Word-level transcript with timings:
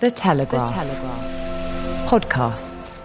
The 0.00 0.10
Telegraph. 0.10 0.68
The 0.68 0.74
Telegraph. 0.74 2.08
Podcasts. 2.08 3.02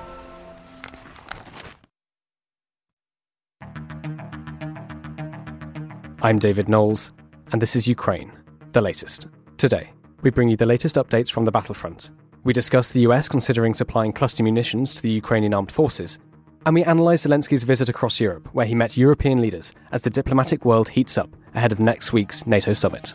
I'm 6.24 6.40
David 6.40 6.68
Knowles, 6.68 7.14
and 7.52 7.62
this 7.62 7.76
is 7.76 7.88
Ukraine, 7.88 8.32
the 8.72 8.82
latest. 8.82 9.28
Today, 9.58 9.92
we 10.24 10.32
bring 10.32 10.50
you 10.50 10.58
the 10.58 10.66
latest 10.66 10.96
updates 10.96 11.32
from 11.32 11.46
the 11.46 11.52
battlefront. 11.52 12.10
We 12.44 12.54
discuss 12.54 12.92
the 12.92 13.02
US 13.02 13.30
considering 13.30 13.76
supplying 13.76 14.12
cluster 14.12 14.44
munitions 14.44 14.96
to 14.96 15.04
the 15.04 15.12
Ukrainian 15.12 15.54
armed 15.54 15.72
forces, 15.72 16.18
and 16.66 16.74
we 16.74 16.84
analyse 16.84 17.28
Zelensky's 17.28 17.64
visit 17.64 17.88
across 17.88 18.20
Europe, 18.20 18.50
where 18.54 18.66
he 18.66 18.74
met 18.74 18.98
European 18.98 19.40
leaders 19.40 19.74
as 19.92 20.02
the 20.02 20.10
diplomatic 20.10 20.66
world 20.66 20.90
heats 20.90 21.20
up 21.20 21.30
ahead 21.54 21.72
of 21.72 21.80
next 21.80 22.12
week's 22.14 22.48
NATO 22.48 22.74
summit. 22.74 23.14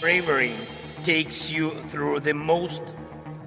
Bravery 0.00 0.52
takes 1.02 1.50
you 1.50 1.70
through 1.84 2.20
the 2.20 2.34
most 2.34 2.82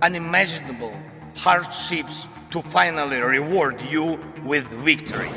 unimaginable 0.01 0.93
hardships 1.35 2.27
to 2.51 2.61
finally 2.61 3.17
reward 3.17 3.79
you 3.81 4.19
with 4.43 4.65
victory. 4.83 5.29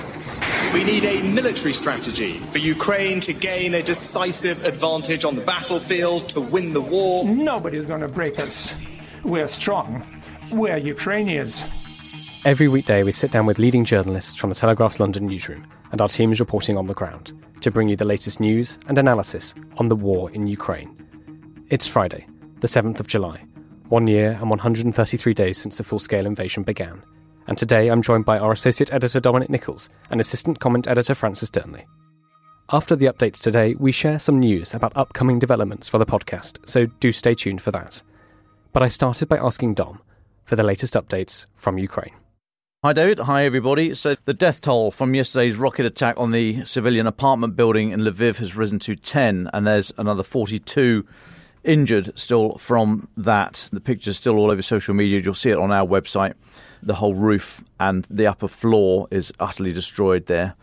We 0.73 0.83
need 0.83 1.05
a 1.05 1.23
military 1.23 1.73
strategy 1.73 2.39
for 2.39 2.59
Ukraine 2.59 3.21
to 3.21 3.33
gain 3.33 3.75
a 3.75 3.83
decisive 3.83 4.65
advantage 4.65 5.25
on 5.25 5.37
the 5.37 5.41
battlefield, 5.43 6.29
to 6.31 6.41
win 6.41 6.73
the 6.73 6.81
war. 6.81 7.25
Nobody's 7.25 7.85
going 7.85 8.01
to 8.01 8.09
break 8.09 8.41
us. 8.41 8.75
We're 9.23 9.47
strong. 9.47 10.05
We're 10.51 10.77
Ukrainians. 10.77 11.63
Every 12.45 12.69
weekday, 12.69 13.05
we 13.05 13.13
sit 13.13 13.31
down 13.31 13.47
with 13.47 13.59
leading 13.59 13.85
journalists 13.85 14.35
from 14.35 14.51
the 14.51 14.57
Telegraph's 14.57 15.01
London 15.01 15.27
newsroom 15.27 15.67
and 15.93 16.01
our 16.01 16.09
teams 16.09 16.41
reporting 16.41 16.77
on 16.77 16.87
the 16.87 16.95
ground 16.95 17.33
to 17.61 17.71
bring 17.71 17.89
you 17.89 17.97
the 17.97 18.05
latest 18.05 18.41
news 18.41 18.79
and 18.89 18.99
analysis 18.99 19.55
on 19.77 19.89
the 19.89 19.97
war 19.97 20.31
in 20.33 20.47
Ukraine. 20.47 20.95
It's 21.71 21.87
Friday, 21.87 22.27
the 22.61 22.69
7th 22.69 23.01
of 23.01 23.07
July, 23.07 23.45
one 23.89 24.07
year 24.07 24.33
and 24.41 24.51
133 24.51 25.35
days 25.35 25.59
since 25.59 25.77
the 25.77 25.85
full 25.85 25.99
scale 25.99 26.27
invasion 26.27 26.63
began 26.63 27.03
and 27.47 27.59
today 27.59 27.89
I'm 27.89 28.03
joined 28.03 28.25
by 28.25 28.39
our 28.39 28.53
associate 28.53 28.93
editor 28.93 29.21
Dominic 29.21 29.51
Nicholls 29.51 29.89
and 30.11 30.21
assistant 30.21 30.61
comment 30.61 30.89
editor 30.89 31.15
Francis 31.15 31.51
Dearnley. 31.51 31.85
After 32.73 32.97
the 32.97 33.07
updates 33.07 33.41
today, 33.41 33.75
we 33.75 33.93
share 33.93 34.19
some 34.19 34.39
news 34.39 34.75
about 34.75 34.97
upcoming 34.97 35.39
developments 35.39 35.89
for 35.89 35.99
the 35.99 36.07
podcast, 36.07 36.67
so 36.67 36.87
do 36.87 37.13
stay 37.13 37.35
tuned 37.35 37.61
for 37.61 37.71
that. 37.73 38.03
But 38.73 38.83
I 38.83 38.89
started 38.89 39.29
by 39.29 39.37
asking 39.37 39.75
Dom 39.75 40.01
for 40.45 40.57
the 40.57 40.63
latest 40.63 40.95
updates 40.95 41.47
from 41.57 41.79
Ukraine. 41.79 42.15
Hi, 42.83 42.93
David. 42.93 43.19
Hi, 43.21 43.45
everybody. 43.45 43.95
So, 43.95 44.15
the 44.25 44.35
death 44.35 44.61
toll 44.61 44.91
from 44.91 45.15
yesterday's 45.15 45.57
rocket 45.57 45.87
attack 45.87 46.17
on 46.19 46.33
the 46.33 46.65
civilian 46.65 47.07
apartment 47.07 47.57
building 47.57 47.93
in 47.93 48.01
Lviv 48.01 48.37
has 48.37 48.57
risen 48.57 48.79
to 48.81 48.95
10, 48.95 49.49
and 49.55 49.67
there's 49.67 49.93
another 49.97 50.23
42 50.23 51.07
injured 51.65 52.17
still 52.19 52.57
from 52.59 53.09
that. 53.17 53.69
The 53.73 53.81
picture's 53.81 54.17
still 54.17 54.37
all 54.37 54.51
over 54.51 54.63
social 54.63 54.95
media. 54.95 55.21
You'll 55.21 55.35
see 55.35 55.51
it 55.51 55.59
on 55.59 55.73
our 55.73 55.87
website. 55.87 56.35
The 56.83 56.97
whole 56.97 57.15
roof 57.15 57.65
and 57.81 58.07
the 58.11 58.27
upper 58.27 58.49
floor 58.49 59.09
is 59.11 59.33
utterly 59.41 59.73
destroyed 59.73 60.27
there. 60.27 60.55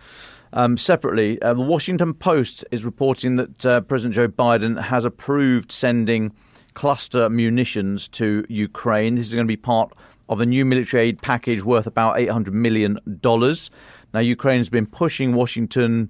Um, 0.53 0.77
separately, 0.77 1.41
uh, 1.41 1.53
the 1.53 1.61
Washington 1.61 2.13
Post 2.13 2.66
is 2.72 2.83
reporting 2.83 3.38
that 3.38 3.66
uh, 3.66 3.81
President 3.81 4.16
Joe 4.16 4.27
Biden 4.27 4.81
has 4.81 5.05
approved 5.05 5.72
sending 5.72 6.33
cluster 6.73 7.29
munitions 7.29 8.07
to 8.09 8.45
Ukraine. 8.49 9.16
This 9.16 9.27
is 9.27 9.33
going 9.33 9.45
to 9.45 9.52
be 9.52 9.57
part 9.57 9.94
of 10.29 10.39
a 10.39 10.45
new 10.45 10.66
military 10.66 11.03
aid 11.03 11.22
package 11.22 11.63
worth 11.63 11.88
about 11.88 12.17
$800 12.17 12.52
million. 12.52 12.99
Now, 14.13 14.19
Ukraine 14.19 14.57
has 14.57 14.69
been 14.69 14.85
pushing 14.85 15.33
Washington, 15.33 16.09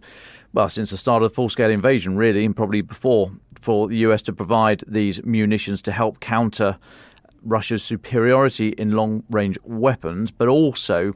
well, 0.54 0.70
since 0.70 0.92
the 0.92 0.98
start 0.98 1.24
of 1.24 1.30
the 1.30 1.36
full 1.36 1.50
scale 1.50 1.70
invasion, 1.70 2.18
really, 2.18 2.46
and 2.46 2.56
probably 2.56 2.82
before, 2.82 3.32
for 3.62 3.88
the 3.88 3.98
US 3.98 4.22
to 4.24 4.34
provide 4.34 4.84
these 4.88 5.24
munitions 5.24 5.82
to 5.84 5.92
help 5.92 6.20
counter 6.20 6.78
Russia's 7.44 7.84
superiority 7.84 8.70
in 8.70 8.92
long 8.92 9.24
range 9.30 9.58
weapons, 9.64 10.32
but 10.32 10.48
also 10.48 11.14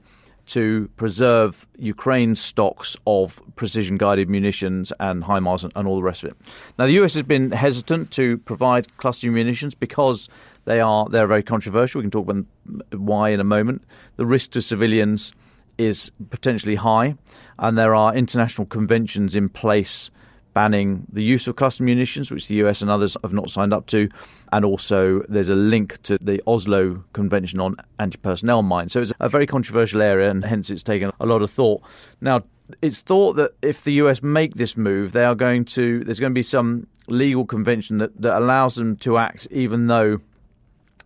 to 0.47 0.89
preserve 0.95 1.67
Ukraine's 1.77 2.39
stocks 2.39 2.95
of 3.07 3.41
precision 3.55 3.97
guided 3.97 4.29
munitions 4.29 4.93
and 4.99 5.23
HIMARS 5.23 5.63
and, 5.63 5.73
and 5.75 5.87
all 5.87 5.95
the 5.95 6.03
rest 6.03 6.23
of 6.23 6.31
it. 6.31 6.37
Now, 6.77 6.85
the 6.85 6.93
US 7.03 7.15
has 7.15 7.23
been 7.23 7.51
hesitant 7.51 8.11
to 8.11 8.37
provide 8.39 8.95
cluster 8.97 9.31
munitions 9.31 9.73
because 9.73 10.29
they 10.65 10.79
are 10.79 11.07
they're 11.09 11.27
very 11.27 11.43
controversial. 11.43 11.99
We 11.99 12.03
can 12.03 12.11
talk 12.11 12.29
about 12.29 12.45
why 12.91 13.29
in 13.29 13.39
a 13.39 13.43
moment. 13.43 13.83
The 14.17 14.25
risk 14.25 14.51
to 14.51 14.61
civilians 14.61 15.33
is 15.77 16.11
potentially 16.29 16.75
high, 16.75 17.15
and 17.59 17.77
there 17.77 17.95
are 17.95 18.15
international 18.15 18.65
conventions 18.67 19.35
in 19.35 19.49
place 19.49 20.09
banning 20.55 21.05
the 21.11 21.21
use 21.21 21.47
of 21.47 21.57
cluster 21.57 21.83
munitions, 21.83 22.31
which 22.31 22.47
the 22.47 22.55
US 22.65 22.81
and 22.81 22.89
others 22.89 23.15
have 23.21 23.33
not 23.33 23.51
signed 23.51 23.73
up 23.73 23.85
to. 23.87 24.09
And 24.51 24.65
also, 24.65 25.21
there's 25.29 25.49
a 25.49 25.55
link 25.55 26.01
to 26.03 26.17
the 26.19 26.41
Oslo 26.47 27.03
Convention 27.13 27.59
on 27.59 27.75
Anti 27.99 28.17
Personnel 28.17 28.63
Mines. 28.63 28.93
So 28.93 29.01
it's 29.01 29.13
a 29.19 29.29
very 29.29 29.45
controversial 29.45 30.01
area, 30.01 30.31
and 30.31 30.43
hence 30.43 30.71
it's 30.71 30.81
taken 30.81 31.11
a 31.19 31.25
lot 31.25 31.43
of 31.43 31.51
thought. 31.51 31.83
Now, 32.21 32.43
it's 32.81 33.01
thought 33.01 33.33
that 33.33 33.51
if 33.61 33.83
the 33.83 33.93
US 33.93 34.23
make 34.23 34.55
this 34.55 34.75
move, 34.75 35.11
they 35.11 35.25
are 35.25 35.35
going 35.35 35.65
to, 35.65 36.03
there's 36.03 36.19
going 36.19 36.31
to 36.31 36.35
be 36.35 36.41
some 36.41 36.87
legal 37.07 37.45
convention 37.45 37.97
that, 37.97 38.19
that 38.19 38.35
allows 38.37 38.75
them 38.75 38.95
to 38.95 39.17
act 39.19 39.47
even 39.51 39.85
though 39.85 40.19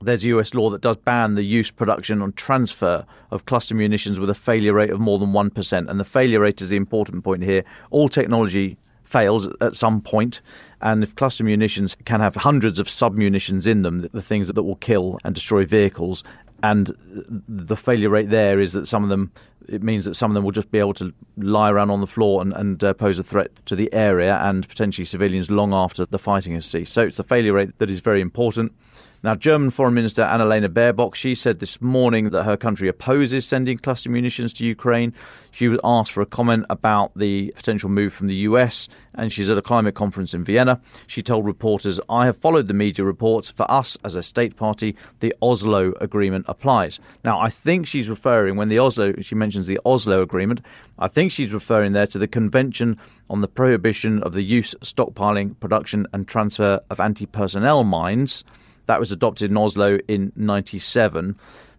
there's 0.01 0.23
US 0.23 0.53
law 0.53 0.69
that 0.69 0.81
does 0.81 0.95
ban 0.95 1.35
the 1.35 1.43
use, 1.43 1.71
production, 1.71 2.21
and 2.21 2.35
transfer 2.35 3.05
of 3.31 3.45
cluster 3.45 3.75
munitions 3.75 4.19
with 4.19 4.29
a 4.29 4.35
failure 4.35 4.73
rate 4.73 4.91
of 4.91 4.99
more 4.99 5.19
than 5.19 5.33
1%. 5.33 5.89
And 5.89 5.99
the 5.99 6.05
failure 6.05 6.39
rate 6.39 6.61
is 6.61 6.69
the 6.69 6.77
important 6.77 7.23
point 7.23 7.43
here. 7.43 7.65
All 7.89 8.07
technology 8.07 8.77
fails 9.09 9.49
at 9.59 9.75
some 9.75 10.01
point, 10.01 10.41
and 10.81 11.03
if 11.03 11.15
cluster 11.15 11.43
munitions 11.43 11.95
can 12.05 12.19
have 12.19 12.35
hundreds 12.35 12.79
of 12.79 12.87
sub 12.87 13.15
munitions 13.15 13.65
in 13.65 13.81
them, 13.81 13.99
the 13.99 14.21
things 14.21 14.47
that 14.47 14.63
will 14.63 14.75
kill 14.75 15.17
and 15.23 15.33
destroy 15.33 15.65
vehicles, 15.65 16.23
and 16.61 16.91
the 17.47 17.75
failure 17.75 18.09
rate 18.09 18.29
there 18.29 18.59
is 18.59 18.73
that 18.73 18.87
some 18.87 19.03
of 19.03 19.09
them 19.09 19.31
it 19.67 19.83
means 19.83 20.05
that 20.05 20.15
some 20.15 20.31
of 20.31 20.35
them 20.35 20.43
will 20.43 20.51
just 20.51 20.71
be 20.71 20.79
able 20.79 20.95
to 20.95 21.13
lie 21.37 21.69
around 21.69 21.91
on 21.91 22.01
the 22.01 22.07
floor 22.07 22.41
and, 22.41 22.53
and 22.53 22.83
uh, 22.83 22.93
pose 22.93 23.19
a 23.19 23.23
threat 23.23 23.51
to 23.67 23.75
the 23.75 23.91
area 23.93 24.37
and 24.41 24.67
potentially 24.67 25.05
civilians 25.05 25.51
long 25.51 25.73
after 25.73 26.05
the 26.07 26.17
fighting 26.17 26.53
has 26.53 26.65
ceased. 26.65 26.91
So 26.91 27.03
it's 27.03 27.17
the 27.17 27.23
failure 27.23 27.53
rate 27.53 27.77
that 27.77 27.89
is 27.89 27.99
very 27.99 28.19
important. 28.19 28.73
Now, 29.21 29.35
German 29.35 29.69
Foreign 29.69 29.95
Minister 29.95 30.21
Annalena 30.21 30.69
Baerbock, 30.69 31.13
she 31.13 31.35
said 31.35 31.59
this 31.59 31.81
morning 31.81 32.29
that 32.29 32.43
her 32.43 32.55
country 32.55 32.87
opposes 32.87 33.45
sending 33.45 33.77
cluster 33.77 34.09
munitions 34.09 34.53
to 34.53 34.65
Ukraine. 34.65 35.13
She 35.51 35.67
was 35.67 35.79
asked 35.83 36.13
for 36.13 36.21
a 36.21 36.25
comment 36.25 36.65
about 36.69 37.17
the 37.17 37.51
potential 37.57 37.89
move 37.89 38.13
from 38.13 38.27
the 38.27 38.35
US, 38.35 38.87
and 39.13 39.33
she's 39.33 39.49
at 39.49 39.57
a 39.57 39.61
climate 39.61 39.93
conference 39.93 40.33
in 40.33 40.45
Vienna. 40.45 40.79
She 41.05 41.21
told 41.21 41.45
reporters, 41.45 41.99
I 42.07 42.27
have 42.27 42.37
followed 42.37 42.67
the 42.67 42.73
media 42.73 43.03
reports. 43.03 43.49
For 43.49 43.69
us 43.69 43.97
as 44.05 44.15
a 44.15 44.23
state 44.23 44.55
party, 44.55 44.95
the 45.19 45.35
Oslo 45.41 45.93
Agreement 45.99 46.45
applies. 46.47 47.01
Now, 47.25 47.41
I 47.41 47.49
think 47.49 47.87
she's 47.87 48.09
referring, 48.09 48.55
when 48.55 48.69
the 48.69 48.79
Oslo, 48.79 49.13
she 49.19 49.35
mentions 49.35 49.67
the 49.67 49.81
Oslo 49.85 50.21
Agreement, 50.21 50.61
I 50.97 51.09
think 51.09 51.33
she's 51.33 51.51
referring 51.51 51.91
there 51.91 52.07
to 52.07 52.17
the 52.17 52.27
Convention 52.27 52.97
on 53.29 53.41
the 53.41 53.49
Prohibition 53.49 54.23
of 54.23 54.31
the 54.31 54.43
Use, 54.43 54.75
Stockpiling, 54.75 55.59
Production, 55.59 56.07
and 56.13 56.25
Transfer 56.25 56.79
of 56.89 57.01
Anti 57.01 57.25
Personnel 57.25 57.83
Mines 57.83 58.45
that 58.89 58.99
was 58.99 59.11
adopted 59.11 59.51
in 59.51 59.55
Oslo 59.55 59.99
in 60.07 60.33
97. 60.35 61.35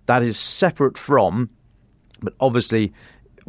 That 0.06 0.22
is 0.22 0.38
separate 0.38 0.96
from, 0.96 1.50
but 2.20 2.34
obviously 2.38 2.92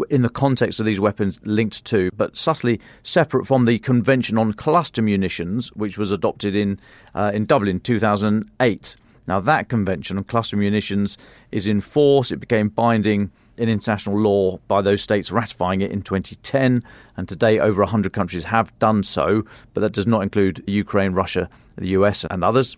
in 0.10 0.24
the 0.24 0.30
context 0.30 0.80
of 0.80 0.88
these 0.88 1.00
weapons 1.00 1.40
linked 1.44 1.86
to, 1.86 2.10
but 2.18 2.36
subtly 2.36 2.82
separate 3.04 3.46
from 3.46 3.66
the 3.66 3.78
Convention 3.78 4.40
on 4.40 4.54
Cluster 4.54 5.04
Munitions, 5.04 5.68
which 5.74 5.96
was 5.96 6.12
adopted 6.12 6.56
in 6.56 6.80
uh, 7.14 7.32
in 7.36 7.46
Dublin 7.46 7.80
2008. 7.80 8.96
Now 9.28 9.40
that 9.40 9.70
convention 9.70 10.18
on 10.18 10.24
cluster 10.24 10.58
munitions 10.58 11.20
is 11.52 11.68
in 11.68 11.82
force. 11.82 12.32
It 12.32 12.38
became 12.38 12.70
binding 12.70 13.30
in 13.58 13.70
international 13.70 14.18
law 14.18 14.58
by 14.68 14.82
those 14.82 15.04
states 15.04 15.32
ratifying 15.32 15.82
it 15.82 15.92
in 15.92 16.02
2010, 16.02 16.84
and 17.16 17.30
today 17.30 17.60
over 17.60 17.84
100 17.84 18.12
countries 18.12 18.46
have 18.46 18.78
done 18.80 19.04
so, 19.04 19.46
but 19.76 19.82
that 19.82 19.94
does 19.94 20.08
not 20.08 20.24
include 20.24 20.64
Ukraine, 20.66 21.14
Russia, 21.14 21.48
the 21.76 21.90
US, 21.90 22.26
and 22.32 22.44
others. 22.44 22.76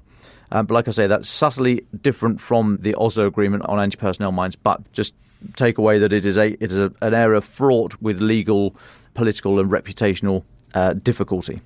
Um, 0.53 0.67
but 0.67 0.75
like 0.75 0.87
I 0.87 0.91
say, 0.91 1.07
that's 1.07 1.29
subtly 1.29 1.83
different 2.03 2.39
from 2.39 2.77
the 2.79 2.93
Oslo 2.95 3.25
Agreement 3.25 3.65
on 3.65 3.79
anti-personnel 3.79 4.31
mines. 4.31 4.55
But 4.55 4.79
just 4.93 5.15
take 5.55 5.79
away 5.79 5.97
that 5.97 6.13
it 6.13 6.25
is 6.25 6.37
a 6.37 6.51
it 6.63 6.71
is 6.71 6.79
a, 6.79 6.93
an 7.01 7.15
area 7.15 7.41
fraught 7.41 7.99
with 8.01 8.21
legal, 8.21 8.75
political, 9.15 9.59
and 9.59 9.69
reputational 9.69 10.43
uh, 10.75 10.93
difficulty. 10.93 11.59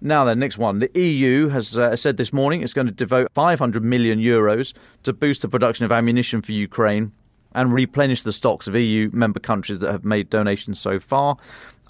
Now, 0.00 0.24
then, 0.24 0.38
next 0.38 0.56
one. 0.56 0.78
The 0.78 0.90
EU 0.98 1.48
has 1.48 1.76
uh, 1.76 1.94
said 1.96 2.16
this 2.16 2.32
morning 2.32 2.62
it's 2.62 2.72
going 2.72 2.86
to 2.86 2.92
devote 2.92 3.28
500 3.34 3.84
million 3.84 4.20
euros 4.20 4.72
to 5.02 5.12
boost 5.12 5.42
the 5.42 5.48
production 5.48 5.84
of 5.84 5.92
ammunition 5.92 6.42
for 6.42 6.52
Ukraine 6.52 7.12
and 7.54 7.72
replenish 7.72 8.22
the 8.22 8.32
stocks 8.32 8.66
of 8.66 8.74
EU 8.74 9.10
member 9.12 9.40
countries 9.40 9.80
that 9.80 9.92
have 9.92 10.04
made 10.04 10.30
donations 10.30 10.80
so 10.80 10.98
far 10.98 11.36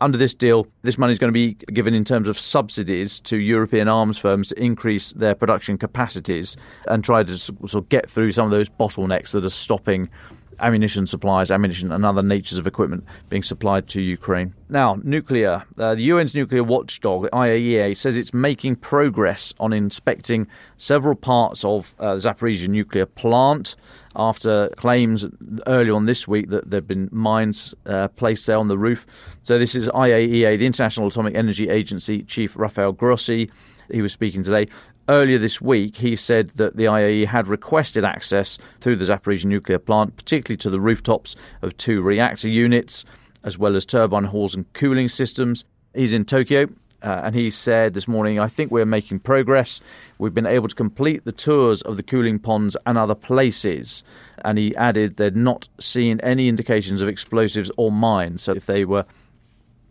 under 0.03 0.19
this 0.19 0.35
deal, 0.35 0.67
this 0.83 0.99
money 0.99 1.13
is 1.13 1.19
going 1.21 1.29
to 1.29 1.33
be 1.33 1.55
given 1.73 1.95
in 1.95 2.03
terms 2.05 2.29
of 2.29 2.39
subsidies 2.39 3.21
to 3.21 3.39
European 3.39 3.87
arms 3.87 4.19
firms 4.19 4.49
to 4.49 4.61
increase 4.61 5.13
their 5.13 5.35
production 5.35 5.79
capacities 5.79 6.57
and 6.89 7.05
try 7.05 7.23
to 7.23 7.37
sort 7.39 7.75
of 7.75 7.89
get 7.89 8.11
through 8.11 8.33
some 8.33 8.45
of 8.45 8.51
those 8.51 8.69
bottlenecks 8.69 9.33
that 9.33 9.45
are 9.45 9.51
stopping 9.51 10.11
ammunition 10.59 11.07
supplies, 11.07 11.51
ammunition 11.51 11.93
and 11.93 12.05
other 12.05 12.23
natures 12.23 12.59
of 12.59 12.67
equipment 12.67 13.05
being 13.29 13.43
supplied 13.43 13.89
to 13.89 14.01
Ukraine. 14.01 14.55
Now, 14.69 14.99
nuclear. 15.03 15.65
Uh, 15.79 15.95
the 15.95 16.11
UN's 16.11 16.35
nuclear 16.35 16.65
watchdog, 16.65 17.29
IAEA, 17.31 17.97
says 17.97 18.17
it's 18.17 18.35
making 18.35 18.77
progress 18.77 19.55
on 19.61 19.73
inspecting 19.73 20.47
several 20.77 21.15
parts 21.15 21.65
of 21.65 21.95
uh, 21.99 22.15
Zaporizhia 22.15 22.69
nuclear 22.69 23.07
plant 23.07 23.77
after 24.17 24.69
claims 24.77 25.27
earlier 25.67 25.95
on 25.95 26.07
this 26.07 26.29
week 26.29 26.51
that 26.51 26.71
there 26.71 26.79
have 26.79 26.89
been 26.89 27.09
mines 27.13 27.75
uh, 27.87 28.09
placed 28.09 28.47
there 28.47 28.59
on 28.59 28.69
the 28.69 28.79
roof. 28.79 29.07
So, 29.43 29.59
this 29.59 29.75
is 29.75 29.89
IAEA, 29.89 30.59
the 30.59 30.67
International 30.67 31.09
Atomic 31.09 31.35
Energy 31.35 31.69
Agency 31.69 32.23
chief 32.23 32.57
Rafael 32.57 32.93
Grossi. 32.93 33.51
He 33.91 34.03
was 34.03 34.13
speaking 34.13 34.43
today. 34.43 34.67
Earlier 35.09 35.39
this 35.39 35.61
week, 35.61 35.97
he 35.97 36.15
said 36.15 36.51
that 36.51 36.77
the 36.77 36.85
IAEA 36.85 37.27
had 37.27 37.49
requested 37.49 38.05
access 38.05 38.57
through 38.81 38.97
the 38.97 39.05
Zaporizhia 39.05 39.47
nuclear 39.47 39.79
plant, 39.79 40.17
particularly 40.17 40.57
to 40.59 40.71
the 40.71 40.81
rooftops 40.81 41.35
of 41.61 41.77
two 41.77 42.03
reactor 42.03 42.49
units, 42.49 43.05
as 43.43 43.59
well 43.59 43.75
as 43.75 43.85
turbine 43.85 44.25
halls 44.25 44.55
and 44.55 44.73
cooling 44.75 45.09
systems. 45.09 45.65
He's 45.95 46.15
in 46.15 46.25
Tokyo, 46.25 46.69
uh, 47.03 47.23
and 47.25 47.35
he 47.35 47.51
said 47.51 47.95
this 47.95 48.07
morning, 48.07 48.39
I 48.39 48.49
think 48.49 48.71
we're 48.71 48.87
making 48.87 49.21
progress. 49.21 49.81
We've 50.19 50.35
been 50.35 50.47
able 50.47 50.69
to 50.69 50.75
complete 50.75 51.25
the 51.25 51.33
tours 51.33 51.83
of 51.83 51.97
the 51.97 52.03
cooling 52.03 52.39
ponds 52.39 52.77
and 52.87 52.97
other 52.97 53.15
places. 53.15 54.05
And 54.45 54.59
he 54.59 54.75
added 54.77 55.17
they'd 55.17 55.37
not 55.37 55.69
seen 55.81 56.21
any 56.21 56.49
indications 56.49 57.03
of 57.03 57.09
explosives 57.09 57.71
or 57.77 57.91
mines. 57.91 58.43
So 58.43 58.53
if 58.53 58.67
they 58.67 58.85
were 58.85 59.05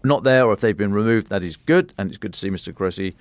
not 0.04 0.24
there 0.24 0.46
or 0.46 0.54
if 0.54 0.62
they've 0.62 0.78
been 0.78 0.94
removed, 0.94 1.30
that 1.30 1.44
is 1.44 1.58
good. 1.58 1.94
And 1.98 2.10
it's 2.10 2.18
good 2.18 2.34
to 2.34 2.40
see 2.40 2.50
Mr. 2.50 2.74
Grossi 2.74 3.16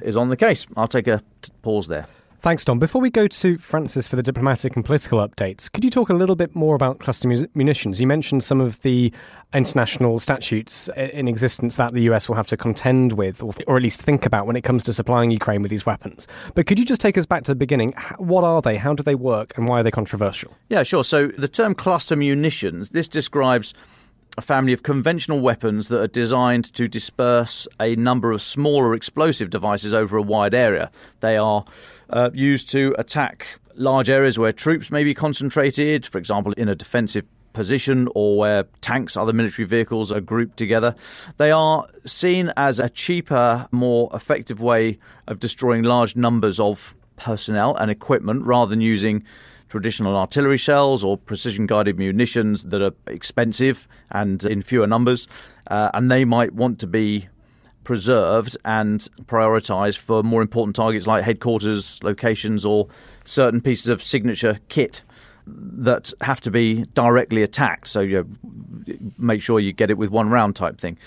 is 0.00 0.16
on 0.16 0.30
the 0.30 0.36
case. 0.36 0.66
I'll 0.76 0.88
take 0.88 1.06
a 1.06 1.22
pause 1.62 1.86
there. 1.86 2.06
Thanks, 2.44 2.62
Dom. 2.62 2.78
Before 2.78 3.00
we 3.00 3.08
go 3.08 3.26
to 3.26 3.56
Francis 3.56 4.06
for 4.06 4.16
the 4.16 4.22
diplomatic 4.22 4.76
and 4.76 4.84
political 4.84 5.18
updates, 5.26 5.72
could 5.72 5.82
you 5.82 5.88
talk 5.88 6.10
a 6.10 6.12
little 6.12 6.36
bit 6.36 6.54
more 6.54 6.74
about 6.74 6.98
cluster 6.98 7.26
munitions? 7.54 8.02
You 8.02 8.06
mentioned 8.06 8.44
some 8.44 8.60
of 8.60 8.82
the 8.82 9.14
international 9.54 10.18
statutes 10.18 10.90
in 10.94 11.26
existence 11.26 11.76
that 11.76 11.94
the 11.94 12.02
US 12.02 12.28
will 12.28 12.36
have 12.36 12.46
to 12.48 12.58
contend 12.58 13.14
with, 13.14 13.42
or, 13.42 13.54
or, 13.66 13.78
at 13.78 13.82
least 13.82 14.02
think 14.02 14.26
about 14.26 14.46
when 14.46 14.56
it 14.56 14.60
comes 14.60 14.82
to 14.82 14.92
supplying 14.92 15.30
Ukraine 15.30 15.62
with 15.62 15.70
these 15.70 15.86
weapons. 15.86 16.28
But 16.54 16.66
could 16.66 16.78
you 16.78 16.84
just 16.84 17.00
take 17.00 17.16
us 17.16 17.24
back 17.24 17.44
to 17.44 17.52
the 17.52 17.56
beginning? 17.56 17.94
What 18.18 18.44
are 18.44 18.60
they? 18.60 18.76
How 18.76 18.92
do 18.92 19.02
they 19.02 19.14
work? 19.14 19.56
And 19.56 19.66
why 19.66 19.80
are 19.80 19.82
they 19.82 19.90
controversial? 19.90 20.52
Yeah, 20.68 20.82
sure. 20.82 21.02
So 21.02 21.28
the 21.28 21.48
term 21.48 21.74
cluster 21.74 22.14
munitions, 22.14 22.90
this 22.90 23.08
describes 23.08 23.72
a 24.36 24.42
family 24.42 24.72
of 24.72 24.82
conventional 24.82 25.40
weapons 25.40 25.88
that 25.88 26.00
are 26.00 26.08
designed 26.08 26.72
to 26.74 26.88
disperse 26.88 27.68
a 27.80 27.96
number 27.96 28.32
of 28.32 28.42
smaller 28.42 28.94
explosive 28.94 29.48
devices 29.48 29.94
over 29.94 30.16
a 30.16 30.22
wide 30.22 30.54
area. 30.54 30.90
They 31.20 31.36
are 31.36 31.64
uh, 32.10 32.30
used 32.32 32.68
to 32.70 32.94
attack 32.98 33.60
large 33.74 34.08
areas 34.08 34.38
where 34.38 34.52
troops 34.52 34.90
may 34.90 35.04
be 35.04 35.14
concentrated, 35.14 36.06
for 36.06 36.18
example, 36.18 36.52
in 36.52 36.68
a 36.68 36.74
defensive 36.74 37.24
position 37.52 38.08
or 38.14 38.36
where 38.36 38.64
tanks, 38.80 39.16
other 39.16 39.32
military 39.32 39.66
vehicles 39.66 40.12
are 40.12 40.20
grouped 40.20 40.56
together. 40.56 40.94
They 41.38 41.50
are 41.50 41.86
seen 42.04 42.52
as 42.56 42.80
a 42.80 42.90
cheaper, 42.90 43.66
more 43.70 44.10
effective 44.12 44.60
way 44.60 44.98
of 45.26 45.38
destroying 45.38 45.84
large 45.84 46.16
numbers 46.16 46.60
of 46.60 46.94
personnel 47.16 47.76
and 47.76 47.90
equipment 47.90 48.44
rather 48.44 48.70
than 48.70 48.80
using 48.80 49.24
traditional 49.68 50.16
artillery 50.16 50.56
shells 50.56 51.02
or 51.02 51.16
precision 51.16 51.66
guided 51.66 51.98
munitions 51.98 52.64
that 52.64 52.82
are 52.82 52.92
expensive 53.06 53.88
and 54.10 54.44
in 54.44 54.62
fewer 54.62 54.86
numbers, 54.86 55.26
uh, 55.68 55.90
and 55.94 56.10
they 56.10 56.24
might 56.24 56.52
want 56.52 56.78
to 56.78 56.86
be 56.86 57.28
preserved 57.84 58.56
and 58.64 59.08
prioritized 59.26 59.98
for 59.98 60.22
more 60.22 60.42
important 60.42 60.74
targets 60.74 61.06
like 61.06 61.22
headquarters 61.22 62.02
locations 62.02 62.64
or 62.64 62.88
certain 63.24 63.60
pieces 63.60 63.88
of 63.88 64.02
signature 64.02 64.58
kit 64.68 65.04
that 65.46 66.12
have 66.22 66.40
to 66.40 66.50
be 66.50 66.84
directly 66.94 67.42
attacked. 67.42 67.88
So 67.88 68.00
you 68.00 68.26
make 69.18 69.42
sure 69.42 69.60
you 69.60 69.72
get 69.72 69.90
it 69.90 69.98
with 69.98 70.10
one 70.10 70.30
round 70.30 70.56
type 70.56 70.80
thing. 70.80 70.98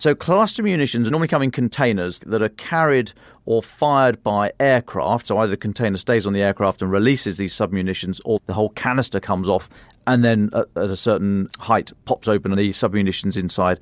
So 0.00 0.14
cluster 0.14 0.62
munitions 0.62 1.10
normally 1.10 1.26
come 1.26 1.42
in 1.42 1.50
containers 1.50 2.20
that 2.20 2.40
are 2.40 2.50
carried 2.50 3.12
or 3.46 3.62
fired 3.62 4.22
by 4.22 4.52
aircraft. 4.60 5.26
So 5.26 5.38
either 5.38 5.50
the 5.50 5.56
container 5.56 5.96
stays 5.96 6.24
on 6.24 6.32
the 6.32 6.40
aircraft 6.40 6.82
and 6.82 6.90
releases 6.90 7.36
these 7.36 7.52
submunitions, 7.52 8.20
or 8.24 8.38
the 8.46 8.54
whole 8.54 8.68
canister 8.70 9.18
comes 9.18 9.48
off 9.48 9.68
and 10.06 10.24
then 10.24 10.50
at, 10.52 10.68
at 10.76 10.90
a 10.90 10.96
certain 10.96 11.48
height 11.58 11.90
pops 12.04 12.28
open 12.28 12.52
and 12.52 12.58
the 12.58 12.70
submunitions 12.70 13.36
inside 13.36 13.80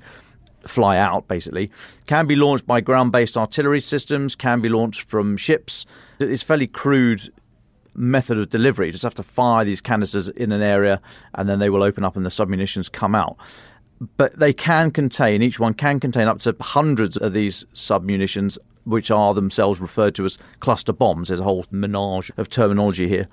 fly 0.69 0.97
out 0.97 1.27
basically 1.29 1.71
can 2.07 2.27
be 2.27 2.37
launched 2.37 2.67
by 2.67 2.81
ground-based 2.81 3.37
artillery 3.37 3.81
systems 3.81 4.35
can 4.35 4.61
be 4.61 4.69
launched 4.69 5.03
from 5.03 5.37
ships 5.37 5.87
it's 6.21 6.43
fairly 6.43 6.67
crude 6.67 7.23
method 7.95 8.39
of 8.39 8.51
delivery 8.51 8.87
you 8.87 8.93
just 8.93 9.05
have 9.05 9.15
to 9.15 9.23
fire 9.23 9.65
these 9.65 9.81
canisters 9.81 10.29
in 10.29 10.53
an 10.53 10.63
area 10.63 11.01
and 11.35 11.49
then 11.49 11.59
they 11.59 11.71
will 11.71 11.83
open 11.83 12.05
up 12.05 12.17
and 12.17 12.27
the 12.27 12.31
submunitions 12.31 12.91
come 12.91 13.15
out 13.15 13.39
but 14.17 14.39
they 14.39 14.53
can 14.53 14.91
contain, 14.91 15.43
each 15.43 15.59
one 15.59 15.75
can 15.75 16.01
contain 16.01 16.29
up 16.29 16.41
to 16.41 16.55
hundreds 16.61 17.17
of 17.17 17.33
these 17.33 17.65
submunitions, 17.75 18.59
which 18.85 19.11
are 19.11 19.35
themselves 19.35 19.81
referred 19.81 20.15
to 20.17 20.25
as 20.25 20.39
cluster 20.61 20.93
bombs. 20.93 21.29
There's 21.29 21.41
a 21.41 21.45
whole 21.45 21.65
menage 21.71 22.31
of 22.37 22.49
terminology 22.49 23.09
here. 23.09 23.27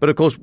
But 0.00 0.08
of 0.08 0.16
course, 0.16 0.38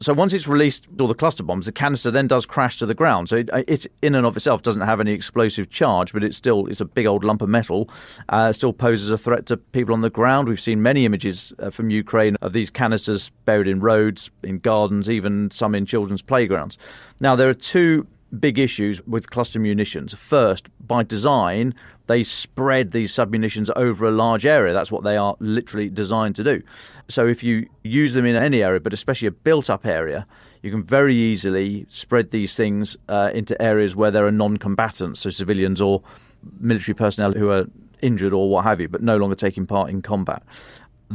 so 0.00 0.12
once 0.12 0.32
it's 0.32 0.46
released 0.46 0.86
all 1.00 1.06
the 1.06 1.14
cluster 1.14 1.42
bombs, 1.42 1.66
the 1.66 1.72
canister 1.72 2.10
then 2.10 2.26
does 2.26 2.46
crash 2.46 2.78
to 2.78 2.86
the 2.86 2.94
ground. 2.94 3.28
So 3.28 3.36
it, 3.36 3.50
it 3.66 3.86
in 4.02 4.14
and 4.14 4.26
of 4.26 4.36
itself 4.36 4.62
doesn't 4.62 4.82
have 4.82 5.00
any 5.00 5.12
explosive 5.12 5.70
charge, 5.70 6.12
but 6.12 6.22
it's 6.22 6.36
still 6.36 6.66
it's 6.66 6.80
a 6.80 6.84
big 6.84 7.06
old 7.06 7.24
lump 7.24 7.42
of 7.42 7.48
metal. 7.48 7.88
Uh, 8.28 8.52
still 8.52 8.72
poses 8.72 9.10
a 9.10 9.18
threat 9.18 9.46
to 9.46 9.56
people 9.56 9.94
on 9.94 10.00
the 10.00 10.10
ground. 10.10 10.48
We've 10.48 10.60
seen 10.60 10.82
many 10.82 11.04
images 11.04 11.52
uh, 11.58 11.70
from 11.70 11.90
Ukraine 11.90 12.36
of 12.42 12.52
these 12.52 12.70
canisters 12.70 13.30
buried 13.44 13.68
in 13.68 13.80
roads, 13.80 14.30
in 14.42 14.58
gardens, 14.58 15.08
even 15.08 15.50
some 15.50 15.74
in 15.74 15.86
children's 15.86 16.22
playgrounds. 16.22 16.78
Now 17.20 17.36
there 17.36 17.48
are 17.48 17.54
two 17.54 18.06
big 18.38 18.58
issues 18.58 19.02
with 19.06 19.30
cluster 19.30 19.58
munitions. 19.60 20.14
First, 20.14 20.68
by 20.86 21.02
design, 21.02 21.74
they 22.06 22.22
spread 22.22 22.92
these 22.92 23.12
submunitions 23.12 23.70
over 23.76 24.06
a 24.06 24.10
large 24.10 24.46
area. 24.46 24.72
That's 24.72 24.90
what 24.90 25.04
they 25.04 25.16
are 25.16 25.36
literally 25.38 25.88
designed 25.88 26.36
to 26.36 26.44
do. 26.44 26.62
So 27.08 27.26
if 27.26 27.42
you 27.42 27.68
use 27.82 28.14
them 28.14 28.26
in 28.26 28.36
any 28.36 28.62
area, 28.62 28.80
but 28.80 28.92
especially 28.92 29.28
a 29.28 29.32
built 29.32 29.68
up 29.68 29.86
area, 29.86 30.26
you 30.62 30.70
can 30.70 30.82
very 30.82 31.14
easily 31.14 31.86
spread 31.88 32.30
these 32.30 32.56
things 32.56 32.96
uh, 33.08 33.30
into 33.34 33.60
areas 33.60 33.94
where 33.94 34.10
there 34.10 34.26
are 34.26 34.32
non 34.32 34.56
combatants, 34.56 35.20
so 35.20 35.30
civilians 35.30 35.80
or 35.80 36.02
military 36.58 36.94
personnel 36.94 37.32
who 37.32 37.50
are 37.50 37.66
injured 38.00 38.32
or 38.32 38.48
what 38.48 38.64
have 38.64 38.80
you, 38.80 38.88
but 38.88 39.02
no 39.02 39.16
longer 39.16 39.36
taking 39.36 39.66
part 39.66 39.88
in 39.90 40.02
combat 40.02 40.42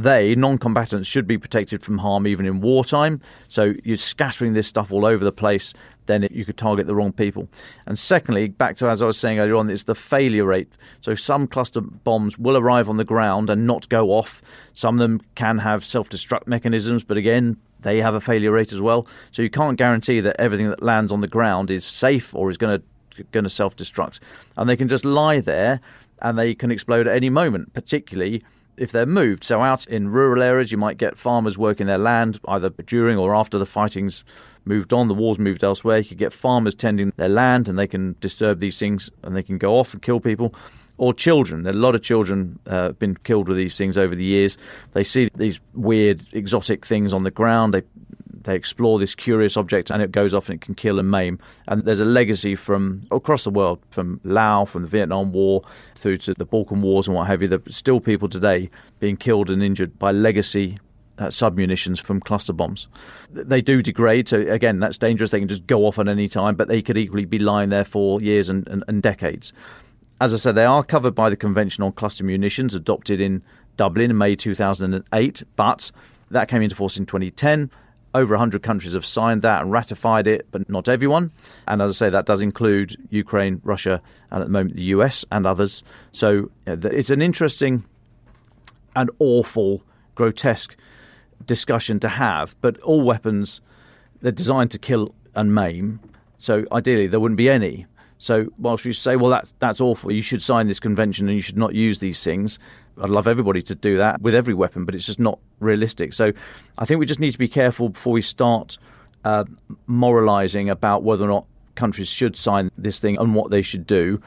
they, 0.02 0.34
non 0.34 0.58
combatants, 0.58 1.08
should 1.08 1.26
be 1.26 1.38
protected 1.38 1.82
from 1.82 1.98
harm 1.98 2.26
even 2.26 2.46
in 2.46 2.60
wartime. 2.60 3.20
So 3.48 3.74
you're 3.84 3.96
scattering 3.96 4.52
this 4.52 4.68
stuff 4.68 4.92
all 4.92 5.04
over 5.04 5.24
the 5.24 5.32
place, 5.32 5.74
then 6.06 6.22
it, 6.22 6.32
you 6.32 6.44
could 6.44 6.56
target 6.56 6.86
the 6.86 6.94
wrong 6.94 7.12
people. 7.12 7.48
And 7.86 7.98
secondly, 7.98 8.48
back 8.48 8.76
to 8.76 8.88
as 8.88 9.02
I 9.02 9.06
was 9.06 9.18
saying 9.18 9.38
earlier 9.38 9.56
on, 9.56 9.68
it's 9.68 9.84
the 9.84 9.94
failure 9.94 10.44
rate. 10.44 10.70
So 11.00 11.14
some 11.14 11.46
cluster 11.46 11.80
bombs 11.80 12.38
will 12.38 12.56
arrive 12.56 12.88
on 12.88 12.96
the 12.96 13.04
ground 13.04 13.50
and 13.50 13.66
not 13.66 13.88
go 13.88 14.10
off. 14.10 14.40
Some 14.72 14.96
of 14.96 15.00
them 15.00 15.20
can 15.34 15.58
have 15.58 15.84
self 15.84 16.08
destruct 16.08 16.46
mechanisms, 16.46 17.02
but 17.02 17.16
again, 17.16 17.56
they 17.80 18.00
have 18.00 18.14
a 18.14 18.20
failure 18.20 18.52
rate 18.52 18.72
as 18.72 18.80
well. 18.80 19.06
So 19.30 19.42
you 19.42 19.50
can't 19.50 19.76
guarantee 19.76 20.20
that 20.20 20.36
everything 20.38 20.68
that 20.70 20.82
lands 20.82 21.12
on 21.12 21.20
the 21.20 21.28
ground 21.28 21.70
is 21.70 21.84
safe 21.84 22.34
or 22.34 22.50
is 22.50 22.58
going 22.58 22.78
to 22.78 23.24
going 23.32 23.44
to 23.44 23.50
self 23.50 23.76
destruct. 23.76 24.20
And 24.56 24.68
they 24.68 24.76
can 24.76 24.88
just 24.88 25.04
lie 25.04 25.40
there 25.40 25.80
and 26.20 26.38
they 26.38 26.54
can 26.54 26.70
explode 26.70 27.06
at 27.06 27.14
any 27.14 27.30
moment, 27.30 27.72
particularly 27.72 28.42
if 28.78 28.92
they're 28.92 29.06
moved. 29.06 29.44
So 29.44 29.60
out 29.60 29.86
in 29.86 30.10
rural 30.10 30.42
areas, 30.42 30.72
you 30.72 30.78
might 30.78 30.98
get 30.98 31.18
farmers 31.18 31.58
working 31.58 31.86
their 31.86 31.98
land 31.98 32.40
either 32.48 32.70
during 32.70 33.18
or 33.18 33.34
after 33.34 33.58
the 33.58 33.66
fighting's 33.66 34.24
moved 34.64 34.92
on, 34.92 35.08
the 35.08 35.14
war's 35.14 35.38
moved 35.38 35.64
elsewhere. 35.64 35.98
You 35.98 36.04
could 36.04 36.18
get 36.18 36.32
farmers 36.32 36.74
tending 36.74 37.12
their 37.16 37.28
land 37.28 37.68
and 37.68 37.78
they 37.78 37.86
can 37.86 38.16
disturb 38.20 38.60
these 38.60 38.78
things 38.78 39.10
and 39.22 39.34
they 39.34 39.42
can 39.42 39.58
go 39.58 39.76
off 39.78 39.92
and 39.92 40.02
kill 40.02 40.20
people. 40.20 40.54
Or 40.96 41.14
children. 41.14 41.64
A 41.64 41.72
lot 41.72 41.94
of 41.94 42.02
children 42.02 42.58
uh, 42.66 42.86
have 42.86 42.98
been 42.98 43.14
killed 43.14 43.46
with 43.46 43.56
these 43.56 43.78
things 43.78 43.96
over 43.96 44.16
the 44.16 44.24
years. 44.24 44.58
They 44.94 45.04
see 45.04 45.30
these 45.32 45.60
weird, 45.72 46.24
exotic 46.32 46.84
things 46.84 47.12
on 47.12 47.22
the 47.22 47.30
ground. 47.30 47.72
They 47.72 47.82
they 48.44 48.54
explore 48.54 48.98
this 48.98 49.14
curious 49.14 49.56
object 49.56 49.90
and 49.90 50.02
it 50.02 50.12
goes 50.12 50.34
off 50.34 50.48
and 50.48 50.56
it 50.56 50.60
can 50.60 50.74
kill 50.74 50.98
and 50.98 51.10
maim. 51.10 51.38
And 51.66 51.84
there's 51.84 52.00
a 52.00 52.04
legacy 52.04 52.54
from 52.54 53.02
across 53.10 53.44
the 53.44 53.50
world, 53.50 53.80
from 53.90 54.20
Laos, 54.24 54.70
from 54.70 54.82
the 54.82 54.88
Vietnam 54.88 55.32
War, 55.32 55.62
through 55.94 56.18
to 56.18 56.34
the 56.34 56.44
Balkan 56.44 56.82
Wars 56.82 57.06
and 57.06 57.16
what 57.16 57.26
have 57.26 57.42
you. 57.42 57.48
There's 57.48 57.76
still 57.76 58.00
people 58.00 58.28
today 58.28 58.70
being 59.00 59.16
killed 59.16 59.50
and 59.50 59.62
injured 59.62 59.98
by 59.98 60.12
legacy 60.12 60.76
uh, 61.18 61.28
submunitions 61.28 62.00
from 62.00 62.20
cluster 62.20 62.52
bombs. 62.52 62.88
They 63.30 63.60
do 63.60 63.82
degrade, 63.82 64.28
so 64.28 64.40
again, 64.40 64.78
that's 64.78 64.98
dangerous. 64.98 65.30
They 65.30 65.40
can 65.40 65.48
just 65.48 65.66
go 65.66 65.84
off 65.84 65.98
at 65.98 66.08
any 66.08 66.28
time, 66.28 66.54
but 66.54 66.68
they 66.68 66.80
could 66.80 66.96
equally 66.96 67.24
be 67.24 67.38
lying 67.38 67.70
there 67.70 67.84
for 67.84 68.20
years 68.20 68.48
and, 68.48 68.66
and, 68.68 68.84
and 68.88 69.02
decades. 69.02 69.52
As 70.20 70.34
I 70.34 70.36
said, 70.36 70.54
they 70.54 70.64
are 70.64 70.82
covered 70.82 71.14
by 71.14 71.30
the 71.30 71.36
Convention 71.36 71.84
on 71.84 71.92
Cluster 71.92 72.24
Munitions 72.24 72.74
adopted 72.74 73.20
in 73.20 73.42
Dublin 73.76 74.10
in 74.10 74.18
May 74.18 74.34
2008, 74.34 75.42
but 75.56 75.90
that 76.30 76.48
came 76.48 76.62
into 76.62 76.74
force 76.74 76.98
in 76.98 77.06
2010. 77.06 77.70
Over 78.14 78.34
100 78.34 78.62
countries 78.62 78.94
have 78.94 79.04
signed 79.04 79.42
that 79.42 79.62
and 79.62 79.70
ratified 79.70 80.26
it, 80.26 80.46
but 80.50 80.68
not 80.68 80.88
everyone. 80.88 81.30
And 81.66 81.82
as 81.82 81.92
I 81.92 82.06
say, 82.06 82.10
that 82.10 82.26
does 82.26 82.40
include 82.40 82.96
Ukraine, 83.10 83.60
Russia, 83.64 84.00
and 84.30 84.40
at 84.40 84.46
the 84.46 84.52
moment 84.52 84.76
the 84.76 84.82
US 84.84 85.24
and 85.30 85.46
others. 85.46 85.84
So 86.10 86.50
it's 86.66 87.10
an 87.10 87.20
interesting 87.20 87.84
and 88.96 89.10
awful, 89.18 89.82
grotesque 90.14 90.76
discussion 91.44 92.00
to 92.00 92.08
have. 92.08 92.56
But 92.60 92.80
all 92.80 93.02
weapons, 93.02 93.60
they're 94.22 94.32
designed 94.32 94.70
to 94.72 94.78
kill 94.78 95.14
and 95.34 95.54
maim. 95.54 96.00
So 96.38 96.64
ideally, 96.72 97.06
there 97.06 97.20
wouldn't 97.20 97.36
be 97.36 97.50
any. 97.50 97.86
So 98.18 98.48
whilst 98.58 98.84
you 98.84 98.92
say, 98.92 99.16
well, 99.16 99.30
that's 99.30 99.54
that's 99.58 99.80
awful, 99.80 100.12
you 100.12 100.22
should 100.22 100.42
sign 100.42 100.66
this 100.66 100.80
convention 100.80 101.28
and 101.28 101.36
you 101.36 101.42
should 101.42 101.56
not 101.56 101.74
use 101.74 102.00
these 102.00 102.22
things. 102.22 102.58
I'd 103.00 103.10
love 103.10 103.28
everybody 103.28 103.62
to 103.62 103.74
do 103.74 103.96
that 103.98 104.20
with 104.20 104.34
every 104.34 104.54
weapon, 104.54 104.84
but 104.84 104.94
it's 104.94 105.06
just 105.06 105.20
not 105.20 105.38
realistic. 105.60 106.12
So 106.12 106.32
I 106.78 106.84
think 106.84 106.98
we 106.98 107.06
just 107.06 107.20
need 107.20 107.30
to 107.30 107.38
be 107.38 107.48
careful 107.48 107.90
before 107.90 108.12
we 108.12 108.22
start 108.22 108.76
uh, 109.24 109.44
moralising 109.86 110.68
about 110.68 111.04
whether 111.04 111.24
or 111.24 111.28
not 111.28 111.46
countries 111.76 112.08
should 112.08 112.36
sign 112.36 112.70
this 112.76 112.98
thing 112.98 113.16
and 113.18 113.34
what 113.34 113.50
they 113.50 113.62
should 113.62 113.86
do. 113.86 114.20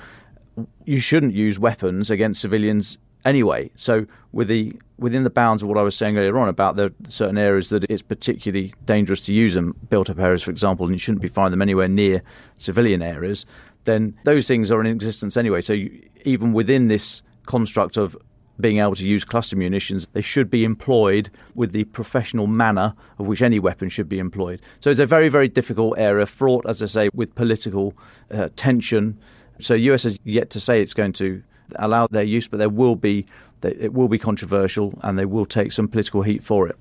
You 0.86 1.02
shouldn't 1.02 1.34
use 1.34 1.60
weapons 1.60 2.10
against 2.10 2.40
civilians 2.40 2.98
anyway. 3.26 3.72
So 3.76 4.06
with 4.32 4.48
the 4.48 4.74
within 4.98 5.24
the 5.24 5.32
bounds 5.32 5.64
of 5.64 5.68
what 5.68 5.80
I 5.80 5.82
was 5.82 5.96
saying 5.96 6.18
earlier 6.18 6.38
on 6.38 6.48
about 6.48 6.76
the 6.76 6.94
certain 7.06 7.38
areas 7.38 7.70
that 7.70 7.84
it's 7.86 8.04
particularly 8.04 8.74
dangerous 8.86 9.22
to 9.22 9.34
use 9.34 9.56
them, 9.56 9.76
built 9.90 10.12
up 10.12 10.20
areas, 10.20 10.44
for 10.44 10.52
example, 10.52 10.86
and 10.86 10.94
you 10.94 11.00
shouldn't 11.00 11.24
be 11.24 11.28
firing 11.28 11.52
them 11.52 11.62
anywhere 11.62 11.88
near 11.88 12.22
civilian 12.56 13.02
areas 13.02 13.46
then 13.86 14.18
those 14.24 14.48
things 14.48 14.72
are 14.72 14.80
in 14.82 14.88
existence 14.88 15.38
anyway. 15.38 15.62
So 15.62 15.74
you, 15.74 16.02
even 16.24 16.54
within 16.54 16.88
this 16.88 17.22
construct 17.46 17.98
of 17.98 18.18
being 18.60 18.78
able 18.78 18.96
to 18.96 19.04
use 19.04 19.26
cluster 19.26 19.56
munitions, 19.56 20.08
they 20.14 20.22
should 20.22 20.50
be 20.50 20.64
employed 20.64 21.30
with 21.56 21.72
the 21.72 21.84
professional 21.86 22.48
manner 22.48 22.94
of 23.18 23.26
which 23.26 23.42
any 23.42 23.60
weapon 23.60 23.90
should 23.90 24.08
be 24.08 24.20
employed. 24.20 24.62
So 24.80 24.90
it's 24.90 25.00
a 25.00 25.06
very, 25.06 25.30
very 25.30 25.48
difficult 25.48 25.98
area, 25.98 26.26
fraught, 26.26 26.66
as 26.68 26.84
I 26.84 26.86
say, 26.86 27.10
with 27.14 27.34
political 27.34 27.96
uh, 28.30 28.50
tension. 28.56 29.18
So 29.60 29.74
US 29.74 30.04
has 30.04 30.20
yet 30.24 30.50
to 30.52 30.60
say 30.60 30.82
it's 30.82 30.94
going 30.94 31.14
to 31.14 31.44
allow 31.78 32.08
their 32.08 32.24
use, 32.24 32.48
but 32.48 32.58
there 32.58 32.70
will 32.70 32.96
be 32.96 33.26
it 33.64 33.94
will 33.94 34.08
be 34.08 34.18
controversial, 34.18 34.98
and 35.04 35.20
they 35.20 35.26
will 35.26 35.46
take 35.46 35.72
some 35.72 35.88
political 35.88 36.24
heat 36.24 36.44
for 36.44 36.68
it. 36.68 36.76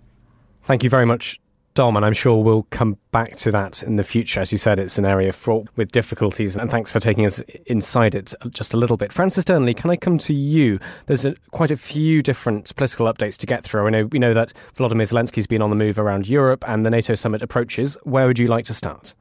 Thank 0.62 0.82
you 0.82 0.88
very 0.88 1.04
much, 1.04 1.38
Dom, 1.80 1.96
and 1.96 2.04
I'm 2.04 2.12
sure 2.12 2.44
we'll 2.44 2.66
come 2.68 2.98
back 3.10 3.38
to 3.38 3.50
that 3.52 3.82
in 3.82 3.96
the 3.96 4.04
future. 4.04 4.38
As 4.38 4.52
you 4.52 4.58
said, 4.58 4.78
it's 4.78 4.98
an 4.98 5.06
area 5.06 5.32
fraught 5.32 5.66
with 5.76 5.90
difficulties, 5.92 6.54
and 6.54 6.70
thanks 6.70 6.92
for 6.92 7.00
taking 7.00 7.24
us 7.24 7.40
inside 7.64 8.14
it 8.14 8.34
just 8.50 8.74
a 8.74 8.76
little 8.76 8.98
bit. 8.98 9.14
Francis 9.14 9.46
Dearnley, 9.46 9.74
can 9.74 9.88
I 9.88 9.96
come 9.96 10.18
to 10.18 10.34
you? 10.34 10.78
There's 11.06 11.24
a, 11.24 11.34
quite 11.52 11.70
a 11.70 11.78
few 11.78 12.20
different 12.20 12.76
political 12.76 13.06
updates 13.06 13.38
to 13.38 13.46
get 13.46 13.64
through. 13.64 13.86
I 13.86 13.88
know 13.88 14.04
we 14.04 14.18
know 14.18 14.34
that 14.34 14.52
Volodymyr 14.76 15.08
Zelensky's 15.08 15.46
been 15.46 15.62
on 15.62 15.70
the 15.70 15.76
move 15.76 15.98
around 15.98 16.28
Europe, 16.28 16.68
and 16.68 16.84
the 16.84 16.90
NATO 16.90 17.14
summit 17.14 17.40
approaches. 17.40 17.96
Where 18.02 18.26
would 18.26 18.38
you 18.38 18.46
like 18.46 18.66
to 18.66 18.74
start? 18.74 19.14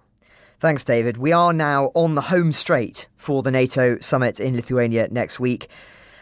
Thanks, 0.60 0.84
David. 0.84 1.16
We 1.16 1.32
are 1.32 1.54
now 1.54 1.92
on 1.94 2.16
the 2.16 2.24
home 2.24 2.52
straight 2.52 3.08
for 3.16 3.42
the 3.42 3.52
NATO 3.52 4.00
summit 4.00 4.38
in 4.38 4.58
Lithuania 4.58 5.08
next 5.10 5.40
week 5.40 5.70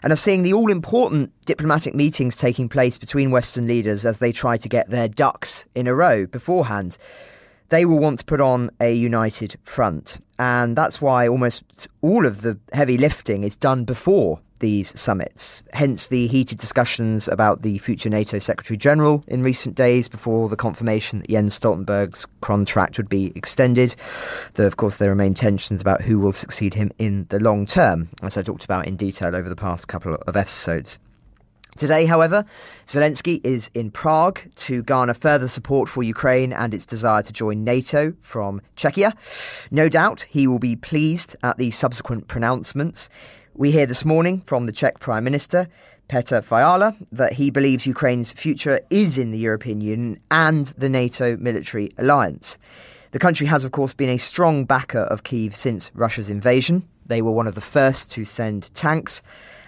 and 0.04 0.14
are 0.14 0.18
seeing 0.18 0.44
the 0.44 0.54
all 0.54 0.72
important 0.72 1.32
diplomatic 1.46 1.96
meetings 1.96 2.36
taking 2.36 2.70
place 2.70 2.98
between 2.98 3.32
Western 3.32 3.68
leaders 3.68 4.06
as 4.06 4.20
they 4.20 4.32
try 4.32 4.58
to 4.58 4.70
get 4.70 4.90
their 4.90 5.08
ducks 5.08 5.68
in 5.76 5.88
a 5.88 5.96
row 5.96 6.26
beforehand. 6.26 6.98
They 7.70 7.86
will 7.86 8.00
want 8.00 8.20
to 8.20 8.26
put 8.26 8.40
on 8.40 8.70
a 8.80 8.94
united 8.94 9.58
front. 9.64 10.20
And 10.40 10.76
that's 10.76 11.02
why 11.02 11.28
almost 11.28 11.88
all 12.02 12.26
of 12.26 12.42
the 12.42 12.60
heavy 12.72 12.98
lifting 12.98 13.44
is 13.44 13.56
done 13.56 13.84
before 13.84 14.42
these 14.58 15.00
summits. 15.00 15.64
Hence 15.74 16.08
the 16.08 16.28
heated 16.28 16.58
discussions 16.58 17.28
about 17.28 17.62
the 17.62 17.78
future 17.80 18.10
NATO 18.10 18.40
Secretary 18.40 18.78
General 18.78 19.24
in 19.28 19.44
recent 19.44 19.76
days 19.76 20.08
before 20.08 20.50
the 20.50 20.56
confirmation 20.56 21.20
that 21.20 21.30
Jens 21.30 21.60
Stoltenberg's 21.60 22.26
contract 22.42 22.98
would 22.98 23.10
be 23.10 23.32
extended. 23.36 23.96
Though, 24.54 24.68
of 24.68 24.78
course, 24.78 24.98
there 24.98 25.10
remain 25.10 25.34
tensions 25.34 25.82
about 25.82 26.02
who 26.02 26.20
will 26.20 26.34
succeed 26.34 26.74
him 26.74 26.92
in 26.98 27.26
the 27.30 27.40
long 27.40 27.66
term, 27.66 28.10
as 28.22 28.38
I 28.38 28.42
talked 28.42 28.66
about 28.66 28.88
in 28.88 28.96
detail 28.96 29.36
over 29.36 29.50
the 29.50 29.56
past 29.56 29.88
couple 29.88 30.16
of 30.16 30.36
episodes. 30.36 31.00
Today, 31.78 32.08
however, 32.08 32.44
Zelensky 32.88 33.40
is 33.44 33.70
in 33.76 33.92
Prague 33.92 34.40
to 34.56 34.82
garner 34.82 35.14
further 35.14 35.48
support 35.48 35.88
for 35.88 36.02
Ukraine 36.02 36.52
and 36.52 36.74
its 36.74 36.88
desire 36.88 37.22
to 37.22 37.32
join 37.32 37.64
NATO 37.64 38.14
from 38.20 38.62
Czechia. 38.76 39.14
No 39.70 39.88
doubt 39.88 40.26
he 40.28 40.48
will 40.48 40.58
be 40.58 40.76
pleased 40.76 41.36
at 41.44 41.60
the 41.60 41.70
subsequent 41.70 42.28
pronouncements. 42.28 43.10
We 43.58 43.72
hear 43.72 43.88
this 43.88 44.06
morning 44.06 44.42
from 44.42 44.68
the 44.68 44.72
Czech 44.72 45.00
Prime 45.00 45.24
Minister, 45.24 45.68
Petr 46.10 46.44
Fiala, 46.44 46.96
that 47.12 47.34
he 47.34 47.50
believes 47.50 47.88
Ukraine's 47.88 48.32
future 48.32 48.80
is 48.92 49.18
in 49.18 49.32
the 49.32 49.40
European 49.40 49.82
Union 49.82 50.20
and 50.30 50.68
the 50.78 50.88
NATO 50.88 51.36
military 51.38 51.90
alliance. 51.98 52.60
The 53.14 53.20
country 53.20 53.48
has, 53.48 53.66
of 53.66 53.72
course, 53.72 53.96
been 53.96 54.12
a 54.12 54.18
strong 54.18 54.66
backer 54.66 55.00
of 55.00 55.24
Kiev 55.24 55.56
since 55.56 55.90
Russia's 55.96 56.30
invasion. 56.30 56.88
They 57.08 57.24
were 57.24 57.32
one 57.32 57.48
of 57.48 57.56
the 57.56 57.62
first 57.62 58.12
to 58.12 58.26
send 58.26 58.72
tanks. 58.76 59.24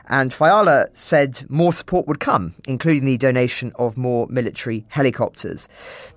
And 0.08 0.31
Fiala 0.31 0.86
said 0.93 1.43
more 1.50 1.74
support 1.74 2.05
would 2.05 2.19
come, 2.19 2.53
including 2.67 3.05
the 3.05 3.17
donation 3.17 3.72
of 3.79 3.98
more 3.98 4.27
military 4.29 4.86
helicopters. 4.89 5.67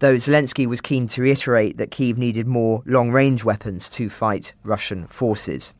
Though 0.00 0.16
Zelensky 0.16 0.66
was 0.66 0.82
keen 0.82 1.08
to 1.08 1.22
reiterate 1.22 1.78
that 1.78 1.90
Kiev 1.90 2.18
needed 2.18 2.46
more 2.46 2.82
long 2.84 3.10
range 3.10 3.44
weapons 3.44 3.88
to 3.90 4.10
fight 4.10 4.52
Russian 4.62 5.06
forces. 5.06 5.72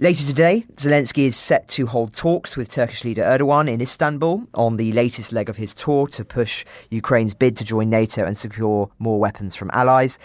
Later 0.00 0.24
today, 0.24 0.64
Zelensky 0.76 1.26
is 1.26 1.36
set 1.36 1.66
to 1.70 1.88
hold 1.88 2.14
talks 2.14 2.56
with 2.56 2.68
Turkish 2.68 3.02
leader 3.02 3.22
Erdogan 3.24 3.68
in 3.68 3.80
Istanbul 3.80 4.46
on 4.54 4.76
the 4.76 4.92
latest 4.92 5.32
leg 5.32 5.48
of 5.48 5.56
his 5.56 5.74
tour 5.74 6.06
to 6.06 6.24
push 6.24 6.64
Ukraine's 6.88 7.34
bid 7.34 7.56
to 7.56 7.64
join 7.64 7.90
NATO 7.90 8.24
and 8.24 8.38
secure 8.38 8.92
more 9.00 9.18
weapons 9.18 9.56
from 9.56 9.72
allies. 9.72 10.20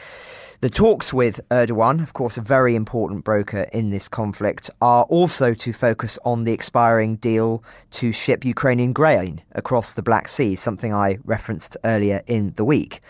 The 0.63 0.69
talks 0.69 1.11
with 1.11 1.41
Erdogan, 1.49 2.01
of 2.01 2.13
course, 2.13 2.37
a 2.37 2.41
very 2.41 2.73
important 2.73 3.25
broker 3.25 3.67
in 3.73 3.89
this 3.89 4.07
conflict, 4.07 4.69
are 4.81 5.03
also 5.09 5.53
to 5.53 5.73
focus 5.73 6.17
on 6.23 6.45
the 6.45 6.53
expiring 6.53 7.17
deal 7.17 7.61
to 7.91 8.13
ship 8.13 8.45
Ukrainian 8.45 8.93
grain 8.93 9.41
across 9.51 9.91
the 9.91 10.01
Black 10.01 10.29
Sea, 10.29 10.55
something 10.55 10.93
I 10.93 11.17
referenced 11.25 11.75
earlier 11.83 12.23
in 12.27 12.53
the 12.55 12.63
week. 12.63 13.01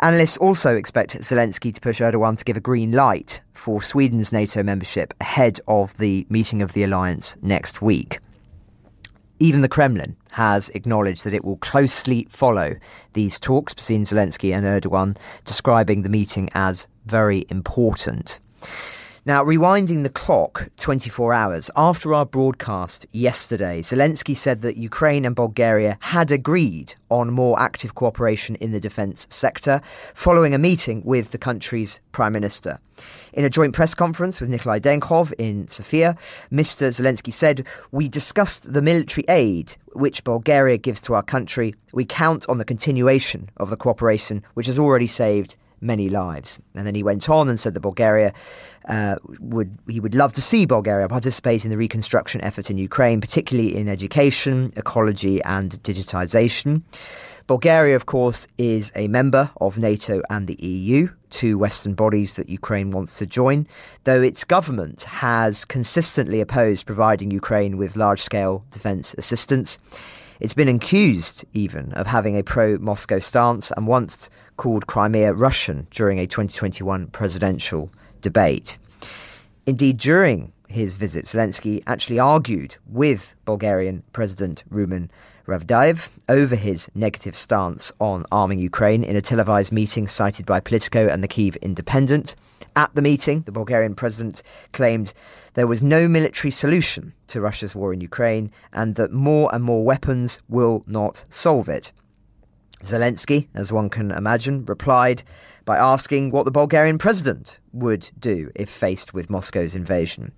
Analysts 0.00 0.36
also 0.36 0.76
expect 0.76 1.18
Zelensky 1.18 1.74
to 1.74 1.80
push 1.80 2.00
Erdogan 2.00 2.38
to 2.38 2.44
give 2.44 2.56
a 2.56 2.60
green 2.60 2.92
light 2.92 3.40
for 3.52 3.82
Sweden's 3.82 4.32
NATO 4.32 4.62
membership 4.62 5.12
ahead 5.20 5.58
of 5.66 5.98
the 5.98 6.24
meeting 6.30 6.62
of 6.62 6.72
the 6.72 6.84
alliance 6.84 7.36
next 7.42 7.82
week. 7.82 8.20
Even 9.42 9.60
the 9.60 9.68
Kremlin 9.68 10.14
has 10.30 10.68
acknowledged 10.68 11.24
that 11.24 11.34
it 11.34 11.44
will 11.44 11.56
closely 11.56 12.28
follow 12.30 12.76
these 13.14 13.40
talks 13.40 13.74
between 13.74 14.04
Zelensky 14.04 14.54
and 14.54 14.64
Erdogan, 14.64 15.16
describing 15.44 16.02
the 16.02 16.08
meeting 16.08 16.48
as 16.54 16.86
very 17.06 17.44
important. 17.48 18.38
Now, 19.24 19.44
rewinding 19.44 20.02
the 20.02 20.10
clock 20.10 20.68
24 20.78 21.32
hours 21.32 21.70
after 21.76 22.12
our 22.12 22.26
broadcast 22.26 23.06
yesterday, 23.12 23.80
Zelensky 23.80 24.36
said 24.36 24.62
that 24.62 24.76
Ukraine 24.76 25.24
and 25.24 25.36
Bulgaria 25.36 25.96
had 26.00 26.32
agreed 26.32 26.96
on 27.08 27.30
more 27.30 27.60
active 27.60 27.94
cooperation 27.94 28.56
in 28.56 28.72
the 28.72 28.80
defence 28.80 29.28
sector 29.30 29.80
following 30.12 30.54
a 30.54 30.58
meeting 30.58 31.02
with 31.04 31.30
the 31.30 31.38
country's 31.38 32.00
Prime 32.10 32.32
Minister. 32.32 32.80
In 33.32 33.44
a 33.44 33.50
joint 33.50 33.74
press 33.74 33.94
conference 33.94 34.40
with 34.40 34.50
Nikolai 34.50 34.80
Denkov 34.80 35.32
in 35.38 35.68
Sofia, 35.68 36.16
Mr. 36.50 36.88
Zelensky 36.88 37.32
said, 37.32 37.64
We 37.92 38.08
discussed 38.08 38.72
the 38.72 38.82
military 38.82 39.24
aid 39.28 39.76
which 39.92 40.24
Bulgaria 40.24 40.78
gives 40.78 41.00
to 41.02 41.14
our 41.14 41.22
country. 41.22 41.76
We 41.92 42.04
count 42.04 42.44
on 42.48 42.58
the 42.58 42.64
continuation 42.64 43.50
of 43.56 43.70
the 43.70 43.76
cooperation, 43.76 44.42
which 44.54 44.66
has 44.66 44.80
already 44.80 45.06
saved 45.06 45.54
many 45.82 46.08
lives. 46.08 46.58
And 46.74 46.86
then 46.86 46.94
he 46.94 47.02
went 47.02 47.28
on 47.28 47.48
and 47.48 47.58
said 47.60 47.74
that 47.74 47.80
Bulgaria 47.80 48.32
uh, 48.88 49.16
would 49.40 49.78
he 49.88 50.00
would 50.00 50.14
love 50.14 50.32
to 50.34 50.42
see 50.42 50.64
Bulgaria 50.64 51.08
participate 51.08 51.64
in 51.64 51.70
the 51.70 51.76
reconstruction 51.76 52.40
effort 52.42 52.70
in 52.70 52.78
Ukraine, 52.78 53.20
particularly 53.20 53.76
in 53.76 53.88
education, 53.88 54.72
ecology, 54.76 55.42
and 55.42 55.82
digitization. 55.82 56.82
Bulgaria, 57.46 57.96
of 57.96 58.06
course, 58.06 58.46
is 58.56 58.92
a 58.94 59.08
member 59.08 59.50
of 59.60 59.76
NATO 59.76 60.22
and 60.30 60.46
the 60.46 60.54
EU, 60.64 61.08
two 61.28 61.58
Western 61.58 61.94
bodies 61.94 62.34
that 62.34 62.48
Ukraine 62.48 62.92
wants 62.92 63.18
to 63.18 63.26
join, 63.26 63.66
though 64.04 64.22
its 64.22 64.44
government 64.44 65.02
has 65.02 65.64
consistently 65.64 66.40
opposed 66.40 66.86
providing 66.86 67.30
Ukraine 67.30 67.76
with 67.76 67.96
large 67.96 68.20
scale 68.22 68.64
defence 68.70 69.14
assistance. 69.18 69.78
It's 70.40 70.54
been 70.54 70.68
accused, 70.68 71.44
even, 71.52 71.92
of 71.92 72.06
having 72.08 72.36
a 72.36 72.42
pro 72.42 72.76
Moscow 72.78 73.18
stance 73.18 73.70
and 73.72 73.86
once 73.86 74.28
called 74.62 74.86
Crimea 74.86 75.32
Russian 75.32 75.88
during 75.90 76.20
a 76.20 76.26
2021 76.28 77.08
presidential 77.08 77.90
debate. 78.20 78.78
Indeed, 79.66 79.96
during 79.96 80.52
his 80.68 80.94
visit, 80.94 81.24
Zelensky 81.24 81.82
actually 81.84 82.20
argued 82.20 82.76
with 82.86 83.34
Bulgarian 83.44 84.04
President 84.12 84.62
Rumen 84.70 85.08
Radev 85.48 86.10
over 86.28 86.54
his 86.54 86.88
negative 86.94 87.36
stance 87.36 87.90
on 87.98 88.24
arming 88.30 88.60
Ukraine 88.60 89.02
in 89.02 89.16
a 89.16 89.20
televised 89.20 89.72
meeting 89.72 90.06
cited 90.06 90.46
by 90.46 90.60
Politico 90.60 91.08
and 91.08 91.24
the 91.24 91.34
Kiev 91.34 91.56
Independent. 91.56 92.36
At 92.76 92.94
the 92.94 93.02
meeting, 93.02 93.42
the 93.42 93.50
Bulgarian 93.50 93.96
president 93.96 94.44
claimed 94.72 95.12
there 95.54 95.66
was 95.66 95.82
no 95.82 96.06
military 96.06 96.52
solution 96.52 97.14
to 97.26 97.40
Russia's 97.40 97.74
war 97.74 97.92
in 97.92 98.00
Ukraine 98.00 98.52
and 98.72 98.94
that 98.94 99.10
more 99.10 99.52
and 99.52 99.64
more 99.64 99.84
weapons 99.84 100.38
will 100.48 100.84
not 100.86 101.24
solve 101.28 101.68
it. 101.68 101.90
Zelensky, 102.82 103.48
as 103.54 103.72
one 103.72 103.88
can 103.88 104.10
imagine, 104.10 104.64
replied 104.64 105.22
by 105.64 105.76
asking 105.76 106.30
what 106.30 106.44
the 106.44 106.50
Bulgarian 106.50 106.98
president 106.98 107.58
would 107.72 108.10
do 108.18 108.50
if 108.54 108.68
faced 108.68 109.14
with 109.14 109.30
Moscow's 109.30 109.74
invasion. 109.74 110.32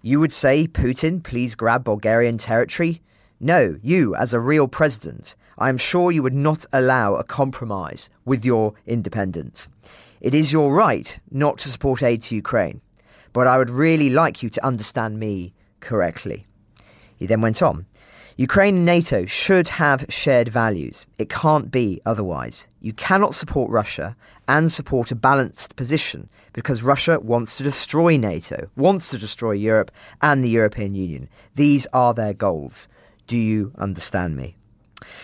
You 0.00 0.20
would 0.20 0.32
say, 0.32 0.66
Putin, 0.66 1.22
please 1.22 1.54
grab 1.54 1.84
Bulgarian 1.84 2.38
territory? 2.38 3.02
No, 3.40 3.78
you, 3.82 4.14
as 4.14 4.32
a 4.32 4.40
real 4.40 4.68
president, 4.68 5.34
I 5.58 5.68
am 5.68 5.78
sure 5.78 6.12
you 6.12 6.22
would 6.22 6.34
not 6.34 6.64
allow 6.72 7.14
a 7.14 7.24
compromise 7.24 8.08
with 8.24 8.44
your 8.44 8.74
independence. 8.86 9.68
It 10.20 10.34
is 10.34 10.52
your 10.52 10.72
right 10.72 11.18
not 11.30 11.58
to 11.58 11.68
support 11.68 12.02
aid 12.02 12.22
to 12.22 12.36
Ukraine, 12.36 12.80
but 13.32 13.46
I 13.46 13.58
would 13.58 13.70
really 13.70 14.10
like 14.10 14.42
you 14.42 14.50
to 14.50 14.64
understand 14.64 15.18
me 15.18 15.52
correctly. 15.80 16.46
He 17.16 17.26
then 17.26 17.40
went 17.40 17.62
on. 17.62 17.86
Ukraine 18.36 18.76
and 18.76 18.86
NATO 18.86 19.26
should 19.26 19.68
have 19.68 20.06
shared 20.08 20.48
values. 20.48 21.06
It 21.18 21.28
can't 21.28 21.70
be 21.70 22.00
otherwise. 22.06 22.66
You 22.80 22.92
cannot 22.92 23.34
support 23.34 23.70
Russia 23.70 24.16
and 24.48 24.72
support 24.72 25.10
a 25.10 25.14
balanced 25.14 25.76
position 25.76 26.28
because 26.52 26.82
Russia 26.82 27.20
wants 27.20 27.56
to 27.56 27.62
destroy 27.62 28.16
NATO, 28.16 28.68
wants 28.74 29.10
to 29.10 29.18
destroy 29.18 29.52
Europe 29.52 29.90
and 30.20 30.42
the 30.42 30.48
European 30.48 30.94
Union. 30.94 31.28
These 31.54 31.86
are 31.92 32.14
their 32.14 32.34
goals. 32.34 32.88
Do 33.26 33.36
you 33.36 33.72
understand 33.76 34.36
me? 34.36 34.56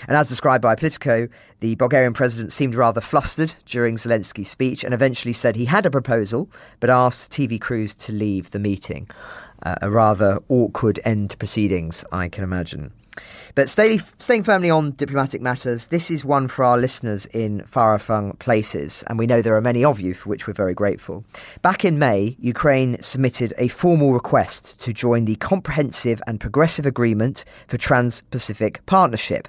And 0.07 0.17
as 0.17 0.29
described 0.29 0.63
by 0.63 0.75
Politico, 0.75 1.29
the 1.61 1.75
Bulgarian 1.77 2.13
president 2.13 2.53
seemed 2.53 2.75
rather 2.75 3.01
flustered 3.01 3.55
during 3.67 3.97
Zelensky's 3.97 4.49
speech 4.49 4.85
and 4.85 4.95
eventually 4.95 5.33
said 5.33 5.57
he 5.57 5.67
had 5.67 5.87
a 5.87 5.91
proposal 5.91 6.49
but 6.81 6.91
asked 6.91 7.31
TV 7.31 7.61
crews 7.61 7.95
to 7.95 8.13
leave 8.13 8.51
the 8.51 8.59
meeting. 8.59 9.09
Uh, 9.63 9.75
a 9.83 9.91
rather 9.91 10.39
awkward 10.49 11.01
end 11.05 11.31
to 11.31 11.37
proceedings, 11.37 12.05
I 12.13 12.29
can 12.29 12.45
imagine. 12.45 12.93
But 13.55 13.69
stay, 13.69 13.99
staying 14.19 14.45
firmly 14.45 14.71
on 14.71 14.93
diplomatic 14.93 15.41
matters, 15.41 15.89
this 15.89 16.11
is 16.11 16.25
one 16.25 16.49
for 16.49 16.65
our 16.65 16.79
listeners 16.79 17.27
in 17.27 17.63
far 17.65 17.99
flung 17.99 18.33
places, 18.35 19.05
and 19.07 19.19
we 19.19 19.27
know 19.27 19.43
there 19.43 19.57
are 19.57 19.61
many 19.61 19.85
of 19.85 20.01
you, 20.01 20.15
for 20.15 20.29
which 20.29 20.47
we're 20.47 20.53
very 20.53 20.75
grateful. 20.75 21.25
Back 21.63 21.85
in 21.85 21.99
May, 21.99 22.37
Ukraine 22.41 23.01
submitted 23.01 23.53
a 23.59 23.69
formal 23.69 24.13
request 24.13 24.81
to 24.81 24.93
join 24.93 25.25
the 25.25 25.37
Comprehensive 25.37 26.23
and 26.27 26.41
Progressive 26.41 26.87
Agreement 26.87 27.45
for 27.67 27.77
Trans 27.79 28.23
Pacific 28.23 28.85
Partnership 28.87 29.49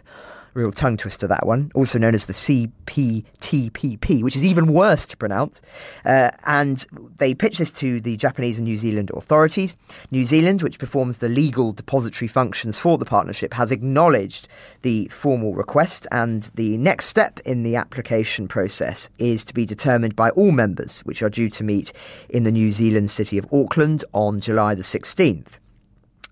real 0.60 0.72
tongue 0.72 0.98
twister 0.98 1.26
that 1.28 1.46
one, 1.46 1.72
also 1.74 1.98
known 1.98 2.14
as 2.14 2.26
the 2.26 2.34
CPTPP, 2.34 4.22
which 4.22 4.36
is 4.36 4.46
even 4.46 4.74
worse 4.74 5.08
to 5.08 5.18
pronounce. 5.18 5.62
Uh, 6.06 6.30
and 6.46 6.86
they 7.18 7.34
pitched 7.34 7.60
this 7.60 7.72
to 7.72 8.02
the 8.02 8.18
Japanese 8.18 8.60
and 8.60 8.68
New 8.68 8.78
Zealand 8.78 9.10
authorities. 9.14 9.76
New 10.12 10.26
Zealand, 10.26 10.62
which 10.62 10.78
performs 10.78 11.20
the 11.20 11.30
legal 11.30 11.72
depository 11.72 12.28
functions 12.28 12.78
for 12.78 12.98
the 12.98 13.06
partnership, 13.06 13.54
has 13.54 13.72
acknowledged 13.72 14.48
the 14.82 15.08
formal 15.08 15.54
request, 15.54 16.06
and 16.12 16.52
the 16.56 16.78
next 16.78 17.06
step 17.06 17.40
in 17.46 17.64
the 17.64 17.76
application 17.76 18.48
process 18.48 19.10
is 19.18 19.46
to 19.46 19.54
be 19.54 19.66
determined 19.66 20.16
by 20.16 20.30
all 20.32 20.52
members, 20.52 21.00
which 21.02 21.24
are 21.24 21.30
due 21.30 21.50
to 21.50 21.64
meet 21.64 21.94
in 22.30 22.44
the 22.44 22.52
New 22.52 22.70
Zealand 22.70 23.10
city 23.10 23.38
of 23.38 23.48
Auckland 23.54 24.04
on 24.14 24.40
July 24.42 24.76
the 24.76 24.84
16th. 24.84 25.58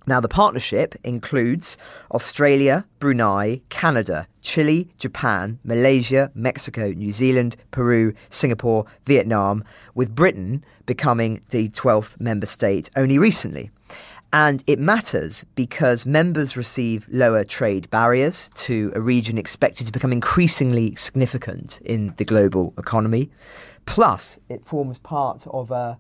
Now, 0.07 0.21
the 0.21 0.29
partnership 0.29 0.95
includes 1.03 1.77
Australia, 2.13 2.85
Brunei, 2.97 3.59
Canada, 3.67 4.29
Chile, 4.41 4.89
Japan, 4.97 5.59
Malaysia, 5.65 6.31
Mexico, 6.33 6.91
New 6.91 7.11
Zealand, 7.11 7.57
Peru, 7.71 8.13
Singapore, 8.29 8.85
Vietnam, 9.03 9.65
with 9.93 10.15
Britain 10.15 10.63
becoming 10.85 11.41
the 11.49 11.67
12th 11.67 12.17
member 12.21 12.45
state 12.45 12.89
only 12.95 13.19
recently. 13.19 13.69
And 14.31 14.63
it 14.65 14.79
matters 14.79 15.45
because 15.55 16.05
members 16.05 16.55
receive 16.55 17.05
lower 17.11 17.43
trade 17.43 17.89
barriers 17.89 18.49
to 18.55 18.93
a 18.95 19.01
region 19.01 19.37
expected 19.37 19.87
to 19.87 19.91
become 19.91 20.13
increasingly 20.13 20.95
significant 20.95 21.81
in 21.83 22.13
the 22.15 22.25
global 22.25 22.73
economy. 22.77 23.29
Plus, 23.85 24.39
it 24.47 24.65
forms 24.65 24.99
part 24.99 25.45
of 25.47 25.69
a 25.69 25.97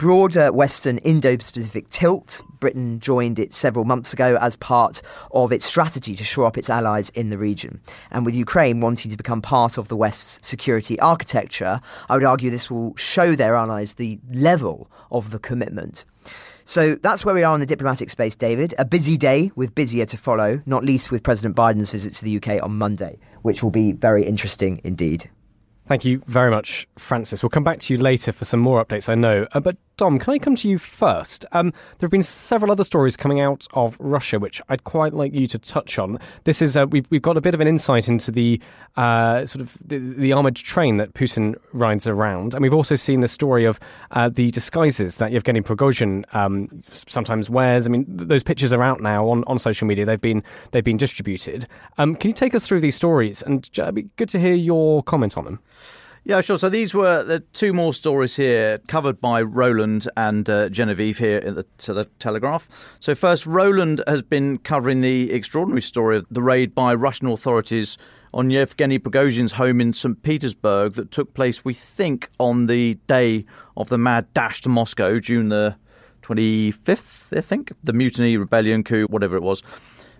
broader 0.00 0.50
Western 0.50 0.96
Indo 0.98 1.36
Pacific 1.36 1.90
tilt. 1.90 2.40
Britain 2.58 3.00
joined 3.00 3.38
it 3.38 3.52
several 3.52 3.84
months 3.84 4.14
ago 4.14 4.38
as 4.40 4.56
part 4.56 5.02
of 5.30 5.52
its 5.52 5.66
strategy 5.66 6.14
to 6.14 6.24
shore 6.24 6.46
up 6.46 6.56
its 6.56 6.70
allies 6.70 7.10
in 7.10 7.28
the 7.28 7.36
region. 7.36 7.82
And 8.10 8.24
with 8.24 8.34
Ukraine 8.34 8.80
wanting 8.80 9.10
to 9.10 9.16
become 9.18 9.42
part 9.42 9.76
of 9.76 9.88
the 9.88 9.96
West's 9.96 10.38
security 10.40 10.98
architecture, 11.00 11.82
I 12.08 12.14
would 12.16 12.24
argue 12.24 12.48
this 12.48 12.70
will 12.70 12.96
show 12.96 13.36
their 13.36 13.54
allies 13.54 13.94
the 13.94 14.18
level 14.32 14.90
of 15.10 15.32
the 15.32 15.38
commitment. 15.38 16.06
So 16.64 16.94
that's 16.94 17.22
where 17.22 17.34
we 17.34 17.42
are 17.42 17.52
in 17.52 17.60
the 17.60 17.66
diplomatic 17.66 18.08
space, 18.08 18.34
David. 18.34 18.74
A 18.78 18.86
busy 18.86 19.18
day 19.18 19.50
with 19.54 19.74
busier 19.74 20.06
to 20.06 20.16
follow, 20.16 20.62
not 20.64 20.82
least 20.82 21.10
with 21.10 21.22
President 21.22 21.54
Biden's 21.54 21.90
visit 21.90 22.14
to 22.14 22.24
the 22.24 22.38
UK 22.38 22.62
on 22.62 22.78
Monday, 22.78 23.18
which 23.42 23.62
will 23.62 23.70
be 23.70 23.92
very 23.92 24.24
interesting 24.24 24.80
indeed. 24.82 25.28
Thank 25.90 26.04
you 26.04 26.22
very 26.26 26.52
much, 26.52 26.86
Francis. 26.96 27.42
We'll 27.42 27.50
come 27.50 27.64
back 27.64 27.80
to 27.80 27.92
you 27.92 28.00
later 28.00 28.30
for 28.30 28.44
some 28.44 28.60
more 28.60 28.84
updates, 28.84 29.08
I 29.08 29.16
know. 29.16 29.48
Uh, 29.50 29.58
but 29.58 29.76
Dom, 30.00 30.18
can 30.18 30.32
I 30.32 30.38
come 30.38 30.56
to 30.56 30.66
you 30.66 30.78
first? 30.78 31.44
Um, 31.52 31.72
there 31.98 32.06
have 32.06 32.10
been 32.10 32.22
several 32.22 32.72
other 32.72 32.84
stories 32.84 33.18
coming 33.18 33.38
out 33.38 33.66
of 33.74 33.98
Russia, 34.00 34.38
which 34.38 34.62
I'd 34.70 34.84
quite 34.84 35.12
like 35.12 35.34
you 35.34 35.46
to 35.48 35.58
touch 35.58 35.98
on. 35.98 36.18
This 36.44 36.62
is 36.62 36.74
uh, 36.74 36.86
we've 36.86 37.06
we've 37.10 37.20
got 37.20 37.36
a 37.36 37.42
bit 37.42 37.52
of 37.52 37.60
an 37.60 37.68
insight 37.68 38.08
into 38.08 38.30
the 38.30 38.58
uh, 38.96 39.44
sort 39.44 39.60
of 39.60 39.76
the, 39.84 39.98
the, 39.98 40.32
armored 40.32 40.56
train 40.56 40.96
that 40.96 41.12
Putin 41.12 41.54
rides 41.74 42.06
around, 42.06 42.54
and 42.54 42.62
we've 42.62 42.72
also 42.72 42.94
seen 42.94 43.20
the 43.20 43.28
story 43.28 43.66
of 43.66 43.78
uh, 44.12 44.30
the 44.30 44.50
disguises 44.52 45.16
that 45.16 45.32
Yevgeny 45.32 45.60
Prigozhin 45.60 46.24
um, 46.34 46.82
sometimes 46.88 47.50
wears. 47.50 47.86
I 47.86 47.90
mean, 47.90 48.06
th- 48.06 48.26
those 48.26 48.42
pictures 48.42 48.72
are 48.72 48.82
out 48.82 49.02
now 49.02 49.28
on, 49.28 49.44
on 49.46 49.58
social 49.58 49.86
media. 49.86 50.06
They've 50.06 50.18
been 50.18 50.42
they've 50.70 50.82
been 50.82 50.96
distributed. 50.96 51.66
Um, 51.98 52.14
can 52.14 52.30
you 52.30 52.34
take 52.34 52.54
us 52.54 52.66
through 52.66 52.80
these 52.80 52.96
stories? 52.96 53.42
And 53.42 53.68
it'd 53.70 53.94
be 53.94 54.08
good 54.16 54.30
to 54.30 54.40
hear 54.40 54.54
your 54.54 55.02
comment 55.02 55.36
on 55.36 55.44
them. 55.44 55.60
Yeah, 56.24 56.42
sure. 56.42 56.58
So 56.58 56.68
these 56.68 56.92
were 56.92 57.24
the 57.24 57.40
two 57.40 57.72
more 57.72 57.94
stories 57.94 58.36
here 58.36 58.78
covered 58.88 59.20
by 59.20 59.40
Roland 59.40 60.06
and 60.18 60.48
uh, 60.50 60.68
Genevieve 60.68 61.16
here 61.16 61.38
in 61.38 61.54
the, 61.54 61.64
to 61.78 61.94
the 61.94 62.04
Telegraph. 62.18 62.68
So 63.00 63.14
first, 63.14 63.46
Roland 63.46 64.02
has 64.06 64.20
been 64.20 64.58
covering 64.58 65.00
the 65.00 65.32
extraordinary 65.32 65.80
story 65.80 66.18
of 66.18 66.26
the 66.30 66.42
raid 66.42 66.74
by 66.74 66.94
Russian 66.94 67.28
authorities 67.28 67.96
on 68.34 68.50
Yevgeny 68.50 68.98
Prigozhin's 68.98 69.52
home 69.52 69.80
in 69.80 69.92
St. 69.94 70.22
Petersburg 70.22 70.92
that 70.94 71.10
took 71.10 71.32
place, 71.32 71.64
we 71.64 71.72
think, 71.72 72.28
on 72.38 72.66
the 72.66 72.94
day 73.06 73.46
of 73.76 73.88
the 73.88 73.98
mad 73.98 74.32
dash 74.34 74.60
to 74.62 74.68
Moscow, 74.68 75.18
June 75.18 75.48
the 75.48 75.74
25th, 76.22 77.36
I 77.36 77.40
think, 77.40 77.72
the 77.82 77.94
mutiny, 77.94 78.36
rebellion, 78.36 78.84
coup, 78.84 79.06
whatever 79.06 79.36
it 79.36 79.42
was. 79.42 79.62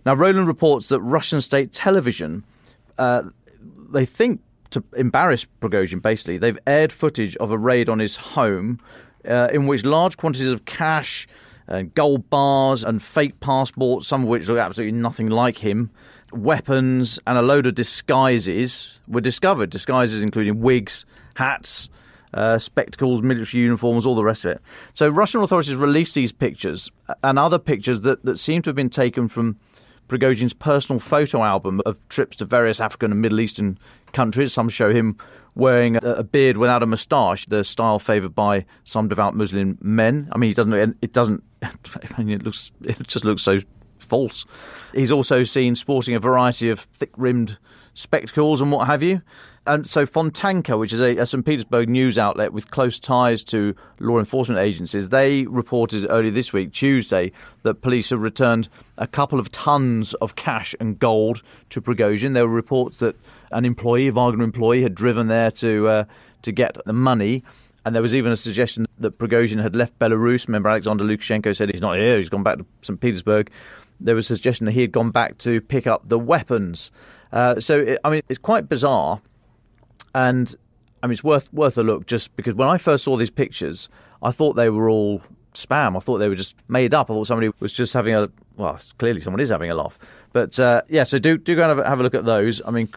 Now, 0.07 0.15
Roland 0.15 0.47
reports 0.47 0.89
that 0.89 1.01
Russian 1.03 1.43
state 1.43 1.73
television, 1.73 2.43
uh, 2.99 3.25
they 3.91 4.07
think 4.07 4.41
to 4.71 4.85
embarrass 4.97 5.47
Prigozhin, 5.61 6.01
basically, 6.01 6.39
they've 6.39 6.59
aired 6.67 6.93
footage 6.93 7.37
of 7.37 7.51
a 7.51 7.59
raid 7.59 7.89
on 7.89 7.99
his 7.99 8.17
home 8.17 8.81
uh, 9.29 9.49
in 9.53 9.67
which 9.67 9.85
large 9.85 10.17
quantities 10.17 10.51
of 10.51 10.65
cash 10.65 11.27
and 11.67 11.95
gold 11.95 12.29
bars 12.31 12.85
and 12.85 13.03
fake 13.03 13.39
passports, 13.41 14.09
some 14.09 14.23
of 14.23 14.29
which 14.29 14.49
look 14.49 14.59
absolutely 14.59 14.99
nothing 14.99 15.29
like 15.29 15.59
him, 15.59 15.91
weapons, 16.33 17.19
and 17.27 17.39
a 17.39 17.43
load 17.43 17.67
of 17.67 17.75
disguises 17.75 19.01
were 19.07 19.21
discovered. 19.21 19.71
Disguises 19.71 20.23
including 20.23 20.61
wigs, 20.61 21.07
hats, 21.35 21.89
uh, 22.35 22.59
spectacles, 22.59 23.23
military 23.23 23.63
uniforms, 23.63 24.07
all 24.07 24.15
the 24.15 24.25
rest 24.25 24.45
of 24.45 24.53
it. 24.53 24.61
So 24.95 25.09
Russian 25.09 25.43
authorities 25.43 25.75
released 25.75 26.15
these 26.15 26.33
pictures 26.33 26.91
and 27.23 27.39
other 27.39 27.59
pictures 27.59 28.03
that, 28.03 28.25
that 28.25 28.39
seem 28.39 28.63
to 28.63 28.71
have 28.71 28.77
been 28.77 28.91
taken 28.91 29.29
from 29.29 29.59
Prigozhin's 30.11 30.53
personal 30.53 30.99
photo 30.99 31.45
album 31.45 31.81
of 31.87 32.07
trips 32.09 32.37
to 32.37 32.45
various 32.45 32.81
African 32.81 33.13
and 33.13 33.23
Middle 33.23 33.41
Eastern 33.41 33.79
countries. 34.13 34.53
Some 34.53 34.69
show 34.69 34.91
him 34.91 35.17
wearing 35.55 35.97
a, 36.03 36.25
beard 36.25 36.57
without 36.57 36.83
a 36.83 36.87
moustache, 36.87 37.47
the 37.47 37.63
style 37.63 37.99
favoured 38.01 38.35
by 38.35 38.67
some 38.83 39.07
devout 39.09 39.37
Muslim 39.37 39.79
men. 39.81 40.29
I 40.33 40.39
mean, 40.39 40.51
he 40.51 40.55
doesn't. 40.55 40.99
It 41.01 41.13
doesn't. 41.13 41.45
I 41.63 42.23
mean, 42.23 42.31
it 42.31 42.43
looks. 42.43 42.73
It 42.83 43.07
just 43.07 43.25
looks 43.25 43.43
so 43.43 43.61
false. 44.01 44.45
He's 44.95 45.13
also 45.13 45.45
seen 45.45 45.77
sporting 45.77 46.15
a 46.17 46.21
variety 46.21 46.71
of 46.71 46.81
thick-rimmed 46.81 47.59
spectacles 47.95 48.61
and 48.61 48.73
what 48.73 48.87
have 48.87 49.03
you. 49.03 49.23
And 49.67 49.87
so 49.87 50.07
Fontanka, 50.07 50.79
which 50.79 50.93
is 50.93 51.01
a, 51.01 51.19
a, 51.19 51.27
St. 51.27 51.45
Petersburg 51.45 51.89
news 51.89 52.19
outlet 52.19 52.53
with 52.53 52.71
close 52.71 52.99
ties 52.99 53.45
to 53.45 53.75
law 53.99 54.19
enforcement 54.19 54.59
agencies, 54.59 55.11
they 55.11 55.45
reported 55.47 56.07
early 56.09 56.31
this 56.31 56.53
week, 56.53 56.73
Tuesday, 56.73 57.31
that 57.63 57.83
police 57.83 58.09
have 58.09 58.23
returned 58.23 58.71
a 58.97 59.07
couple 59.07 59.39
of 59.39 59.53
tons 59.53 60.15
of 60.15 60.35
cash 60.35 60.75
and 60.81 60.99
gold 60.99 61.43
to 61.69 61.83
Prigozhin. 61.83 62.33
There 62.33 62.47
were 62.49 62.55
reports 62.55 63.01
that 63.01 63.17
an 63.53 63.67
employee, 63.67 64.09
a 64.09 64.13
Wagner 64.13 64.45
employee, 64.45 64.83
had 64.83 64.95
driven 64.95 65.29
there 65.29 65.51
to 65.53 65.89
uh, 65.89 66.05
to 66.43 66.53
get 66.53 66.79
the 66.87 66.95
money. 66.95 67.45
And 67.85 67.95
there 67.95 68.03
was 68.03 68.15
even 68.15 68.33
a 68.33 68.37
suggestion 68.37 68.87
that 68.99 69.19
Prigozhin 69.19 69.61
had 69.61 69.77
left 69.77 69.99
Belarus. 69.99 70.47
Remember, 70.49 70.71
Alexander 70.71 71.05
Lukashenko 71.05 71.55
said 71.55 71.71
he's 71.71 71.81
not 71.81 71.99
here, 71.99 72.19
he's 72.19 72.29
gone 72.29 72.43
back 72.43 72.59
to 72.59 72.67
St. 72.83 73.01
Petersburg. 73.01 73.51
There 74.01 74.15
was 74.15 74.31
a 74.31 74.35
suggestion 74.35 74.65
that 74.65 74.73
he 74.73 74.81
had 74.81 74.93
gone 74.93 75.11
back 75.11 75.37
to 75.39 75.61
pick 75.61 75.87
up 75.87 76.09
the 76.09 76.19
weapons. 76.19 76.91
Uh, 77.33 77.61
so, 77.61 77.79
it, 77.79 77.99
I 78.03 78.11
mean, 78.11 78.23
it's 78.29 78.39
quite 78.39 78.69
bizarre. 78.69 79.21
And, 80.15 80.55
I 81.03 81.07
mean, 81.07 81.13
it's 81.13 81.25
worth, 81.25 81.53
worth 81.53 81.79
a 81.79 81.83
look 81.83 82.07
just 82.07 82.35
because 82.37 82.55
when 82.55 82.69
I 82.69 82.79
first 82.79 83.05
saw 83.05 83.17
these 83.17 83.31
pictures, 83.31 83.89
I 84.23 84.31
thought 84.33 84.55
they 84.55 84.71
were 84.71 84.89
all 84.91 85.23
spam. 85.55 85.97
I 85.97 86.01
thought 86.01 86.19
they 86.19 86.29
were 86.29 86.35
just 86.35 86.57
made 86.69 86.95
up. 86.95 87.11
I 87.11 87.15
thought 87.15 87.27
somebody 87.27 87.51
was 87.61 87.73
just 87.73 87.93
having 87.95 88.15
a, 88.15 88.29
well, 88.57 88.79
clearly 88.99 89.21
someone 89.21 89.41
is 89.41 89.51
having 89.51 89.71
a 89.71 89.75
laugh. 89.75 89.99
But 90.33 90.59
uh, 90.59 90.83
yeah, 90.89 91.05
so 91.05 91.19
do, 91.19 91.39
do 91.39 91.57
go 91.57 91.69
and 91.69 91.79
have, 91.79 91.87
have 91.87 92.01
a 92.01 92.03
look 92.03 92.15
at 92.15 92.25
those. 92.25 92.61
I 92.65 92.71
mean, 92.71 92.89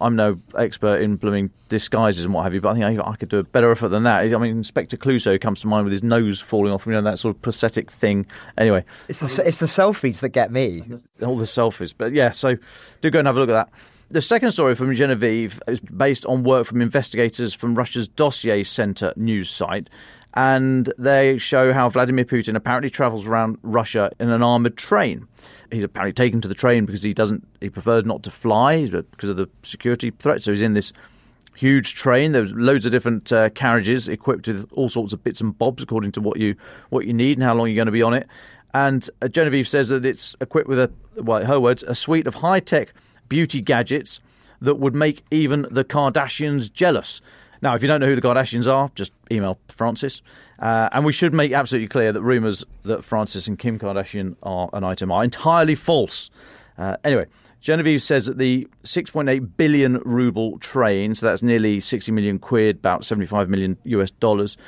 I'm 0.00 0.16
no 0.16 0.40
expert 0.58 1.02
in 1.02 1.16
blooming 1.16 1.50
disguises 1.68 2.24
and 2.24 2.34
what 2.34 2.42
have 2.42 2.52
you, 2.54 2.60
but 2.60 2.70
I 2.70 2.74
think 2.74 3.00
I, 3.00 3.10
I 3.12 3.16
could 3.16 3.28
do 3.28 3.38
a 3.38 3.44
better 3.44 3.70
effort 3.70 3.88
than 3.90 4.02
that. 4.02 4.22
I 4.34 4.38
mean, 4.38 4.56
Inspector 4.56 4.96
Clouseau 4.96 5.40
comes 5.40 5.60
to 5.60 5.68
mind 5.68 5.84
with 5.84 5.92
his 5.92 6.02
nose 6.02 6.40
falling 6.40 6.72
off, 6.72 6.84
you 6.86 6.92
know, 6.92 7.02
that 7.02 7.20
sort 7.20 7.36
of 7.36 7.42
prosthetic 7.42 7.90
thing. 7.90 8.26
Anyway, 8.58 8.84
It's 9.08 9.20
the, 9.20 9.46
it's 9.46 9.58
the 9.58 9.66
selfies 9.66 10.20
that 10.20 10.30
get 10.30 10.50
me. 10.50 10.82
all 11.22 11.36
the 11.36 11.44
selfies. 11.44 11.94
But 11.96 12.12
yeah, 12.12 12.32
so 12.32 12.56
do 13.02 13.10
go 13.10 13.20
and 13.20 13.28
have 13.28 13.36
a 13.36 13.40
look 13.40 13.50
at 13.50 13.52
that. 13.52 13.68
The 14.14 14.22
second 14.22 14.52
story 14.52 14.76
from 14.76 14.94
Genevieve 14.94 15.60
is 15.66 15.80
based 15.80 16.24
on 16.26 16.44
work 16.44 16.68
from 16.68 16.80
investigators 16.80 17.52
from 17.52 17.74
Russia's 17.74 18.06
Dossier 18.06 18.62
Center 18.62 19.12
news 19.16 19.50
site. 19.50 19.90
And 20.34 20.92
they 20.96 21.36
show 21.36 21.72
how 21.72 21.88
Vladimir 21.88 22.24
Putin 22.24 22.54
apparently 22.54 22.90
travels 22.90 23.26
around 23.26 23.58
Russia 23.62 24.12
in 24.20 24.30
an 24.30 24.40
armored 24.40 24.76
train. 24.76 25.26
He's 25.72 25.82
apparently 25.82 26.12
taken 26.12 26.40
to 26.42 26.46
the 26.46 26.54
train 26.54 26.86
because 26.86 27.02
he 27.02 27.12
doesn't, 27.12 27.44
he 27.60 27.68
prefers 27.68 28.04
not 28.04 28.22
to 28.22 28.30
fly 28.30 28.86
because 28.86 29.30
of 29.30 29.36
the 29.36 29.48
security 29.64 30.12
threat. 30.12 30.42
So 30.42 30.52
he's 30.52 30.62
in 30.62 30.74
this 30.74 30.92
huge 31.56 31.96
train. 31.96 32.30
There's 32.30 32.52
loads 32.52 32.86
of 32.86 32.92
different 32.92 33.32
uh, 33.32 33.50
carriages 33.50 34.08
equipped 34.08 34.46
with 34.46 34.70
all 34.74 34.88
sorts 34.88 35.12
of 35.12 35.24
bits 35.24 35.40
and 35.40 35.58
bobs 35.58 35.82
according 35.82 36.12
to 36.12 36.20
what 36.20 36.38
you 36.38 36.54
what 36.90 37.04
you 37.04 37.14
need 37.14 37.36
and 37.36 37.42
how 37.42 37.54
long 37.54 37.66
you're 37.66 37.74
going 37.74 37.86
to 37.86 37.90
be 37.90 38.02
on 38.02 38.14
it. 38.14 38.28
And 38.74 39.10
uh, 39.22 39.26
Genevieve 39.26 39.66
says 39.66 39.88
that 39.88 40.06
it's 40.06 40.36
equipped 40.40 40.68
with 40.68 40.78
a, 40.78 40.92
well, 41.16 41.44
her 41.44 41.58
words, 41.58 41.82
a 41.82 41.96
suite 41.96 42.28
of 42.28 42.36
high 42.36 42.60
tech 42.60 42.92
beauty 43.28 43.60
gadgets 43.60 44.20
that 44.60 44.76
would 44.76 44.94
make 44.94 45.22
even 45.30 45.66
the 45.70 45.84
Kardashians 45.84 46.72
jealous. 46.72 47.20
Now, 47.62 47.74
if 47.74 47.82
you 47.82 47.88
don't 47.88 48.00
know 48.00 48.06
who 48.06 48.14
the 48.14 48.20
Kardashians 48.20 48.70
are, 48.70 48.90
just 48.94 49.12
email 49.30 49.58
Francis. 49.68 50.22
Uh, 50.58 50.88
and 50.92 51.04
we 51.04 51.12
should 51.12 51.32
make 51.32 51.52
absolutely 51.52 51.88
clear 51.88 52.12
that 52.12 52.22
rumours 52.22 52.64
that 52.82 53.04
Francis 53.04 53.46
and 53.48 53.58
Kim 53.58 53.78
Kardashian 53.78 54.36
are 54.42 54.68
an 54.72 54.84
item 54.84 55.10
are 55.10 55.24
entirely 55.24 55.74
false. 55.74 56.30
Uh, 56.76 56.96
anyway, 57.04 57.26
Genevieve 57.60 58.02
says 58.02 58.26
that 58.26 58.36
the 58.36 58.68
6.8 58.82 59.56
billion 59.56 59.98
ruble 60.00 60.58
train, 60.58 61.14
so 61.14 61.24
that's 61.24 61.42
nearly 61.42 61.80
60 61.80 62.12
million 62.12 62.38
quid, 62.38 62.76
about 62.76 63.04
75 63.04 63.48
million 63.48 63.78
US 63.84 64.10
dollars, 64.10 64.58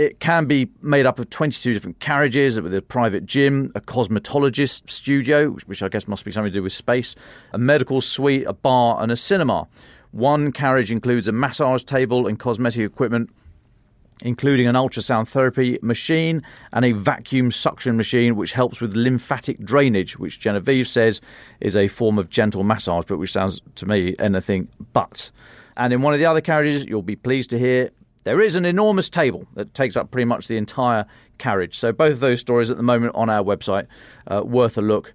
it 0.00 0.18
can 0.18 0.46
be 0.46 0.70
made 0.80 1.04
up 1.04 1.18
of 1.18 1.28
22 1.28 1.74
different 1.74 2.00
carriages 2.00 2.58
with 2.58 2.72
a 2.72 2.80
private 2.80 3.26
gym, 3.26 3.70
a 3.74 3.82
cosmetologist 3.82 4.88
studio, 4.88 5.50
which 5.66 5.82
I 5.82 5.90
guess 5.90 6.08
must 6.08 6.24
be 6.24 6.32
something 6.32 6.50
to 6.50 6.58
do 6.58 6.62
with 6.62 6.72
space, 6.72 7.14
a 7.52 7.58
medical 7.58 8.00
suite, 8.00 8.46
a 8.46 8.54
bar, 8.54 9.02
and 9.02 9.12
a 9.12 9.16
cinema. 9.16 9.68
One 10.12 10.52
carriage 10.52 10.90
includes 10.90 11.28
a 11.28 11.32
massage 11.32 11.82
table 11.82 12.26
and 12.26 12.38
cosmetic 12.38 12.80
equipment, 12.80 13.28
including 14.22 14.66
an 14.66 14.74
ultrasound 14.74 15.28
therapy 15.28 15.78
machine 15.82 16.42
and 16.72 16.86
a 16.86 16.92
vacuum 16.92 17.52
suction 17.52 17.98
machine, 17.98 18.36
which 18.36 18.54
helps 18.54 18.80
with 18.80 18.94
lymphatic 18.94 19.62
drainage, 19.62 20.18
which 20.18 20.40
Genevieve 20.40 20.88
says 20.88 21.20
is 21.60 21.76
a 21.76 21.88
form 21.88 22.18
of 22.18 22.30
gentle 22.30 22.64
massage, 22.64 23.04
but 23.06 23.18
which 23.18 23.32
sounds 23.32 23.60
to 23.74 23.84
me 23.84 24.14
anything 24.18 24.66
but. 24.94 25.30
And 25.76 25.92
in 25.92 26.00
one 26.00 26.14
of 26.14 26.20
the 26.20 26.26
other 26.26 26.40
carriages, 26.40 26.86
you'll 26.86 27.02
be 27.02 27.16
pleased 27.16 27.50
to 27.50 27.58
hear 27.58 27.90
there 28.24 28.40
is 28.40 28.54
an 28.54 28.64
enormous 28.64 29.08
table 29.08 29.46
that 29.54 29.74
takes 29.74 29.96
up 29.96 30.10
pretty 30.10 30.24
much 30.26 30.48
the 30.48 30.56
entire 30.56 31.06
carriage. 31.38 31.78
So 31.78 31.92
both 31.92 32.12
of 32.12 32.20
those 32.20 32.40
stories 32.40 32.70
at 32.70 32.76
the 32.76 32.82
moment 32.82 33.14
on 33.14 33.30
our 33.30 33.42
website, 33.42 33.86
uh, 34.26 34.42
worth 34.44 34.76
a 34.78 34.82
look. 34.82 35.14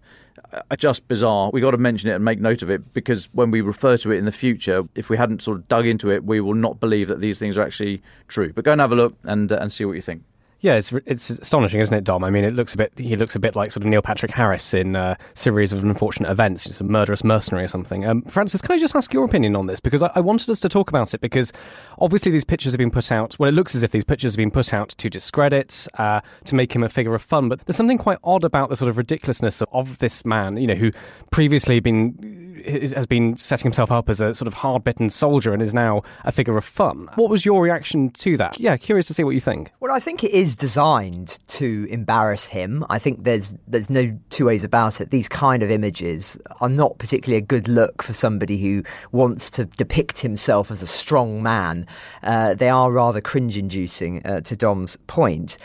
Uh, 0.52 0.76
just 0.76 1.08
bizarre. 1.08 1.50
We 1.52 1.60
got 1.60 1.72
to 1.72 1.78
mention 1.78 2.10
it 2.10 2.14
and 2.14 2.24
make 2.24 2.40
note 2.40 2.62
of 2.62 2.70
it 2.70 2.94
because 2.94 3.30
when 3.34 3.52
we 3.52 3.62
refer 3.62 3.98
to 3.98 4.12
it 4.12 4.18
in 4.18 4.26
the 4.26 4.32
future, 4.32 4.84
if 4.96 5.10
we 5.10 5.18
hadn't 5.18 5.42
sort 5.42 5.58
of 5.58 5.68
dug 5.68 5.86
into 5.86 6.12
it, 6.12 6.24
we 6.24 6.40
will 6.40 6.54
not 6.54 6.80
believe 6.80 7.08
that 7.08 7.20
these 7.20 7.40
things 7.40 7.58
are 7.58 7.64
actually 7.64 8.02
true. 8.28 8.54
But 8.54 8.64
go 8.64 8.72
and 8.72 8.82
have 8.82 8.92
a 8.92 8.96
look 8.96 9.16
and 9.24 9.52
uh, 9.52 9.58
and 9.60 9.72
see 9.72 9.86
what 9.86 9.94
you 9.94 10.02
think. 10.02 10.24
Yeah, 10.66 10.78
it's 10.78 10.92
it's 11.06 11.30
astonishing, 11.30 11.80
isn't 11.80 11.96
it, 11.96 12.04
Dom? 12.04 12.24
I 12.24 12.32
mean, 12.32 12.44
it 12.44 12.56
looks 12.56 12.74
a 12.74 12.78
bit. 12.78 12.92
He 12.98 13.16
looks 13.16 13.36
a 13.36 13.40
bit 13.40 13.56
like 13.56 13.70
sort 13.70 13.84
of 13.84 13.88
Neil 13.88 14.02
Patrick 14.02 14.32
Harris 14.32 14.74
in 14.74 14.96
a 14.96 15.16
series 15.36 15.72
of 15.72 15.84
unfortunate 15.84 16.32
events, 16.32 16.64
just 16.66 16.82
a 16.82 16.84
murderous 16.84 17.24
mercenary 17.24 17.66
or 17.66 17.68
something. 17.68 18.04
Um, 18.04 18.24
Francis, 18.24 18.62
can 18.62 18.72
I 18.72 18.80
just 18.80 18.96
ask 18.96 19.14
your 19.14 19.26
opinion 19.26 19.56
on 19.56 19.68
this? 19.68 19.80
Because 19.80 20.02
I, 20.02 20.10
I, 20.16 20.22
wanted 20.22 20.50
us 20.50 20.60
to 20.62 20.68
talk 20.68 20.90
about 20.90 21.14
it 21.14 21.22
because 21.22 21.54
obviously 22.00 22.32
these 22.32 22.44
pictures 22.44 22.72
have 22.72 22.80
been 22.80 22.90
put 22.90 23.12
out. 23.12 23.38
Well, 23.38 23.48
it 23.48 23.52
looks 23.52 23.76
as 23.76 23.84
if 23.84 23.92
these 23.92 24.04
pictures 24.04 24.34
have 24.34 24.38
been 24.38 24.50
put 24.50 24.74
out 24.74 24.90
to 24.90 25.08
discredit, 25.08 25.88
uh, 26.00 26.22
to 26.46 26.56
make 26.56 26.76
him 26.76 26.82
a 26.82 26.90
figure 26.90 27.14
of 27.14 27.22
fun. 27.22 27.48
But 27.48 27.64
there's 27.68 27.78
something 27.78 28.00
quite 28.00 28.18
odd 28.24 28.44
about 28.44 28.70
the 28.70 28.76
sort 28.76 28.90
of 28.90 28.98
ridiculousness 28.98 29.62
of, 29.62 29.70
of 29.72 30.00
this 30.00 30.26
man. 30.26 30.58
You 30.58 30.66
know, 30.66 30.74
who 30.74 30.92
previously 31.30 31.80
been 31.80 32.18
has 32.66 33.06
been 33.06 33.38
setting 33.38 33.66
himself 33.66 33.92
up 33.92 34.10
as 34.10 34.22
a 34.22 34.34
sort 34.34 34.48
of 34.48 34.56
hard 34.56 34.84
bitten 34.84 35.10
soldier 35.10 35.54
and 35.54 35.62
is 35.62 35.74
now 35.74 36.02
a 36.24 36.32
figure 36.32 36.58
of 36.58 36.66
fun. 36.66 37.08
What 37.16 37.30
was 37.30 37.46
your 37.46 37.62
reaction 37.62 38.10
to 38.12 38.38
that? 38.38 38.60
Yeah, 38.60 38.78
curious 38.78 39.08
to 39.08 39.14
see 39.14 39.24
what 39.24 39.32
you 39.32 39.40
think. 39.40 39.72
Well, 39.80 39.92
I 39.92 40.00
think 40.00 40.24
it 40.24 40.32
is 40.32 40.56
designed 40.56 41.40
to 41.48 41.88
embarrass 41.90 42.48
him. 42.48 42.86
I 42.90 43.00
think 43.00 43.24
there's 43.24 43.56
there's 43.68 43.90
no 43.90 44.18
two 44.30 44.46
ways 44.46 44.64
about 44.64 45.02
it. 45.02 45.12
These 45.12 45.30
kind 45.30 45.64
of 45.64 45.72
images 45.72 46.38
are 46.62 46.70
not 46.70 46.98
particularly 46.98 47.38
a 47.38 47.46
good 47.46 47.68
look 47.68 48.04
for 48.04 48.14
somebody 48.14 48.58
who 48.58 48.84
wants 49.12 49.50
to 49.52 49.66
depict 49.66 50.20
himself 50.20 50.72
as 50.72 50.82
a 50.82 50.88
strong 50.88 51.44
man. 51.44 51.88
Uh, 52.24 52.54
they 52.54 52.70
are 52.70 52.92
rather 52.92 53.22
cringe-inducing, 53.22 54.26
uh, 54.26 54.42
to 54.42 54.56
Dom's 54.56 54.98
point. 55.08 55.58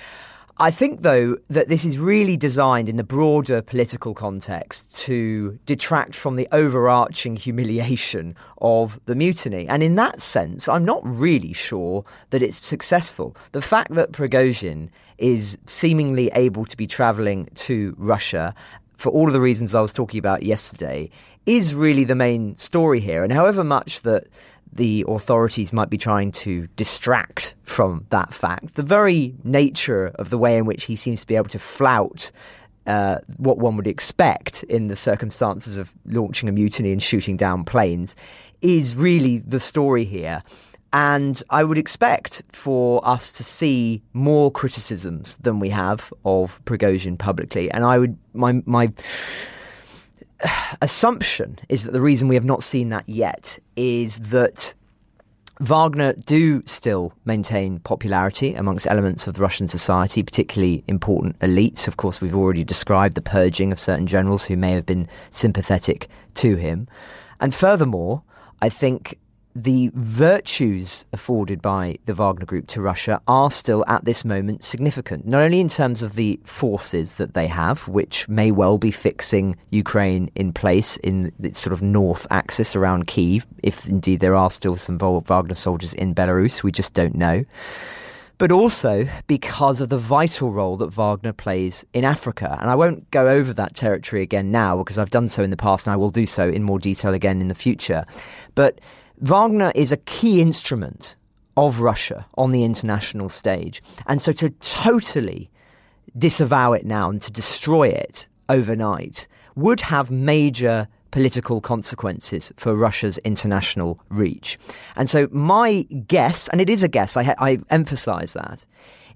I 0.62 0.70
think, 0.70 1.00
though, 1.00 1.38
that 1.48 1.68
this 1.68 1.86
is 1.86 1.98
really 1.98 2.36
designed 2.36 2.90
in 2.90 2.96
the 2.96 3.02
broader 3.02 3.62
political 3.62 4.12
context 4.12 4.94
to 4.98 5.58
detract 5.64 6.14
from 6.14 6.36
the 6.36 6.46
overarching 6.52 7.36
humiliation 7.36 8.36
of 8.58 9.00
the 9.06 9.14
mutiny. 9.14 9.66
And 9.66 9.82
in 9.82 9.96
that 9.96 10.20
sense, 10.20 10.68
I'm 10.68 10.84
not 10.84 11.00
really 11.02 11.54
sure 11.54 12.04
that 12.28 12.42
it's 12.42 12.64
successful. 12.64 13.34
The 13.52 13.62
fact 13.62 13.94
that 13.94 14.12
Prigozhin 14.12 14.90
is 15.16 15.56
seemingly 15.64 16.30
able 16.34 16.66
to 16.66 16.76
be 16.76 16.86
travelling 16.86 17.48
to 17.54 17.94
Russia 17.96 18.54
for 18.98 19.08
all 19.08 19.28
of 19.28 19.32
the 19.32 19.40
reasons 19.40 19.74
I 19.74 19.80
was 19.80 19.94
talking 19.94 20.18
about 20.18 20.42
yesterday 20.42 21.08
is 21.46 21.74
really 21.74 22.04
the 22.04 22.14
main 22.14 22.54
story 22.58 23.00
here. 23.00 23.24
And 23.24 23.32
however 23.32 23.64
much 23.64 24.02
that 24.02 24.24
the 24.72 25.04
authorities 25.09 25.72
might 25.72 25.90
be 25.90 25.98
trying 25.98 26.30
to 26.33 26.66
distract 26.76 27.54
from 27.64 28.06
that 28.11 28.33
fact. 28.33 28.74
The 28.74 28.83
very 28.83 29.35
nature 29.44 30.09
of 30.14 30.30
the 30.30 30.38
way 30.38 30.56
in 30.56 30.64
which 30.64 30.85
he 30.85 30.96
seems 30.96 31.20
to 31.20 31.26
be 31.26 31.37
able 31.37 31.48
to 31.48 31.59
flout 31.59 32.30
uh, 32.87 33.18
what 33.37 33.59
one 33.59 33.76
would 33.76 33.87
expect 33.87 34.62
in 34.64 34.88
the 34.88 34.96
circumstances 34.96 35.76
of 35.76 35.92
launching 36.06 36.48
a 36.48 36.52
mutiny 36.52 36.92
and 36.92 37.02
shooting 37.02 37.37
down 37.37 37.64
planes 37.64 38.16
is 38.62 38.94
really 38.94 39.38
the 39.38 39.61
story 39.61 40.04
here. 40.04 40.42
And 40.92 41.40
I 41.50 41.62
would 41.62 41.78
expect 41.78 42.42
for 42.50 43.06
us 43.06 43.30
to 43.33 43.44
see 43.44 44.02
more 44.12 44.50
criticisms 44.50 45.37
than 45.37 45.61
we 45.61 45.68
have 45.68 46.12
of 46.24 46.64
Prigozhin 46.64 47.16
publicly. 47.16 47.70
And 47.70 47.85
I 47.85 47.98
would, 47.98 48.18
my, 48.35 48.61
my, 48.66 48.92
assumption 50.83 51.59
is 51.68 51.85
that 51.85 51.92
the 51.92 52.00
reason 52.00 52.29
we 52.29 52.35
have 52.35 52.44
not 52.44 52.62
seen 52.62 52.88
that 52.90 53.09
yet 53.09 53.59
is 53.76 54.18
that 54.18 54.74
Wagner 55.61 56.14
do 56.14 56.62
still 56.64 57.12
maintain 57.26 57.81
popularity 57.81 58.55
amongst 58.55 58.87
elements 58.87 59.26
of 59.26 59.38
Russian 59.38 59.68
society, 59.68 60.22
particularly 60.22 60.83
important 60.87 61.38
elites. 61.40 61.87
Of 61.87 61.98
course, 61.98 62.20
we've 62.20 62.35
already 62.35 62.64
described 62.64 63.14
the 63.14 63.20
purging 63.20 63.70
of 63.70 63.79
certain 63.79 64.07
generals 64.07 64.46
who 64.46 64.57
may 64.57 64.72
have 64.72 64.87
been 64.87 65.07
sympathetic 65.31 66.09
to 66.37 66.57
him. 66.57 66.88
And 67.40 67.55
furthermore, 67.55 68.22
I 68.62 68.70
think 68.70 69.18
the 69.54 69.90
virtues 69.94 71.04
afforded 71.12 71.60
by 71.60 71.98
the 72.06 72.14
Wagner 72.14 72.46
Group 72.46 72.66
to 72.68 72.80
Russia 72.80 73.20
are 73.26 73.50
still 73.50 73.84
at 73.88 74.04
this 74.04 74.24
moment 74.24 74.62
significant, 74.62 75.26
not 75.26 75.42
only 75.42 75.60
in 75.60 75.68
terms 75.68 76.02
of 76.02 76.14
the 76.14 76.38
forces 76.44 77.14
that 77.14 77.34
they 77.34 77.48
have, 77.48 77.88
which 77.88 78.28
may 78.28 78.50
well 78.50 78.78
be 78.78 78.90
fixing 78.90 79.56
Ukraine 79.70 80.30
in 80.34 80.52
place 80.52 80.96
in 80.98 81.32
its 81.42 81.58
sort 81.58 81.72
of 81.72 81.82
north 81.82 82.26
axis 82.30 82.76
around 82.76 83.06
Kiev, 83.06 83.46
if 83.62 83.88
indeed 83.88 84.20
there 84.20 84.36
are 84.36 84.50
still 84.50 84.76
some 84.76 84.98
Wagner 84.98 85.54
soldiers 85.54 85.94
in 85.94 86.14
Belarus, 86.14 86.62
we 86.62 86.70
just 86.70 86.94
don't 86.94 87.16
know. 87.16 87.44
But 88.38 88.52
also 88.52 89.06
because 89.26 89.82
of 89.82 89.90
the 89.90 89.98
vital 89.98 90.50
role 90.50 90.78
that 90.78 90.94
Wagner 90.94 91.34
plays 91.34 91.84
in 91.92 92.06
Africa. 92.06 92.56
And 92.58 92.70
I 92.70 92.74
won't 92.74 93.10
go 93.10 93.28
over 93.28 93.52
that 93.52 93.74
territory 93.74 94.22
again 94.22 94.50
now 94.50 94.78
because 94.78 94.96
I've 94.96 95.10
done 95.10 95.28
so 95.28 95.42
in 95.42 95.50
the 95.50 95.58
past 95.58 95.86
and 95.86 95.92
I 95.92 95.96
will 95.96 96.08
do 96.08 96.24
so 96.24 96.48
in 96.48 96.62
more 96.62 96.78
detail 96.78 97.12
again 97.12 97.42
in 97.42 97.48
the 97.48 97.54
future. 97.54 98.06
But 98.54 98.80
Wagner 99.20 99.70
is 99.74 99.92
a 99.92 99.96
key 99.98 100.40
instrument 100.40 101.16
of 101.56 101.80
Russia 101.80 102.26
on 102.38 102.52
the 102.52 102.64
international 102.64 103.28
stage. 103.28 103.83
And 104.06 104.22
so 104.22 104.33
to 104.33 104.50
totally 104.61 105.50
disavow 106.16 106.72
it 106.72 106.87
now 106.87 107.11
and 107.11 107.20
to 107.22 107.30
destroy 107.30 107.88
it 107.88 108.28
overnight 108.48 109.28
would 109.56 109.80
have 109.80 110.11
major 110.11 110.88
political 111.11 111.61
consequences 111.61 112.52
for 112.56 112.74
Russia's 112.74 113.18
international 113.18 114.00
reach. 114.09 114.59
And 114.96 115.09
so 115.09 115.28
my 115.33 115.83
guess, 116.06 116.48
and 116.48 116.61
it 116.61 116.70
is 116.70 116.83
a 116.83 116.88
guess, 116.88 117.16
I, 117.16 117.35
I 117.38 117.59
emphasize 117.68 118.33
that, 118.33 118.64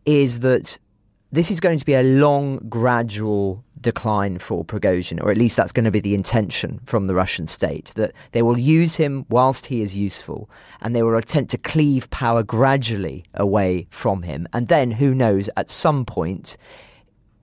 is 0.05 0.41
that 0.41 0.79
this 1.33 1.51
is 1.51 1.61
going 1.61 1.79
to 1.79 1.85
be 1.85 1.95
a 1.95 2.03
long, 2.03 2.59
gradual 2.69 3.64
decline 3.85 4.39
for 4.39 4.65
Prigozhin, 4.65 5.23
or 5.23 5.31
at 5.31 5.37
least 5.37 5.57
that's 5.57 5.71
going 5.71 5.85
to 5.85 5.93
be 5.93 6.01
the 6.01 6.15
intention 6.15 6.81
from 6.85 7.07
the 7.07 7.15
Russian 7.15 7.47
state, 7.47 7.93
that 7.95 8.13
they 8.33 8.43
will 8.43 8.59
use 8.59 8.97
him 8.97 9.27
whilst 9.29 9.67
he 9.67 9.83
is 9.83 9.97
useful, 9.97 10.51
and 10.81 10.97
they 10.97 11.03
will 11.05 11.17
attempt 11.17 11.53
to 11.53 11.59
cleave 11.59 12.11
power 12.11 12.43
gradually 12.43 13.25
away 13.35 13.87
from 13.91 14.23
him. 14.23 14.49
And 14.53 14.67
then, 14.67 14.91
who 14.93 15.15
knows, 15.15 15.49
at 15.57 15.71
some 15.71 16.05
point, 16.05 16.57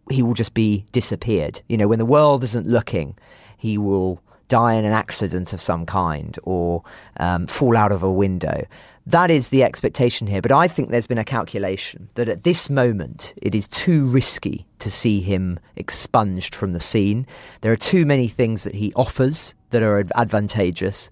he 0.09 0.21
will 0.21 0.33
just 0.33 0.53
be 0.53 0.83
disappeared. 0.91 1.61
You 1.69 1.77
know, 1.77 1.87
when 1.87 1.99
the 1.99 2.05
world 2.05 2.43
isn't 2.43 2.67
looking, 2.67 3.17
he 3.55 3.77
will 3.77 4.21
die 4.47 4.73
in 4.73 4.83
an 4.83 4.91
accident 4.91 5.53
of 5.53 5.61
some 5.61 5.85
kind 5.85 6.37
or 6.43 6.83
um, 7.17 7.47
fall 7.47 7.77
out 7.77 7.93
of 7.93 8.03
a 8.03 8.11
window. 8.11 8.65
That 9.05 9.31
is 9.31 9.49
the 9.49 9.63
expectation 9.63 10.27
here. 10.27 10.41
But 10.41 10.51
I 10.51 10.67
think 10.67 10.89
there's 10.89 11.07
been 11.07 11.17
a 11.17 11.23
calculation 11.23 12.09
that 12.15 12.29
at 12.29 12.43
this 12.43 12.69
moment 12.69 13.33
it 13.41 13.55
is 13.55 13.67
too 13.67 14.05
risky 14.05 14.67
to 14.79 14.91
see 14.91 15.21
him 15.21 15.59
expunged 15.75 16.53
from 16.53 16.73
the 16.73 16.79
scene. 16.79 17.25
There 17.61 17.71
are 17.71 17.77
too 17.77 18.05
many 18.05 18.27
things 18.27 18.63
that 18.63 18.75
he 18.75 18.93
offers 18.95 19.55
that 19.71 19.83
are 19.83 20.03
advantageous. 20.15 21.09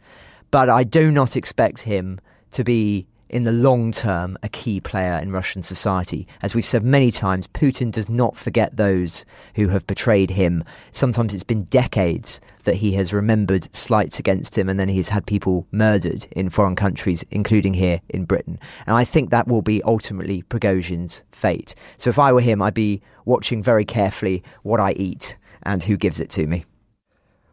But 0.52 0.70
I 0.70 0.84
do 0.84 1.12
not 1.12 1.36
expect 1.36 1.82
him 1.82 2.20
to 2.52 2.64
be 2.64 3.08
in 3.30 3.44
the 3.44 3.52
long 3.52 3.92
term 3.92 4.38
a 4.42 4.50
key 4.50 4.80
player 4.80 5.18
in 5.18 5.32
Russian 5.32 5.62
society. 5.62 6.28
As 6.42 6.56
we've 6.56 6.66
said 6.66 6.84
many 6.84 7.12
times, 7.12 7.48
Putin 7.48 7.92
does 7.92 8.10
not 8.10 8.36
forget 8.36 8.76
those 8.76 9.26
who 9.56 9.70
have 9.70 9.88
betrayed 9.88 10.32
him. 10.32 10.64
Sometimes 10.92 11.34
it's 11.34 11.44
been 11.44 11.64
decades 11.66 12.42
that 12.64 12.76
he 12.76 12.94
has 12.94 13.14
remembered 13.14 13.74
slights 13.76 14.20
against 14.20 14.58
him 14.58 14.68
and 14.70 14.80
then 14.80 14.90
he's 14.90 15.10
had 15.10 15.26
people 15.26 15.68
murdered 15.72 16.28
in 16.32 16.50
foreign 16.50 16.76
countries, 16.76 17.24
including 17.32 17.76
here 17.76 18.02
in 18.10 18.26
Britain. 18.26 18.60
And 18.86 18.96
I 18.96 19.04
think 19.04 19.30
that 19.30 19.48
will 19.48 19.62
be 19.62 19.84
ultimately 19.84 20.44
Prigozhin's 20.44 21.24
fate. 21.32 21.76
So 21.98 22.10
if 22.10 22.20
I 22.20 22.34
were 22.34 22.42
him, 22.42 22.62
I'd 22.62 22.74
be 22.74 23.02
watching 23.26 23.64
very 23.64 23.86
carefully 23.86 24.44
what 24.64 24.80
I 24.80 24.94
eat 24.94 25.38
and 25.64 25.84
who 25.84 25.98
gives 25.98 26.20
it 26.20 26.30
to 26.32 26.48
me. 26.48 26.66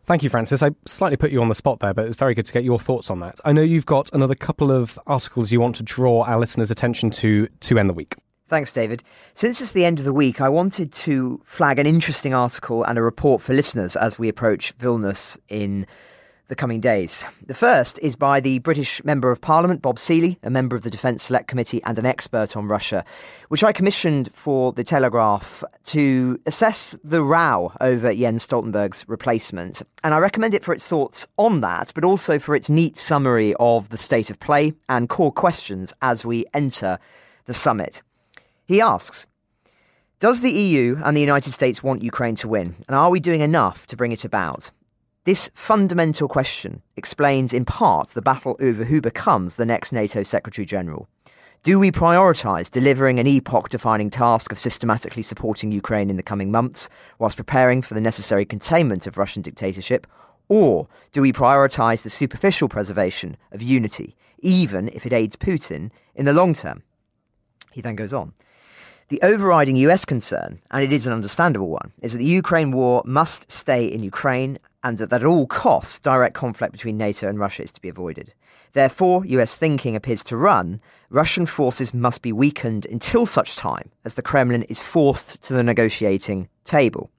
Thank 0.06 0.22
you, 0.22 0.30
Francis. 0.30 0.62
I 0.62 0.70
slightly 0.86 1.16
put 1.16 1.32
you 1.32 1.42
on 1.42 1.48
the 1.48 1.54
spot 1.54 1.80
there, 1.80 1.92
but 1.92 2.06
it's 2.06 2.14
very 2.14 2.32
good 2.34 2.46
to 2.46 2.52
get 2.52 2.62
your 2.62 2.78
thoughts 2.78 3.10
on 3.10 3.18
that. 3.20 3.40
I 3.44 3.50
know 3.50 3.62
you've 3.62 3.86
got 3.86 4.12
another 4.12 4.36
couple 4.36 4.70
of 4.70 4.98
articles 5.06 5.50
you 5.50 5.60
want 5.60 5.74
to 5.76 5.82
draw 5.82 6.22
our 6.22 6.38
listeners' 6.38 6.70
attention 6.70 7.10
to 7.10 7.48
to 7.48 7.78
end 7.78 7.90
the 7.90 7.94
week. 7.94 8.14
Thanks, 8.48 8.72
David. 8.72 9.02
Since 9.34 9.60
it's 9.60 9.72
the 9.72 9.84
end 9.84 9.98
of 9.98 10.04
the 10.04 10.12
week, 10.12 10.40
I 10.40 10.48
wanted 10.48 10.92
to 10.92 11.40
flag 11.44 11.80
an 11.80 11.86
interesting 11.86 12.32
article 12.32 12.84
and 12.84 12.96
a 12.96 13.02
report 13.02 13.42
for 13.42 13.52
listeners 13.52 13.96
as 13.96 14.16
we 14.16 14.28
approach 14.28 14.78
Vilnius 14.78 15.36
in 15.48 15.84
the 16.48 16.54
coming 16.54 16.80
days. 16.80 17.26
The 17.44 17.54
first 17.54 17.98
is 18.00 18.14
by 18.14 18.40
the 18.40 18.60
British 18.60 19.02
Member 19.04 19.30
of 19.30 19.40
Parliament, 19.40 19.82
Bob 19.82 19.98
Seely, 19.98 20.38
a 20.42 20.50
member 20.50 20.76
of 20.76 20.82
the 20.82 20.90
Defence 20.90 21.24
Select 21.24 21.48
Committee 21.48 21.82
and 21.84 21.98
an 21.98 22.06
expert 22.06 22.56
on 22.56 22.68
Russia, 22.68 23.04
which 23.48 23.64
I 23.64 23.72
commissioned 23.72 24.30
for 24.32 24.72
The 24.72 24.84
Telegraph 24.84 25.64
to 25.84 26.40
assess 26.46 26.96
the 27.02 27.22
row 27.22 27.72
over 27.80 28.14
Jens 28.14 28.46
Stoltenberg's 28.46 29.04
replacement. 29.08 29.82
And 30.04 30.14
I 30.14 30.18
recommend 30.18 30.54
it 30.54 30.64
for 30.64 30.72
its 30.72 30.86
thoughts 30.86 31.26
on 31.36 31.62
that, 31.62 31.92
but 31.94 32.04
also 32.04 32.38
for 32.38 32.54
its 32.54 32.70
neat 32.70 32.96
summary 32.96 33.54
of 33.58 33.88
the 33.88 33.98
state 33.98 34.30
of 34.30 34.38
play 34.38 34.74
and 34.88 35.08
core 35.08 35.32
questions 35.32 35.92
as 36.00 36.24
we 36.24 36.46
enter 36.54 36.98
the 37.46 37.54
summit. 37.54 38.02
He 38.66 38.80
asks, 38.80 39.26
does 40.18 40.40
the 40.40 40.50
EU 40.50 40.98
and 41.04 41.14
the 41.14 41.20
United 41.20 41.52
States 41.52 41.82
want 41.82 42.02
Ukraine 42.02 42.36
to 42.36 42.48
win? 42.48 42.74
And 42.88 42.96
are 42.96 43.10
we 43.10 43.20
doing 43.20 43.42
enough 43.42 43.86
to 43.88 43.96
bring 43.96 44.12
it 44.12 44.24
about? 44.24 44.70
This 45.26 45.50
fundamental 45.54 46.28
question 46.28 46.82
explains 46.94 47.52
in 47.52 47.64
part 47.64 48.10
the 48.10 48.22
battle 48.22 48.56
over 48.60 48.84
who 48.84 49.00
becomes 49.00 49.56
the 49.56 49.66
next 49.66 49.90
NATO 49.90 50.22
Secretary 50.22 50.64
General. 50.64 51.08
Do 51.64 51.80
we 51.80 51.90
prioritise 51.90 52.70
delivering 52.70 53.18
an 53.18 53.26
epoch 53.26 53.68
defining 53.68 54.08
task 54.08 54.52
of 54.52 54.58
systematically 54.60 55.24
supporting 55.24 55.72
Ukraine 55.72 56.10
in 56.10 56.16
the 56.16 56.22
coming 56.22 56.52
months 56.52 56.88
whilst 57.18 57.36
preparing 57.36 57.82
for 57.82 57.94
the 57.94 58.00
necessary 58.00 58.44
containment 58.44 59.08
of 59.08 59.18
Russian 59.18 59.42
dictatorship? 59.42 60.06
Or 60.48 60.86
do 61.10 61.22
we 61.22 61.32
prioritise 61.32 62.04
the 62.04 62.10
superficial 62.10 62.68
preservation 62.68 63.36
of 63.50 63.60
unity, 63.60 64.14
even 64.38 64.90
if 64.90 65.04
it 65.06 65.12
aids 65.12 65.34
Putin 65.34 65.90
in 66.14 66.24
the 66.24 66.34
long 66.34 66.54
term? 66.54 66.84
He 67.72 67.80
then 67.80 67.96
goes 67.96 68.14
on. 68.14 68.32
The 69.08 69.20
overriding 69.22 69.74
US 69.74 70.04
concern, 70.04 70.60
and 70.70 70.84
it 70.84 70.92
is 70.92 71.04
an 71.08 71.12
understandable 71.12 71.70
one, 71.70 71.92
is 72.00 72.12
that 72.12 72.18
the 72.18 72.24
Ukraine 72.24 72.70
war 72.70 73.02
must 73.04 73.50
stay 73.50 73.86
in 73.86 74.04
Ukraine 74.04 74.58
and 74.86 74.98
that 74.98 75.12
at 75.12 75.24
all 75.24 75.48
costs, 75.48 75.98
direct 75.98 76.36
conflict 76.36 76.70
between 76.70 76.96
NATO 76.96 77.26
and 77.28 77.40
Russia 77.40 77.64
is 77.64 77.72
to 77.72 77.80
be 77.80 77.88
avoided. 77.88 78.32
Therefore, 78.72 79.26
US 79.26 79.56
thinking 79.56 79.96
appears 79.96 80.22
to 80.24 80.36
run 80.36 80.80
Russian 81.10 81.44
forces 81.44 81.92
must 81.92 82.22
be 82.22 82.32
weakened 82.32 82.86
until 82.86 83.26
such 83.26 83.56
time 83.56 83.90
as 84.04 84.14
the 84.14 84.22
Kremlin 84.22 84.62
is 84.64 84.78
forced 84.78 85.42
to 85.42 85.54
the 85.54 85.64
negotiating 85.64 86.48
table. 86.64 87.10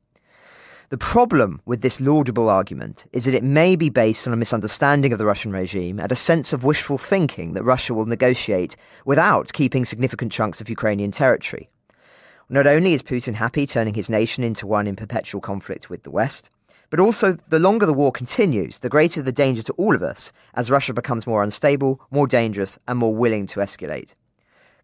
The 0.91 0.97
problem 0.97 1.59
with 1.65 1.81
this 1.81 1.99
laudable 1.99 2.47
argument 2.47 3.05
is 3.11 3.25
that 3.25 3.33
it 3.33 3.43
may 3.43 3.75
be 3.75 3.89
based 3.89 4.25
on 4.25 4.33
a 4.33 4.37
misunderstanding 4.37 5.11
of 5.11 5.19
the 5.19 5.25
Russian 5.25 5.51
regime 5.51 5.99
and 5.99 6.09
a 6.09 6.15
sense 6.15 6.53
of 6.53 6.63
wishful 6.63 6.97
thinking 6.97 7.51
that 7.51 7.63
Russia 7.63 7.93
will 7.93 8.05
negotiate 8.05 8.77
without 9.03 9.51
keeping 9.51 9.83
significant 9.83 10.31
chunks 10.31 10.61
of 10.61 10.69
Ukrainian 10.69 11.11
territory. 11.11 11.69
Not 12.47 12.65
only 12.65 12.93
is 12.93 13.03
Putin 13.03 13.33
happy 13.33 13.67
turning 13.67 13.95
his 13.95 14.09
nation 14.09 14.45
into 14.45 14.65
one 14.65 14.87
in 14.87 14.95
perpetual 14.95 15.41
conflict 15.41 15.89
with 15.89 16.03
the 16.03 16.11
West, 16.11 16.49
but 16.89 16.99
also, 16.99 17.37
the 17.49 17.59
longer 17.59 17.85
the 17.85 17.93
war 17.93 18.11
continues, 18.11 18.79
the 18.79 18.89
greater 18.89 19.21
the 19.21 19.31
danger 19.31 19.61
to 19.63 19.73
all 19.73 19.93
of 19.95 20.03
us 20.03 20.31
as 20.53 20.71
Russia 20.71 20.93
becomes 20.93 21.27
more 21.27 21.43
unstable, 21.43 22.01
more 22.11 22.27
dangerous, 22.27 22.79
and 22.87 22.97
more 22.97 23.15
willing 23.15 23.45
to 23.47 23.59
escalate. 23.59 24.13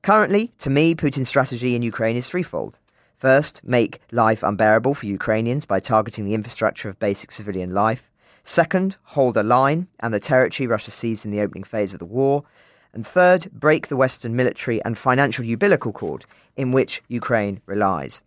Currently, 0.02 0.52
to 0.58 0.70
me, 0.70 0.96
Putin's 0.96 1.30
strategy 1.30 1.76
in 1.76 1.82
Ukraine 1.82 2.18
is 2.18 2.28
threefold. 2.28 2.78
First, 3.16 3.64
make 3.64 4.02
life 4.12 4.44
unbearable 4.44 4.96
for 4.96 5.06
Ukrainians 5.06 5.66
by 5.66 5.80
targeting 5.80 6.26
the 6.26 6.34
infrastructure 6.34 6.90
of 6.90 7.00
basic 7.00 7.32
civilian 7.32 7.74
life. 7.74 8.12
Second, 8.44 8.98
hold 9.04 9.38
a 9.38 9.44
line 9.44 9.88
and 10.02 10.14
the 10.14 10.20
territory 10.20 10.68
Russia 10.68 10.92
seized 10.92 11.24
in 11.24 11.32
the 11.32 11.40
opening 11.40 11.64
phase 11.64 11.94
of 11.94 12.00
the 12.00 12.06
war. 12.06 12.44
And 12.92 13.08
third, 13.08 13.48
break 13.54 13.88
the 13.88 13.96
Western 13.96 14.36
military 14.36 14.84
and 14.84 14.98
financial 14.98 15.46
umbilical 15.46 15.94
cord 15.94 16.26
in 16.58 16.74
which 16.74 17.02
Ukraine 17.08 17.62
relies. 17.66 18.24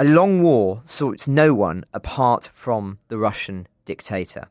A 0.00 0.04
long 0.04 0.42
war 0.42 0.80
sorts 0.84 1.26
no 1.26 1.54
one 1.54 1.84
apart 1.92 2.50
from 2.54 2.98
the 3.08 3.18
Russian 3.18 3.66
dictator. 3.84 4.48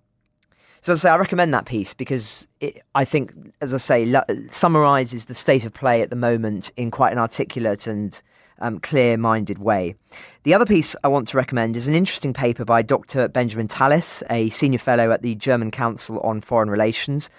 So 0.81 0.91
as 0.91 1.05
I 1.05 1.07
say, 1.07 1.13
I 1.13 1.17
recommend 1.17 1.53
that 1.53 1.65
piece 1.65 1.93
because 1.93 2.49
it, 2.59 2.81
I 2.93 3.05
think, 3.05 3.33
as 3.61 3.73
I 3.73 3.77
say, 3.77 4.05
lo- 4.05 4.23
summarises 4.49 5.25
the 5.25 5.33
state 5.33 5.65
of 5.65 5.73
play 5.73 6.01
at 6.01 6.09
the 6.09 6.17
moment 6.17 6.73
in 6.75 6.91
quite 6.91 7.13
an 7.13 7.17
articulate 7.17 7.87
and 7.87 8.21
um, 8.59 8.79
clear-minded 8.79 9.57
way. 9.57 9.95
The 10.43 10.53
other 10.53 10.65
piece 10.65 10.97
I 11.01 11.07
want 11.07 11.29
to 11.29 11.37
recommend 11.37 11.77
is 11.77 11.87
an 11.87 11.95
interesting 11.95 12.33
paper 12.33 12.65
by 12.65 12.81
Dr. 12.81 13.29
Benjamin 13.29 13.69
Tallis, 13.69 14.23
a 14.29 14.49
senior 14.49 14.79
fellow 14.79 15.11
at 15.11 15.21
the 15.21 15.35
German 15.35 15.71
Council 15.71 16.19
on 16.21 16.41
Foreign 16.41 16.69
Relations, 16.69 17.29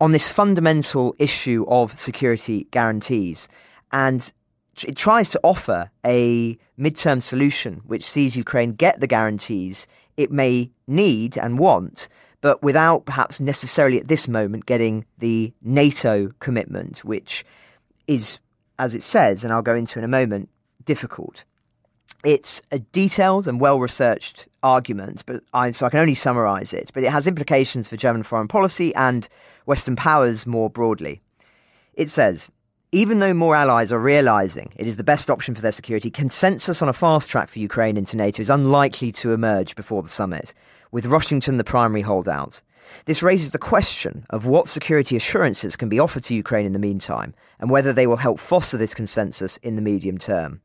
on 0.00 0.12
this 0.12 0.26
fundamental 0.26 1.14
issue 1.18 1.66
of 1.68 1.98
security 1.98 2.66
guarantees. 2.70 3.46
And 3.92 4.32
it 4.84 4.96
tries 4.96 5.30
to 5.30 5.40
offer 5.42 5.90
a 6.04 6.58
midterm 6.78 7.22
solution 7.22 7.82
which 7.86 8.04
sees 8.04 8.36
Ukraine 8.36 8.72
get 8.72 9.00
the 9.00 9.06
guarantees 9.06 9.86
it 10.16 10.32
may 10.32 10.70
need 10.86 11.38
and 11.38 11.58
want, 11.58 12.08
but 12.40 12.62
without 12.62 13.06
perhaps 13.06 13.40
necessarily 13.40 13.98
at 13.98 14.08
this 14.08 14.28
moment 14.28 14.66
getting 14.66 15.04
the 15.18 15.52
NATO 15.62 16.32
commitment, 16.40 17.04
which 17.04 17.44
is, 18.06 18.38
as 18.78 18.94
it 18.94 19.02
says, 19.02 19.44
and 19.44 19.52
I'll 19.52 19.62
go 19.62 19.74
into 19.74 19.98
in 19.98 20.04
a 20.04 20.08
moment, 20.08 20.48
difficult. 20.84 21.44
It's 22.24 22.62
a 22.72 22.80
detailed 22.80 23.46
and 23.46 23.60
well 23.60 23.78
researched 23.78 24.48
argument, 24.62 25.24
but 25.24 25.44
I, 25.54 25.70
so 25.70 25.86
I 25.86 25.90
can 25.90 26.00
only 26.00 26.14
summarize 26.14 26.72
it. 26.72 26.90
But 26.92 27.04
it 27.04 27.10
has 27.10 27.26
implications 27.26 27.86
for 27.86 27.96
German 27.96 28.24
foreign 28.24 28.48
policy 28.48 28.94
and 28.94 29.28
Western 29.66 29.94
powers 29.94 30.46
more 30.46 30.68
broadly. 30.68 31.20
It 31.94 32.10
says 32.10 32.50
even 32.90 33.18
though 33.18 33.34
more 33.34 33.54
allies 33.54 33.92
are 33.92 33.98
realizing 33.98 34.72
it 34.76 34.86
is 34.86 34.96
the 34.96 35.04
best 35.04 35.28
option 35.28 35.54
for 35.54 35.60
their 35.60 35.72
security, 35.72 36.10
consensus 36.10 36.80
on 36.80 36.88
a 36.88 36.94
fast 36.94 37.28
track 37.30 37.50
for 37.50 37.58
Ukraine 37.58 37.98
into 37.98 38.16
NATO 38.16 38.40
is 38.40 38.48
unlikely 38.48 39.12
to 39.12 39.32
emerge 39.32 39.76
before 39.76 40.02
the 40.02 40.08
summit, 40.08 40.54
with 40.90 41.06
Washington 41.06 41.58
the 41.58 41.64
primary 41.64 42.00
holdout. 42.00 42.62
This 43.04 43.22
raises 43.22 43.50
the 43.50 43.58
question 43.58 44.24
of 44.30 44.46
what 44.46 44.68
security 44.68 45.16
assurances 45.16 45.76
can 45.76 45.90
be 45.90 45.98
offered 45.98 46.22
to 46.24 46.34
Ukraine 46.34 46.64
in 46.64 46.72
the 46.72 46.78
meantime, 46.78 47.34
and 47.58 47.68
whether 47.68 47.92
they 47.92 48.06
will 48.06 48.16
help 48.16 48.40
foster 48.40 48.78
this 48.78 48.94
consensus 48.94 49.58
in 49.58 49.76
the 49.76 49.82
medium 49.82 50.16
term. 50.16 50.62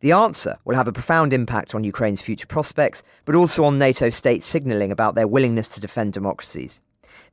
The 0.00 0.12
answer 0.12 0.56
will 0.64 0.76
have 0.76 0.88
a 0.88 0.92
profound 0.92 1.34
impact 1.34 1.74
on 1.74 1.84
Ukraine's 1.84 2.22
future 2.22 2.46
prospects, 2.46 3.02
but 3.26 3.34
also 3.34 3.64
on 3.64 3.78
NATO 3.78 4.08
states 4.08 4.46
signalling 4.46 4.90
about 4.90 5.16
their 5.16 5.28
willingness 5.28 5.68
to 5.70 5.80
defend 5.80 6.14
democracies. 6.14 6.80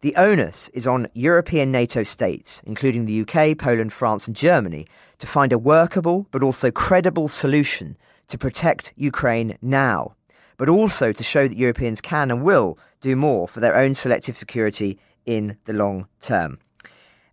The 0.01 0.15
onus 0.15 0.69
is 0.69 0.85
on 0.85 1.07
European 1.13 1.71
NATO 1.71 2.03
states, 2.03 2.61
including 2.65 3.05
the 3.05 3.21
UK, 3.21 3.57
Poland, 3.57 3.91
France, 3.91 4.27
and 4.27 4.35
Germany, 4.35 4.87
to 5.19 5.27
find 5.27 5.51
a 5.51 5.57
workable 5.57 6.27
but 6.31 6.43
also 6.43 6.71
credible 6.71 7.27
solution 7.27 7.97
to 8.27 8.37
protect 8.37 8.93
Ukraine 8.95 9.57
now, 9.61 10.15
but 10.57 10.69
also 10.69 11.11
to 11.11 11.23
show 11.23 11.47
that 11.47 11.57
Europeans 11.57 12.01
can 12.01 12.31
and 12.31 12.43
will 12.43 12.77
do 13.01 13.15
more 13.15 13.47
for 13.47 13.59
their 13.59 13.75
own 13.75 13.93
selective 13.93 14.37
security 14.37 14.99
in 15.25 15.57
the 15.65 15.73
long 15.73 16.07
term. 16.21 16.59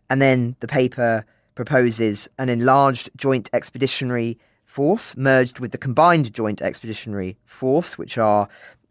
And 0.09 0.21
then 0.21 0.57
the 0.61 0.69
paper 0.69 1.25
proposes 1.55 2.29
an 2.39 2.49
enlarged 2.49 3.11
joint 3.17 3.49
expeditionary 3.53 4.39
force 4.65 5.17
merged 5.17 5.61
with 5.61 5.73
the 5.73 5.79
combined 5.79 6.33
joint 6.33 6.63
expeditionary 6.63 7.37
force, 7.45 7.99
which 7.99 8.17
are 8.17 8.49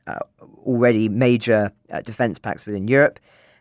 uh, 0.08 0.20
already 0.66 1.10
major 1.10 1.72
uh, 1.92 2.02
defence 2.02 2.38
pacts 2.40 2.66
within 2.66 2.88
Europe 2.88 3.20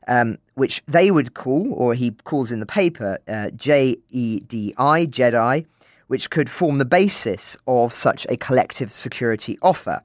um, 0.08 0.38
which 0.54 0.82
they 0.86 1.10
would 1.10 1.34
call, 1.34 1.72
or 1.74 1.94
he 1.94 2.12
calls 2.24 2.52
in 2.52 2.60
the 2.60 2.66
paper, 2.66 3.18
uh, 3.28 3.50
JEDI, 3.56 4.74
JEDI, 4.74 5.66
which 6.08 6.30
could 6.30 6.50
form 6.50 6.78
the 6.78 6.84
basis 6.84 7.56
of 7.66 7.94
such 7.94 8.26
a 8.28 8.36
collective 8.36 8.92
security 8.92 9.58
offer. 9.62 10.02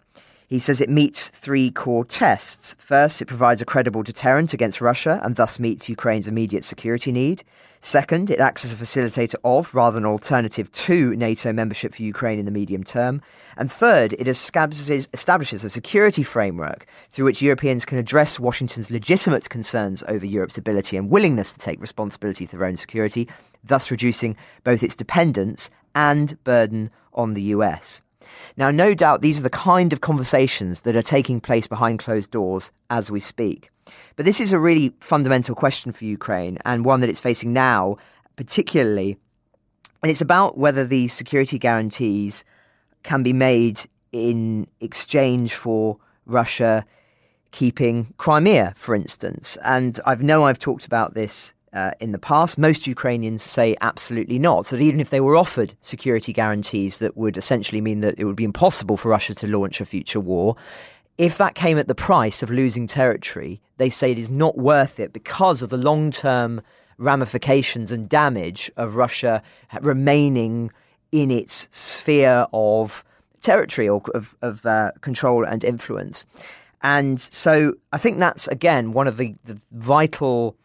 He 0.47 0.59
says 0.59 0.79
it 0.79 0.89
meets 0.89 1.29
three 1.29 1.71
core 1.71 2.05
tests. 2.05 2.75
First, 2.77 3.21
it 3.21 3.25
provides 3.25 3.61
a 3.61 3.65
credible 3.65 4.03
deterrent 4.03 4.53
against 4.53 4.79
Russia 4.79 5.19
and 5.23 5.35
thus 5.35 5.59
meets 5.59 5.89
Ukraine's 5.89 6.27
immediate 6.27 6.63
security 6.63 7.11
need. 7.11 7.43
Second, 7.81 8.31
it 8.31 8.39
acts 8.39 8.65
as 8.65 8.73
a 8.73 8.77
facilitator 8.77 9.35
of, 9.43 9.73
rather 9.75 9.95
than 9.95 10.05
alternative 10.05 10.71
to, 10.71 11.15
NATO 11.15 11.53
membership 11.53 11.93
for 11.93 12.01
Ukraine 12.01 12.39
in 12.39 12.45
the 12.45 12.51
medium 12.51 12.83
term. 12.83 13.21
And 13.57 13.71
third, 13.71 14.13
it 14.13 14.27
establishes, 14.27 15.63
a 15.63 15.69
security 15.69 16.23
framework 16.23 16.87
through 17.11 17.25
which 17.25 17.41
Europeans 17.41 17.85
can 17.85 17.97
address 17.97 18.39
Washington's 18.39 18.89
legitimate 18.89 19.49
concerns 19.49 20.03
over 20.07 20.25
Europe's 20.25 20.57
ability 20.57 20.97
and 20.97 21.09
willingness 21.09 21.53
to 21.53 21.59
take 21.59 21.79
responsibility 21.81 22.45
for 22.45 22.57
their 22.57 22.67
own 22.67 22.75
security, 22.75 23.27
thus 23.63 23.91
reducing 23.91 24.35
both 24.63 24.83
its 24.83 24.95
dependence 24.95 25.69
and 25.93 26.43
burden 26.43 26.89
on 27.13 27.33
the 27.33 27.43
US. 27.43 28.01
Now, 28.57 28.71
no 28.71 28.93
doubt 28.93 29.21
these 29.21 29.39
are 29.39 29.43
the 29.43 29.49
kind 29.49 29.93
of 29.93 30.01
conversations 30.01 30.81
that 30.81 30.95
are 30.95 31.01
taking 31.01 31.41
place 31.41 31.67
behind 31.67 31.99
closed 31.99 32.31
doors 32.31 32.71
as 32.89 33.11
we 33.11 33.19
speak. 33.19 33.69
But 34.15 34.25
this 34.25 34.39
is 34.39 34.53
a 34.53 34.59
really 34.59 34.93
fundamental 34.99 35.55
question 35.55 35.91
for 35.91 36.05
Ukraine 36.05 36.57
and 36.65 36.85
one 36.85 37.01
that 37.01 37.09
it's 37.09 37.19
facing 37.19 37.53
now, 37.53 37.97
particularly. 38.35 39.17
And 40.01 40.11
it's 40.11 40.21
about 40.21 40.57
whether 40.57 40.85
these 40.85 41.13
security 41.13 41.57
guarantees 41.57 42.43
can 43.03 43.23
be 43.23 43.33
made 43.33 43.81
in 44.11 44.67
exchange 44.79 45.53
for 45.53 45.97
Russia 46.25 46.85
keeping 47.51 48.13
Crimea, 48.17 48.73
for 48.75 48.95
instance. 48.95 49.57
And 49.63 49.99
I 50.05 50.13
know 50.15 50.43
I've 50.43 50.59
talked 50.59 50.85
about 50.85 51.13
this 51.13 51.54
uh, 51.75 51.91
in 51.99 52.13
the 52.13 52.17
past. 52.17 52.57
Most 52.57 52.87
Ukrainians 52.87 53.43
say 53.43 53.75
absolutely 53.81 54.39
not. 54.39 54.67
That 54.67 54.81
even 54.81 54.99
if 54.99 55.09
they 55.09 55.19
were 55.19 55.35
offered 55.35 55.75
security 55.81 56.33
guarantees 56.33 56.97
that 56.99 57.15
would 57.17 57.37
essentially 57.37 57.81
mean 57.81 57.99
that 57.99 58.15
it 58.17 58.23
would 58.23 58.35
be 58.35 58.45
impossible 58.45 58.97
for 58.97 59.09
Russia 59.09 59.35
to 59.35 59.47
launch 59.47 59.81
a 59.81 59.85
future 59.85 60.21
war, 60.21 60.55
if 61.17 61.37
that 61.37 61.53
came 61.53 61.77
at 61.77 61.87
the 61.87 61.95
price 61.95 62.41
of 62.41 62.49
losing 62.49 62.87
territory, 62.87 63.61
they 63.77 63.89
say 63.89 64.11
it 64.11 64.17
is 64.17 64.31
not 64.31 64.57
worth 64.57 64.99
it 64.99 65.13
because 65.13 65.61
of 65.61 65.69
the 65.69 65.77
long 65.77 66.11
term 66.11 66.61
ramifications 66.97 67.91
and 67.91 68.07
damage 68.07 68.71
of 68.77 68.95
Russia 68.95 69.43
remaining 69.81 70.71
in 71.11 71.29
its 71.29 71.67
sphere 71.71 72.47
of 72.53 73.03
territory 73.41 73.87
or 73.87 74.01
of, 74.13 74.35
of 74.41 74.65
uh, 74.65 74.91
control 75.01 75.45
and 75.45 75.63
influence. 75.63 76.25
And 76.81 77.19
so 77.19 77.73
I 77.91 77.97
think 77.97 78.19
that's, 78.19 78.47
again, 78.47 78.93
one 78.93 79.07
of 79.07 79.17
the, 79.17 79.35
the 79.43 79.59
vital 79.71 80.55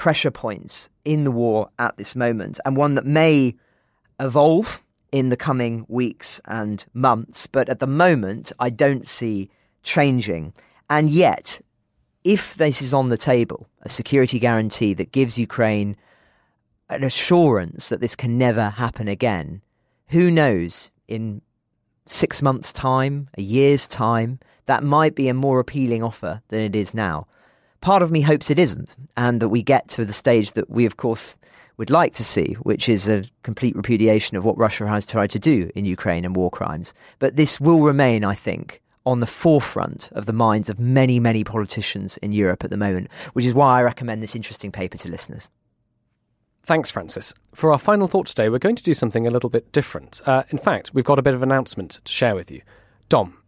pressure 0.00 0.30
points 0.30 0.88
in 1.04 1.24
the 1.24 1.30
war 1.30 1.68
at 1.78 1.94
this 1.98 2.16
moment, 2.16 2.58
and 2.64 2.74
one 2.74 2.94
that 2.94 3.04
may 3.04 3.54
evolve 4.18 4.82
in 5.12 5.28
the 5.28 5.36
coming 5.36 5.84
weeks 5.88 6.40
and 6.46 6.86
months. 6.94 7.46
But 7.46 7.68
at 7.68 7.80
the 7.80 7.86
moment, 7.86 8.50
I 8.58 8.70
don't 8.70 9.06
see 9.06 9.50
changing. 9.82 10.54
And 10.88 11.10
yet, 11.10 11.60
if 12.24 12.54
this 12.54 12.80
is 12.80 12.94
on 12.94 13.10
the 13.10 13.18
table, 13.18 13.68
a 13.82 13.90
security 13.90 14.38
guarantee 14.38 14.94
that 14.94 15.12
gives 15.12 15.36
Ukraine 15.36 15.96
an 16.88 17.04
assurance 17.04 17.90
that 17.90 18.00
this 18.00 18.16
can 18.16 18.38
never 18.38 18.70
happen 18.70 19.06
again, 19.06 19.60
who 20.08 20.30
knows 20.30 20.90
in 21.08 21.42
six 22.06 22.40
months' 22.40 22.72
time, 22.72 23.28
a 23.36 23.42
year's 23.42 23.86
time, 23.86 24.38
that 24.64 24.82
might 24.82 25.14
be 25.14 25.28
a 25.28 25.34
more 25.34 25.60
appealing 25.60 26.02
offer 26.02 26.40
than 26.48 26.60
it 26.60 26.74
is 26.74 26.94
now. 26.94 27.26
Part 27.80 28.02
of 28.02 28.10
me 28.10 28.20
hopes 28.20 28.50
it 28.50 28.58
isn't, 28.58 28.94
and 29.16 29.40
that 29.40 29.48
we 29.48 29.62
get 29.62 29.88
to 29.88 30.04
the 30.04 30.12
stage 30.12 30.52
that 30.52 30.68
we, 30.68 30.84
of 30.84 30.96
course, 30.96 31.36
would 31.78 31.88
like 31.88 32.12
to 32.14 32.24
see, 32.24 32.54
which 32.62 32.90
is 32.90 33.08
a 33.08 33.24
complete 33.42 33.74
repudiation 33.74 34.36
of 34.36 34.44
what 34.44 34.58
Russia 34.58 34.86
has 34.86 35.06
tried 35.06 35.30
to 35.30 35.38
do 35.38 35.70
in 35.74 35.86
Ukraine 35.86 36.26
and 36.26 36.36
war 36.36 36.50
crimes. 36.50 36.92
But 37.18 37.36
this 37.36 37.58
will 37.58 37.80
remain, 37.80 38.22
I 38.22 38.34
think, 38.34 38.82
on 39.06 39.20
the 39.20 39.26
forefront 39.26 40.12
of 40.12 40.26
the 40.26 40.32
minds 40.34 40.68
of 40.68 40.78
many, 40.78 41.18
many 41.18 41.42
politicians 41.42 42.18
in 42.18 42.32
Europe 42.32 42.64
at 42.64 42.70
the 42.70 42.76
moment, 42.76 43.08
which 43.32 43.46
is 43.46 43.54
why 43.54 43.78
I 43.78 43.82
recommend 43.82 44.22
this 44.22 44.36
interesting 44.36 44.70
paper 44.70 44.98
to 44.98 45.08
listeners. 45.08 45.48
Thanks, 46.62 46.90
Francis. 46.90 47.32
For 47.54 47.72
our 47.72 47.78
final 47.78 48.08
thought 48.08 48.26
today, 48.26 48.50
we're 48.50 48.58
going 48.58 48.76
to 48.76 48.82
do 48.82 48.92
something 48.92 49.26
a 49.26 49.30
little 49.30 49.48
bit 49.48 49.72
different. 49.72 50.20
Uh, 50.26 50.42
in 50.50 50.58
fact, 50.58 50.92
we've 50.92 51.04
got 51.04 51.18
a 51.18 51.22
bit 51.22 51.32
of 51.32 51.42
an 51.42 51.50
announcement 51.50 52.00
to 52.04 52.12
share 52.12 52.34
with 52.34 52.50
you. 52.50 52.60
Dom, 53.08 53.38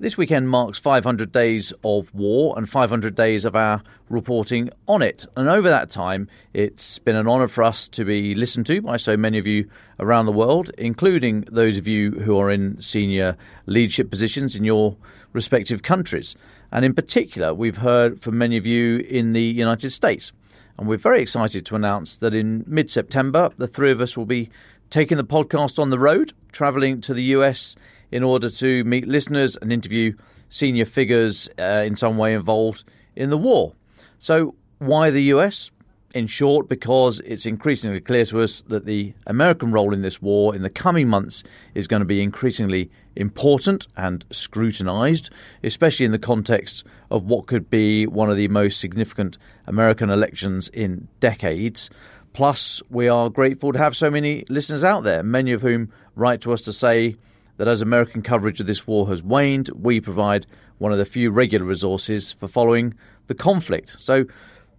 this 0.00 0.16
weekend 0.16 0.48
marks 0.48 0.78
500 0.78 1.32
days 1.32 1.72
of 1.82 2.14
war 2.14 2.54
and 2.56 2.68
500 2.68 3.14
days 3.16 3.44
of 3.44 3.56
our 3.56 3.82
reporting 4.08 4.70
on 4.86 5.02
it. 5.02 5.26
And 5.36 5.48
over 5.48 5.68
that 5.68 5.90
time, 5.90 6.28
it's 6.54 7.00
been 7.00 7.16
an 7.16 7.26
honour 7.26 7.48
for 7.48 7.64
us 7.64 7.88
to 7.90 8.04
be 8.04 8.34
listened 8.34 8.66
to 8.66 8.80
by 8.80 8.96
so 8.96 9.16
many 9.16 9.38
of 9.38 9.46
you 9.46 9.68
around 9.98 10.26
the 10.26 10.32
world, 10.32 10.70
including 10.78 11.40
those 11.50 11.76
of 11.76 11.88
you 11.88 12.12
who 12.12 12.38
are 12.38 12.50
in 12.50 12.80
senior 12.80 13.36
leadership 13.66 14.08
positions 14.08 14.54
in 14.54 14.62
your 14.62 14.96
respective 15.32 15.82
countries. 15.82 16.36
And 16.70 16.84
in 16.84 16.94
particular, 16.94 17.52
we've 17.52 17.78
heard 17.78 18.20
from 18.20 18.38
many 18.38 18.56
of 18.56 18.66
you 18.66 18.98
in 18.98 19.32
the 19.32 19.42
United 19.42 19.90
States. 19.90 20.32
And 20.78 20.86
we're 20.86 20.96
very 20.96 21.20
excited 21.20 21.66
to 21.66 21.74
announce 21.74 22.16
that 22.18 22.34
in 22.34 22.62
mid 22.68 22.88
September, 22.88 23.50
the 23.58 23.66
three 23.66 23.90
of 23.90 24.00
us 24.00 24.16
will 24.16 24.26
be 24.26 24.48
taking 24.90 25.16
the 25.16 25.24
podcast 25.24 25.78
on 25.80 25.90
the 25.90 25.98
road, 25.98 26.34
travelling 26.52 27.00
to 27.00 27.12
the 27.12 27.24
US 27.24 27.74
in 28.10 28.22
order 28.22 28.50
to 28.50 28.84
meet 28.84 29.06
listeners 29.06 29.56
and 29.56 29.72
interview 29.72 30.14
senior 30.48 30.84
figures 30.84 31.48
uh, 31.58 31.82
in 31.86 31.96
some 31.96 32.16
way 32.16 32.34
involved 32.34 32.84
in 33.14 33.30
the 33.30 33.38
war. 33.38 33.74
So, 34.18 34.54
why 34.78 35.10
the 35.10 35.22
US? 35.34 35.70
In 36.14 36.26
short, 36.26 36.70
because 36.70 37.20
it's 37.20 37.44
increasingly 37.44 38.00
clear 38.00 38.24
to 38.26 38.40
us 38.40 38.62
that 38.62 38.86
the 38.86 39.12
American 39.26 39.72
role 39.72 39.92
in 39.92 40.00
this 40.00 40.22
war 40.22 40.54
in 40.54 40.62
the 40.62 40.70
coming 40.70 41.06
months 41.06 41.44
is 41.74 41.86
going 41.86 42.00
to 42.00 42.06
be 42.06 42.22
increasingly 42.22 42.90
important 43.14 43.86
and 43.94 44.24
scrutinised, 44.30 45.28
especially 45.62 46.06
in 46.06 46.12
the 46.12 46.18
context 46.18 46.84
of 47.10 47.24
what 47.24 47.46
could 47.46 47.68
be 47.68 48.06
one 48.06 48.30
of 48.30 48.38
the 48.38 48.48
most 48.48 48.80
significant 48.80 49.36
American 49.66 50.08
elections 50.08 50.70
in 50.70 51.08
decades. 51.20 51.90
Plus, 52.32 52.80
we 52.88 53.06
are 53.06 53.28
grateful 53.28 53.72
to 53.72 53.78
have 53.78 53.96
so 53.96 54.10
many 54.10 54.44
listeners 54.48 54.84
out 54.84 55.02
there, 55.02 55.22
many 55.22 55.52
of 55.52 55.60
whom 55.60 55.92
write 56.14 56.40
to 56.40 56.52
us 56.52 56.62
to 56.62 56.72
say 56.72 57.16
that 57.58 57.68
as 57.68 57.82
American 57.82 58.22
coverage 58.22 58.60
of 58.60 58.66
this 58.66 58.86
war 58.86 59.08
has 59.08 59.22
waned, 59.22 59.68
we 59.74 60.00
provide 60.00 60.46
one 60.78 60.90
of 60.90 60.98
the 60.98 61.04
few 61.04 61.30
regular 61.30 61.66
resources 61.66 62.32
for 62.32 62.48
following 62.48 62.94
the 63.26 63.34
conflict. 63.34 63.96
So, 64.00 64.24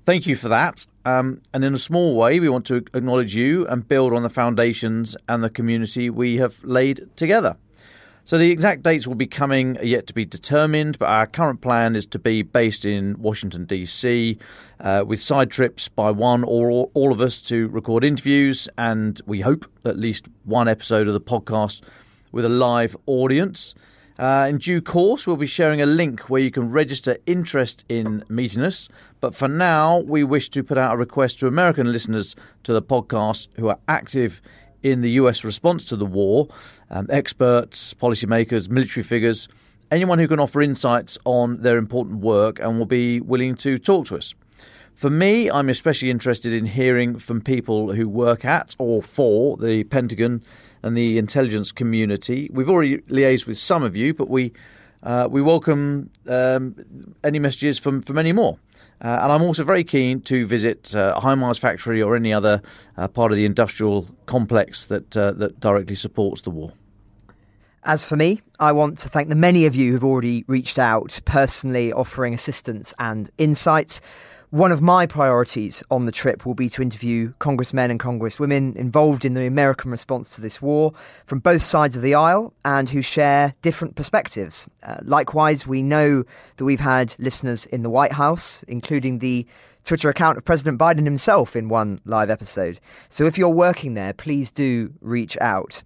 thank 0.05 0.25
you 0.25 0.35
for 0.35 0.49
that. 0.49 0.87
Um, 1.05 1.41
and 1.53 1.63
in 1.63 1.73
a 1.73 1.79
small 1.79 2.15
way, 2.15 2.39
we 2.39 2.49
want 2.49 2.65
to 2.67 2.77
acknowledge 2.77 3.35
you 3.35 3.67
and 3.67 3.87
build 3.87 4.13
on 4.13 4.23
the 4.23 4.29
foundations 4.29 5.15
and 5.27 5.43
the 5.43 5.49
community 5.49 6.09
we 6.09 6.37
have 6.37 6.63
laid 6.63 7.07
together. 7.15 7.57
So 8.29 8.37
the 8.37 8.51
exact 8.51 8.83
dates 8.83 9.07
will 9.07 9.15
be 9.15 9.25
coming 9.25 9.75
yet 9.81 10.05
to 10.05 10.13
be 10.13 10.23
determined, 10.23 10.99
but 10.99 11.07
our 11.07 11.25
current 11.25 11.61
plan 11.61 11.95
is 11.95 12.05
to 12.05 12.19
be 12.19 12.43
based 12.43 12.85
in 12.85 13.19
Washington 13.19 13.65
DC, 13.65 14.37
uh, 14.79 15.03
with 15.07 15.19
side 15.19 15.49
trips 15.49 15.87
by 15.87 16.11
one 16.11 16.43
or 16.43 16.69
all, 16.69 16.91
all 16.93 17.11
of 17.11 17.21
us 17.21 17.41
to 17.43 17.69
record 17.69 18.03
interviews, 18.03 18.69
and 18.77 19.19
we 19.25 19.41
hope 19.41 19.65
at 19.83 19.97
least 19.97 20.27
one 20.43 20.67
episode 20.67 21.07
of 21.07 21.13
the 21.13 21.19
podcast 21.19 21.81
with 22.31 22.45
a 22.45 22.49
live 22.49 22.95
audience. 23.05 23.75
Uh, 24.17 24.47
in 24.49 24.57
due 24.57 24.81
course, 24.81 25.25
we'll 25.25 25.37
be 25.37 25.47
sharing 25.47 25.81
a 25.81 25.85
link 25.85 26.29
where 26.29 26.41
you 26.41 26.51
can 26.51 26.69
register 26.69 27.17
interest 27.25 27.85
in 27.87 28.23
meeting 28.27 28.63
us. 28.63 28.89
But 29.21 29.33
for 29.33 29.47
now, 29.47 29.99
we 29.99 30.25
wish 30.25 30.49
to 30.49 30.63
put 30.63 30.77
out 30.77 30.95
a 30.95 30.97
request 30.97 31.39
to 31.39 31.47
American 31.47 31.91
listeners 31.91 32.35
to 32.63 32.73
the 32.73 32.81
podcast 32.81 33.47
who 33.55 33.69
are 33.69 33.79
active 33.87 34.41
in 34.83 35.01
the 35.01 35.11
US 35.11 35.43
response 35.43 35.85
to 35.85 35.95
the 35.95 36.05
war 36.05 36.47
um, 36.89 37.07
experts, 37.09 37.93
policymakers, 37.93 38.69
military 38.69 39.03
figures, 39.03 39.47
anyone 39.91 40.19
who 40.19 40.27
can 40.27 40.39
offer 40.39 40.61
insights 40.61 41.17
on 41.25 41.61
their 41.61 41.77
important 41.77 42.19
work 42.19 42.59
and 42.59 42.77
will 42.77 42.85
be 42.85 43.21
willing 43.21 43.55
to 43.55 43.77
talk 43.77 44.05
to 44.07 44.17
us. 44.17 44.33
For 44.95 45.09
me, 45.09 45.49
I'm 45.49 45.69
especially 45.69 46.09
interested 46.09 46.51
in 46.51 46.65
hearing 46.65 47.19
from 47.19 47.39
people 47.39 47.93
who 47.93 48.09
work 48.09 48.43
at 48.43 48.75
or 48.77 49.01
for 49.01 49.55
the 49.55 49.85
Pentagon 49.85 50.43
and 50.83 50.95
the 50.95 51.17
intelligence 51.17 51.71
community. 51.71 52.49
We've 52.51 52.69
already 52.69 52.99
liaised 52.99 53.47
with 53.47 53.57
some 53.57 53.83
of 53.83 53.95
you, 53.95 54.13
but 54.13 54.29
we 54.29 54.53
uh, 55.01 55.27
we 55.31 55.41
welcome 55.41 56.09
um, 56.27 56.75
any 57.23 57.39
messages 57.39 57.79
from, 57.79 58.01
from 58.01 58.17
any 58.17 58.33
more. 58.33 58.57
Uh, 59.01 59.19
and 59.21 59.31
I'm 59.31 59.41
also 59.41 59.63
very 59.63 59.83
keen 59.83 60.19
to 60.21 60.45
visit 60.45 60.93
uh, 60.93 61.13
a 61.15 61.21
HIMARS 61.21 61.57
factory 61.57 62.01
or 62.01 62.15
any 62.15 62.33
other 62.33 62.61
uh, 62.97 63.07
part 63.07 63.31
of 63.31 63.37
the 63.37 63.45
industrial 63.45 64.07
complex 64.25 64.85
that, 64.87 65.15
uh, 65.15 65.31
that 65.33 65.59
directly 65.61 65.95
supports 65.95 66.41
the 66.41 66.49
war. 66.49 66.73
As 67.85 68.03
for 68.03 68.17
me, 68.17 68.41
I 68.59 68.73
want 68.73 68.99
to 68.99 69.09
thank 69.09 69.29
the 69.29 69.35
many 69.35 69.65
of 69.65 69.73
you 69.73 69.93
who've 69.93 70.03
already 70.03 70.43
reached 70.47 70.77
out, 70.77 71.21
personally 71.23 71.93
offering 71.93 72.33
assistance 72.33 72.93
and 72.99 73.29
insights. 73.37 74.01
One 74.51 74.71
of 74.71 74.81
my 74.81 75.05
priorities 75.05 75.83
on 75.91 76.05
the 76.05 76.11
trip 76.11 76.43
will 76.43 76.55
be 76.55 76.69
to 76.69 76.81
interview 76.81 77.33
congressmen 77.37 77.91
and 77.91 77.99
congresswomen 77.99 78.75
involved 78.75 79.23
in 79.23 79.35
the 79.35 79.45
American 79.45 79.91
response 79.91 80.33
to 80.33 80.41
this 80.41 80.59
war 80.59 80.91
from 81.27 81.37
both 81.37 81.61
sides 81.61 81.95
of 81.95 82.01
the 82.01 82.15
aisle 82.15 82.51
and 82.65 82.89
who 82.89 83.03
share 83.03 83.53
different 83.61 83.95
perspectives. 83.95 84.67
Uh, 84.81 84.95
likewise, 85.03 85.67
we 85.67 85.83
know 85.83 86.23
that 86.57 86.65
we've 86.65 86.79
had 86.79 87.13
listeners 87.19 87.67
in 87.67 87.83
the 87.83 87.91
White 87.91 88.13
House, 88.13 88.63
including 88.67 89.19
the 89.19 89.45
Twitter 89.83 90.09
account 90.09 90.39
of 90.39 90.45
President 90.45 90.79
Biden 90.79 91.03
himself 91.03 91.55
in 91.55 91.69
one 91.69 91.99
live 92.03 92.31
episode. 92.31 92.79
So 93.07 93.25
if 93.25 93.37
you're 93.37 93.49
working 93.49 93.93
there, 93.93 94.13
please 94.13 94.49
do 94.49 94.93
reach 94.99 95.37
out. 95.39 95.83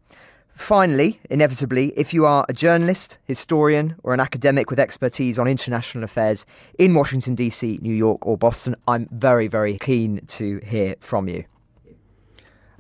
Finally, 0.54 1.20
inevitably, 1.30 1.90
if 1.98 2.14
you 2.14 2.26
are 2.26 2.46
a 2.48 2.54
journalist, 2.54 3.18
historian, 3.26 3.96
or 4.04 4.14
an 4.14 4.20
academic 4.20 4.70
with 4.70 4.80
expertise 4.80 5.40
on 5.40 5.48
international 5.48 6.04
affairs 6.04 6.46
in 6.78 6.94
Washington, 6.94 7.36
D.C., 7.36 7.80
New 7.82 7.94
York, 7.94 8.26
or 8.26 8.38
Boston, 8.38 8.76
I'm 8.88 9.10
very, 9.12 9.48
very 9.48 9.78
keen 9.80 10.26
to 10.28 10.60
hear 10.64 10.96
from 11.00 11.28
you. 11.28 11.46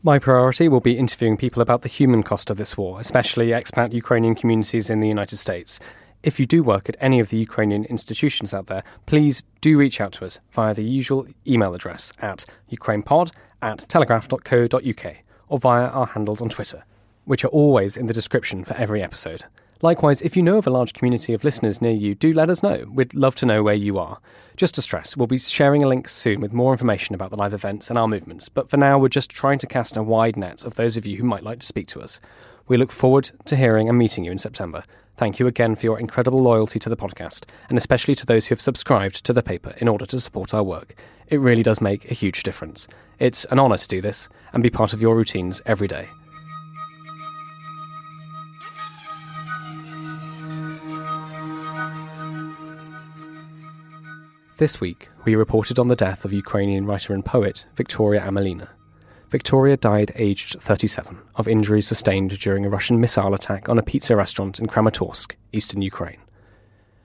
My 0.04 0.20
priority 0.20 0.68
will 0.68 0.82
be 0.82 0.98
interviewing 0.98 1.36
people 1.36 1.62
about 1.62 1.82
the 1.82 1.90
human 1.90 2.24
cost 2.24 2.50
of 2.50 2.58
this 2.58 2.78
war, 2.78 3.00
especially 3.00 3.48
expat 3.48 3.92
Ukrainian 3.92 4.36
communities 4.36 4.90
in 4.90 5.00
the 5.00 5.08
United 5.08 5.38
States. 5.38 5.80
If 6.22 6.40
you 6.40 6.46
do 6.46 6.62
work 6.62 6.88
at 6.90 6.96
any 7.00 7.20
of 7.20 7.30
the 7.30 7.38
Ukrainian 7.38 7.86
institutions 7.86 8.54
out 8.54 8.68
there, 8.68 8.84
please 9.08 9.44
do 9.62 9.78
reach 9.78 10.00
out 10.00 10.14
to 10.14 10.26
us 10.26 10.40
via 10.52 10.74
the 10.74 10.84
usual 10.84 11.26
email 11.48 11.74
address 11.74 12.14
at 12.20 12.46
ukrainepod 12.72 13.32
at 13.62 13.80
telegraph.co.uk 13.90 15.16
or 15.50 15.60
via 15.60 15.88
our 15.88 16.06
handles 16.06 16.42
on 16.42 16.50
Twitter 16.50 16.84
which 17.26 17.44
are 17.44 17.50
always 17.50 17.98
in 17.98 18.08
the 18.08 18.14
description 18.14 18.64
for 18.64 18.74
every 18.76 19.02
episode. 19.02 19.46
Likewise, 19.84 20.22
if 20.22 20.38
you 20.38 20.42
know 20.42 20.58
of 20.58 20.66
a 20.66 20.70
large 20.70 20.94
community 20.94 21.34
of 21.34 21.44
listeners 21.44 21.82
near 21.82 21.92
you, 21.92 22.16
do 22.16 22.32
let 22.32 22.50
us 22.50 22.64
know. 22.64 22.86
We'd 22.90 23.14
love 23.14 23.36
to 23.36 23.46
know 23.46 23.62
where 23.64 23.74
you 23.74 24.00
are. 24.00 24.18
Just 24.56 24.76
to 24.76 24.82
stress, 24.82 25.18
we'll 25.18 25.28
be 25.28 25.38
sharing 25.38 25.84
a 25.84 25.90
link 25.90 26.08
soon 26.08 26.40
with 26.40 26.54
more 26.54 26.72
information 26.72 27.16
about 27.16 27.32
the 27.32 27.38
live 27.38 27.54
events 27.54 27.90
and 27.90 28.00
our 28.00 28.08
movements, 28.08 28.48
but 28.48 28.70
for 28.70 28.78
now, 28.78 28.98
we're 28.98 29.10
just 29.10 29.30
trying 29.30 29.60
to 29.60 29.68
cast 29.68 29.98
a 29.98 30.02
wide 30.02 30.38
net 30.38 30.64
of 30.64 30.76
those 30.76 30.96
of 30.96 31.06
you 31.06 31.18
who 31.18 31.26
might 31.26 31.44
like 31.44 31.60
to 31.60 31.66
speak 31.66 31.88
to 31.88 32.02
us. 32.02 32.22
We 32.66 32.78
look 32.78 32.94
forward 32.94 33.32
to 33.44 33.58
hearing 33.58 33.90
and 33.90 33.98
meeting 33.98 34.24
you 34.24 34.32
in 34.32 34.40
September. 34.40 34.84
Thank 35.18 35.38
you 35.38 35.48
again 35.48 35.76
for 35.76 35.86
your 35.86 36.00
incredible 36.00 36.40
loyalty 36.40 36.80
to 36.80 36.90
the 36.90 36.96
podcast, 36.96 37.44
and 37.68 37.78
especially 37.78 38.16
to 38.16 38.26
those 38.26 38.48
who 38.48 38.54
have 38.54 38.62
subscribed 38.62 39.26
to 39.26 39.34
the 39.34 39.44
paper 39.44 39.74
in 39.80 39.90
order 39.90 40.06
to 40.06 40.20
support 40.22 40.54
our 40.54 40.64
work. 40.64 40.96
It 41.28 41.42
really 41.42 41.62
does 41.62 41.82
make 41.82 42.10
a 42.10 42.14
huge 42.14 42.44
difference. 42.44 42.88
It's 43.20 43.44
an 43.46 43.60
honour 43.60 43.78
to 43.78 43.88
do 43.90 44.00
this 44.00 44.30
and 44.54 44.64
be 44.64 44.70
part 44.70 44.94
of 44.94 45.02
your 45.02 45.16
routines 45.18 45.62
every 45.66 45.90
day. 45.90 46.08
This 54.64 54.80
week, 54.80 55.10
we 55.26 55.36
reported 55.36 55.78
on 55.78 55.90
the 55.90 55.96
death 55.98 56.24
of 56.24 56.32
Ukrainian 56.32 56.86
writer 56.86 57.14
and 57.14 57.26
poet 57.26 57.66
Victoria 57.76 58.22
Amelina. 58.22 58.70
Victoria 59.30 59.76
died 59.76 60.14
aged 60.16 60.62
37 60.62 61.20
of 61.36 61.50
injuries 61.50 61.86
sustained 61.86 62.40
during 62.40 62.66
a 62.66 62.70
Russian 62.70 63.02
missile 63.02 63.34
attack 63.34 63.68
on 63.68 63.78
a 63.78 63.84
pizza 63.84 64.16
restaurant 64.16 64.62
in 64.62 64.68
Kramatorsk, 64.68 65.34
eastern 65.52 65.82
Ukraine. 65.82 66.22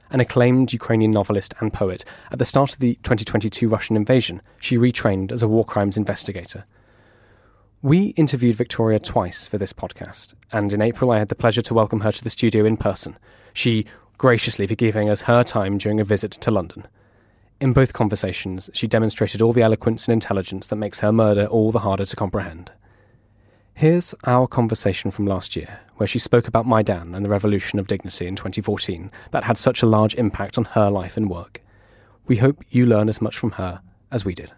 An 0.08 0.20
acclaimed 0.20 0.72
Ukrainian 0.72 1.10
novelist 1.10 1.52
and 1.58 1.72
poet, 1.72 2.04
at 2.30 2.38
the 2.38 2.44
start 2.44 2.74
of 2.74 2.78
the 2.78 2.94
2022 3.02 3.68
Russian 3.68 3.96
invasion, 3.96 4.40
she 4.60 4.78
retrained 4.78 5.32
as 5.32 5.42
a 5.42 5.48
war 5.48 5.64
crimes 5.64 5.96
investigator. 5.96 6.64
We 7.82 8.10
interviewed 8.10 8.54
Victoria 8.54 9.00
twice 9.00 9.48
for 9.48 9.58
this 9.58 9.72
podcast, 9.72 10.34
and 10.52 10.72
in 10.72 10.80
April 10.80 11.10
I 11.10 11.18
had 11.18 11.26
the 11.26 11.34
pleasure 11.34 11.62
to 11.62 11.74
welcome 11.74 12.02
her 12.02 12.12
to 12.12 12.22
the 12.22 12.30
studio 12.30 12.64
in 12.64 12.76
person. 12.76 13.18
She 13.52 13.84
graciously 14.16 14.68
forgiving 14.68 15.10
us 15.10 15.22
her 15.22 15.42
time 15.42 15.76
during 15.76 15.98
a 15.98 16.04
visit 16.04 16.30
to 16.30 16.52
London. 16.52 16.86
In 17.60 17.72
both 17.72 17.92
conversations, 17.92 18.70
she 18.72 18.86
demonstrated 18.86 19.42
all 19.42 19.52
the 19.52 19.62
eloquence 19.62 20.06
and 20.06 20.12
intelligence 20.12 20.68
that 20.68 20.76
makes 20.76 21.00
her 21.00 21.10
murder 21.10 21.46
all 21.46 21.72
the 21.72 21.80
harder 21.80 22.06
to 22.06 22.16
comprehend. 22.16 22.70
Here's 23.74 24.14
our 24.24 24.46
conversation 24.46 25.10
from 25.10 25.26
last 25.26 25.56
year, 25.56 25.80
where 25.96 26.06
she 26.06 26.20
spoke 26.20 26.46
about 26.46 26.66
Maidan 26.66 27.14
and 27.14 27.24
the 27.24 27.28
revolution 27.28 27.80
of 27.80 27.88
dignity 27.88 28.26
in 28.26 28.36
2014 28.36 29.10
that 29.32 29.44
had 29.44 29.58
such 29.58 29.82
a 29.82 29.86
large 29.86 30.14
impact 30.14 30.56
on 30.56 30.66
her 30.66 30.88
life 30.88 31.16
and 31.16 31.28
work. 31.28 31.60
We 32.26 32.36
hope 32.36 32.62
you 32.70 32.86
learn 32.86 33.08
as 33.08 33.20
much 33.20 33.36
from 33.36 33.52
her 33.52 33.80
as 34.10 34.24
we 34.24 34.34
did. 34.34 34.52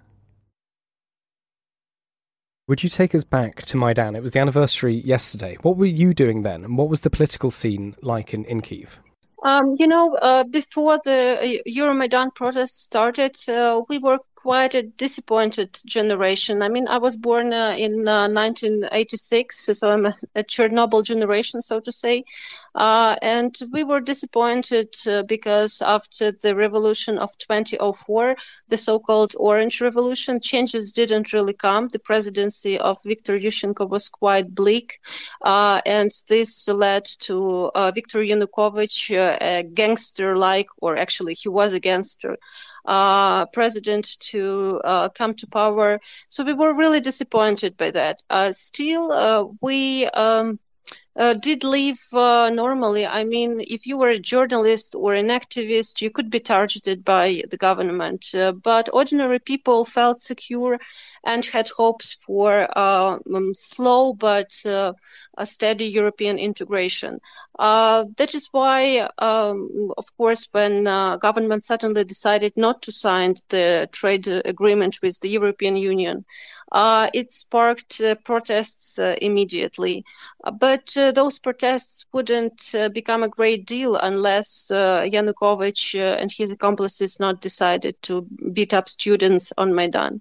Would 2.69 2.83
you 2.83 2.89
take 2.89 3.15
us 3.15 3.25
back 3.25 3.65
to 3.67 3.77
Maidan? 3.77 4.15
It 4.15 4.23
was 4.23 4.33
the 4.33 4.41
anniversary 4.41 4.95
yesterday. 4.95 5.57
What 5.63 5.77
were 5.77 5.87
you 5.87 6.13
doing 6.13 6.43
then, 6.43 6.65
and 6.65 6.77
what 6.77 6.89
was 6.89 7.01
the 7.01 7.11
political 7.11 7.51
scene 7.51 7.97
like 8.03 8.33
in, 8.35 8.45
in 8.45 8.61
Kiev? 8.61 9.01
Um, 9.43 9.71
you 9.79 9.87
know, 9.87 10.15
uh, 10.15 10.45
before 10.45 10.99
the 11.03 11.39
uh, 11.41 11.71
Euromaidan 11.71 12.35
protests 12.35 12.83
started, 12.83 13.37
uh, 13.49 13.81
we 13.89 13.99
were 13.99 14.19
quite 14.35 14.75
a 14.75 14.83
disappointed 14.83 15.77
generation. 15.87 16.63
I 16.63 16.69
mean, 16.69 16.89
I 16.89 16.99
was 16.99 17.17
born 17.17 17.53
uh, 17.53 17.75
in 17.77 18.09
uh, 18.09 18.29
1986, 18.29 19.71
so 19.79 19.91
I'm 19.91 20.07
a, 20.07 20.15
a, 20.35 20.43
Chernobyl 20.45 21.05
generation, 21.05 21.61
so 21.61 21.81
to 21.81 21.93
say. 21.93 22.25
Uh, 22.75 23.17
and 23.23 23.55
we 23.73 23.83
were 23.83 24.01
disappointed 24.01 24.89
uh, 25.07 25.23
because 25.25 25.83
after 25.83 26.33
the 26.33 26.55
revolution 26.55 27.19
of 27.19 27.31
2004, 27.39 28.37
the 28.69 28.77
so-called 28.77 29.33
Orange 29.39 29.81
Revolution, 29.81 30.41
changes 30.41 30.93
didn't 30.93 31.33
really 31.33 31.53
come. 31.53 31.89
The 31.89 31.99
presidency 31.99 32.79
of 32.79 32.99
Viktor 33.05 33.37
Yushchenko 33.39 33.89
was 33.89 34.09
quite 34.09 34.55
bleak, 34.55 34.99
uh, 35.43 35.81
and 35.85 36.11
this 36.29 36.69
led 36.69 37.05
to 37.21 37.71
uh, 37.75 37.91
Viktor 37.91 38.21
Yanukovych, 38.21 39.11
a 39.41 39.63
gangster-like, 39.63 40.69
or 40.81 40.97
actually 40.97 41.35
he 41.35 41.49
was 41.49 41.73
a 41.73 41.81
gangster, 41.81 42.37
uh, 42.87 43.47
president 43.47 44.19
to 44.21 44.81
uh, 44.85 45.09
come 45.11 45.35
to 45.35 45.47
power. 45.47 46.01
So 46.29 46.45
we 46.45 46.55
were 46.55 46.77
really 46.77 47.01
disappointed 47.01 47.77
by 47.77 47.91
that. 47.93 48.23
Uh, 48.31 48.53
still, 48.53 49.13
uh, 49.13 49.45
we. 49.61 50.07
Um, 50.07 50.59
uh, 51.17 51.35
did 51.35 51.65
live 51.65 52.01
uh, 52.13 52.51
normally. 52.51 53.07
I 53.07 53.25
mean, 53.25 53.61
if 53.67 53.87
you 53.87 53.97
were 53.99 54.09
a 54.09 54.19
journalist 54.19 54.95
or 54.97 55.15
an 55.15 55.29
activist, 55.29 56.01
you 56.01 56.11
could 56.11 56.31
be 56.31 56.41
targeted 56.41 57.05
by 57.05 57.43
the 57.51 57.57
government. 57.57 58.27
Uh, 58.35 58.53
but 58.53 58.89
ordinary 58.93 59.39
people 59.41 59.85
felt 59.85 60.19
secure 60.19 60.79
and 61.25 61.45
had 61.47 61.69
hopes 61.77 62.15
for 62.15 62.67
uh, 62.77 63.17
um, 63.35 63.53
slow 63.55 64.13
but 64.15 64.53
uh, 64.67 64.93
a 65.37 65.47
steady 65.47 65.87
European 65.87 66.39
integration. 66.39 67.21
Uh, 67.59 68.05
that 68.17 68.35
is 68.35 68.49
why, 68.53 69.09
um, 69.19 69.91
of 69.99 70.05
course, 70.17 70.49
when 70.53 70.87
uh, 70.87 71.17
government 71.17 71.63
suddenly 71.63 72.05
decided 72.05 72.53
not 72.57 72.83
to 72.83 72.93
sign 72.93 73.35
the 73.49 73.89
trade 73.93 74.27
agreement 74.29 74.99
with 75.03 75.21
the 75.21 75.29
European 75.29 75.77
Union, 75.77 76.25
uh, 76.73 77.09
it 77.13 77.31
sparked 77.31 78.01
protests 78.25 78.99
immediately. 79.21 80.05
but 80.59 80.95
those 81.15 81.39
protests 81.39 82.07
wouldn't 82.13 82.75
become 82.93 83.23
a 83.23 83.29
great 83.29 83.67
deal 83.67 83.97
unless 83.97 84.71
Yanukovych 84.71 85.99
and 85.99 86.31
his 86.31 86.51
accomplices 86.51 87.19
not 87.19 87.41
decided 87.41 88.01
to 88.03 88.27
beat 88.53 88.73
up 88.73 88.89
students 88.89 89.53
on 89.59 89.75
Maidan. 89.75 90.21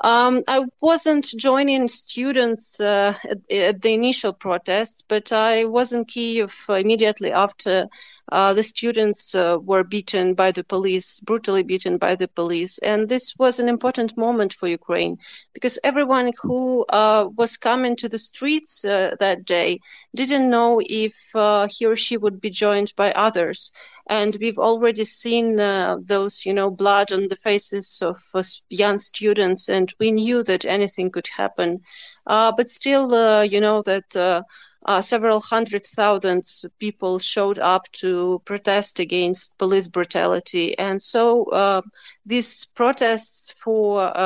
Um, 0.00 0.42
I 0.48 0.64
wasn't 0.82 1.24
joining 1.38 1.86
students 1.88 2.80
uh, 2.80 3.14
at, 3.30 3.50
at, 3.50 3.82
the 3.82 3.94
initial 3.94 4.32
protests, 4.32 5.02
but 5.06 5.32
I 5.32 5.64
was 5.64 5.92
in 5.92 6.04
Kiev 6.04 6.52
immediately 6.68 7.32
after 7.32 7.88
the 8.30 8.52
students 8.52 9.18
uh, 9.18 9.44
were 9.48 9.66
beaten 9.66 10.18
by 10.34 10.50
the 10.50 10.64
police, 10.64 11.20
brutally 11.20 11.62
beaten 11.62 11.96
by 11.96 12.14
the 12.14 12.28
police. 12.28 12.78
And 12.78 13.08
this 13.08 13.34
was 13.38 13.58
an 13.58 13.68
important 13.68 14.16
moment 14.16 14.52
for 14.52 14.66
Ukraine 14.68 15.18
because 15.52 15.78
everyone 15.84 16.30
who 16.42 16.84
uh, 16.88 17.28
was 17.36 17.56
coming 17.56 17.96
to 17.96 18.08
the 18.08 18.18
streets 18.18 18.84
uh, 18.84 19.14
that 19.20 19.44
day 19.44 19.80
didn't 20.14 20.48
know 20.50 20.80
if 20.84 21.14
uh, 21.34 21.66
he 21.70 21.84
or 21.86 21.94
she 21.96 22.16
would 22.16 22.40
be 22.40 22.50
joined 22.50 22.92
by 22.96 23.12
others 23.12 23.72
and 24.08 24.36
we've 24.40 24.58
already 24.58 25.04
seen 25.04 25.58
uh, 25.60 25.96
those 26.04 26.44
you 26.44 26.52
know 26.52 26.70
blood 26.70 27.12
on 27.12 27.28
the 27.28 27.36
faces 27.36 28.00
of 28.02 28.16
uh, 28.34 28.42
young 28.68 28.98
students 28.98 29.68
and 29.68 29.92
we 30.00 30.10
knew 30.12 30.42
that 30.42 30.64
anything 30.64 31.10
could 31.10 31.28
happen 31.36 31.80
uh, 32.26 32.52
but 32.56 32.68
still 32.68 33.14
uh, 33.14 33.42
you 33.42 33.60
know 33.60 33.82
that 33.82 34.44
uh, 34.86 35.00
uh, 35.00 35.00
several 35.00 35.40
hundred 35.40 35.84
thousands 35.84 36.64
people 36.78 37.18
showed 37.18 37.58
up 37.58 37.90
to 37.92 38.40
protest 38.44 38.98
against 39.00 39.58
police 39.58 39.88
brutality 39.88 40.76
and 40.78 41.00
so 41.02 41.82
these 42.26 42.66
protests 42.74 43.52
for 43.58 44.16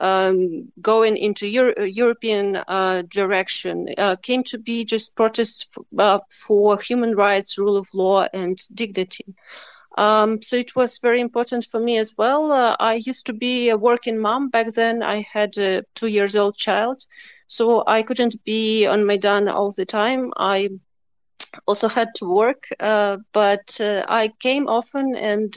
um, 0.00 0.68
going 0.80 1.16
into 1.16 1.46
Euro- 1.46 1.84
European 1.84 2.56
uh, 2.56 3.02
direction 3.10 3.86
uh, 3.98 4.16
came 4.22 4.42
to 4.44 4.58
be 4.58 4.84
just 4.84 5.14
protests 5.16 5.68
f- 5.76 5.84
uh, 5.98 6.18
for 6.30 6.78
human 6.80 7.12
rights, 7.12 7.58
rule 7.58 7.76
of 7.76 7.86
law, 7.94 8.26
and 8.32 8.58
dignity. 8.74 9.24
Um, 9.96 10.40
so 10.42 10.56
it 10.56 10.74
was 10.76 10.98
very 10.98 11.20
important 11.20 11.64
for 11.64 11.80
me 11.80 11.98
as 11.98 12.14
well. 12.16 12.52
Uh, 12.52 12.76
I 12.78 12.94
used 12.94 13.26
to 13.26 13.32
be 13.32 13.68
a 13.68 13.76
working 13.76 14.18
mom 14.18 14.48
back 14.48 14.72
then. 14.74 15.02
I 15.02 15.26
had 15.32 15.56
a 15.58 15.82
two 15.94 16.08
years 16.08 16.34
old 16.36 16.56
child, 16.56 17.04
so 17.46 17.84
I 17.86 18.02
couldn't 18.02 18.42
be 18.44 18.86
on 18.86 19.06
Maidan 19.06 19.48
all 19.48 19.70
the 19.70 19.86
time. 19.86 20.32
I 20.36 20.68
also 21.66 21.88
had 21.88 22.08
to 22.16 22.26
work, 22.26 22.64
uh, 22.80 23.18
but 23.32 23.80
uh, 23.80 24.04
I 24.08 24.32
came 24.40 24.68
often 24.68 25.14
and 25.14 25.56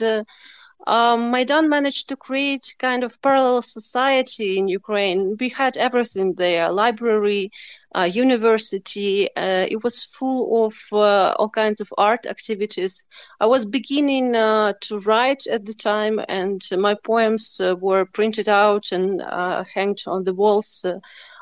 um, 0.86 1.30
Maidan 1.30 1.68
managed 1.68 2.08
to 2.08 2.16
create 2.16 2.74
kind 2.78 3.04
of 3.04 3.20
parallel 3.20 3.62
society 3.62 4.58
in 4.58 4.68
Ukraine. 4.68 5.36
We 5.38 5.48
had 5.48 5.76
everything 5.76 6.34
there: 6.34 6.70
library, 6.70 7.50
uh, 7.94 8.08
university. 8.12 9.28
Uh, 9.36 9.66
it 9.68 9.82
was 9.82 10.04
full 10.04 10.66
of 10.66 10.74
uh, 10.92 11.34
all 11.38 11.48
kinds 11.50 11.80
of 11.80 11.92
art 11.98 12.26
activities. 12.26 13.04
I 13.40 13.46
was 13.46 13.66
beginning 13.66 14.36
uh, 14.36 14.74
to 14.82 14.98
write 15.00 15.46
at 15.46 15.66
the 15.66 15.74
time, 15.74 16.20
and 16.28 16.62
my 16.78 16.94
poems 16.94 17.60
uh, 17.60 17.74
were 17.76 18.04
printed 18.04 18.48
out 18.48 18.92
and 18.92 19.20
uh, 19.20 19.64
hanged 19.74 20.04
on 20.06 20.24
the 20.24 20.34
walls 20.34 20.84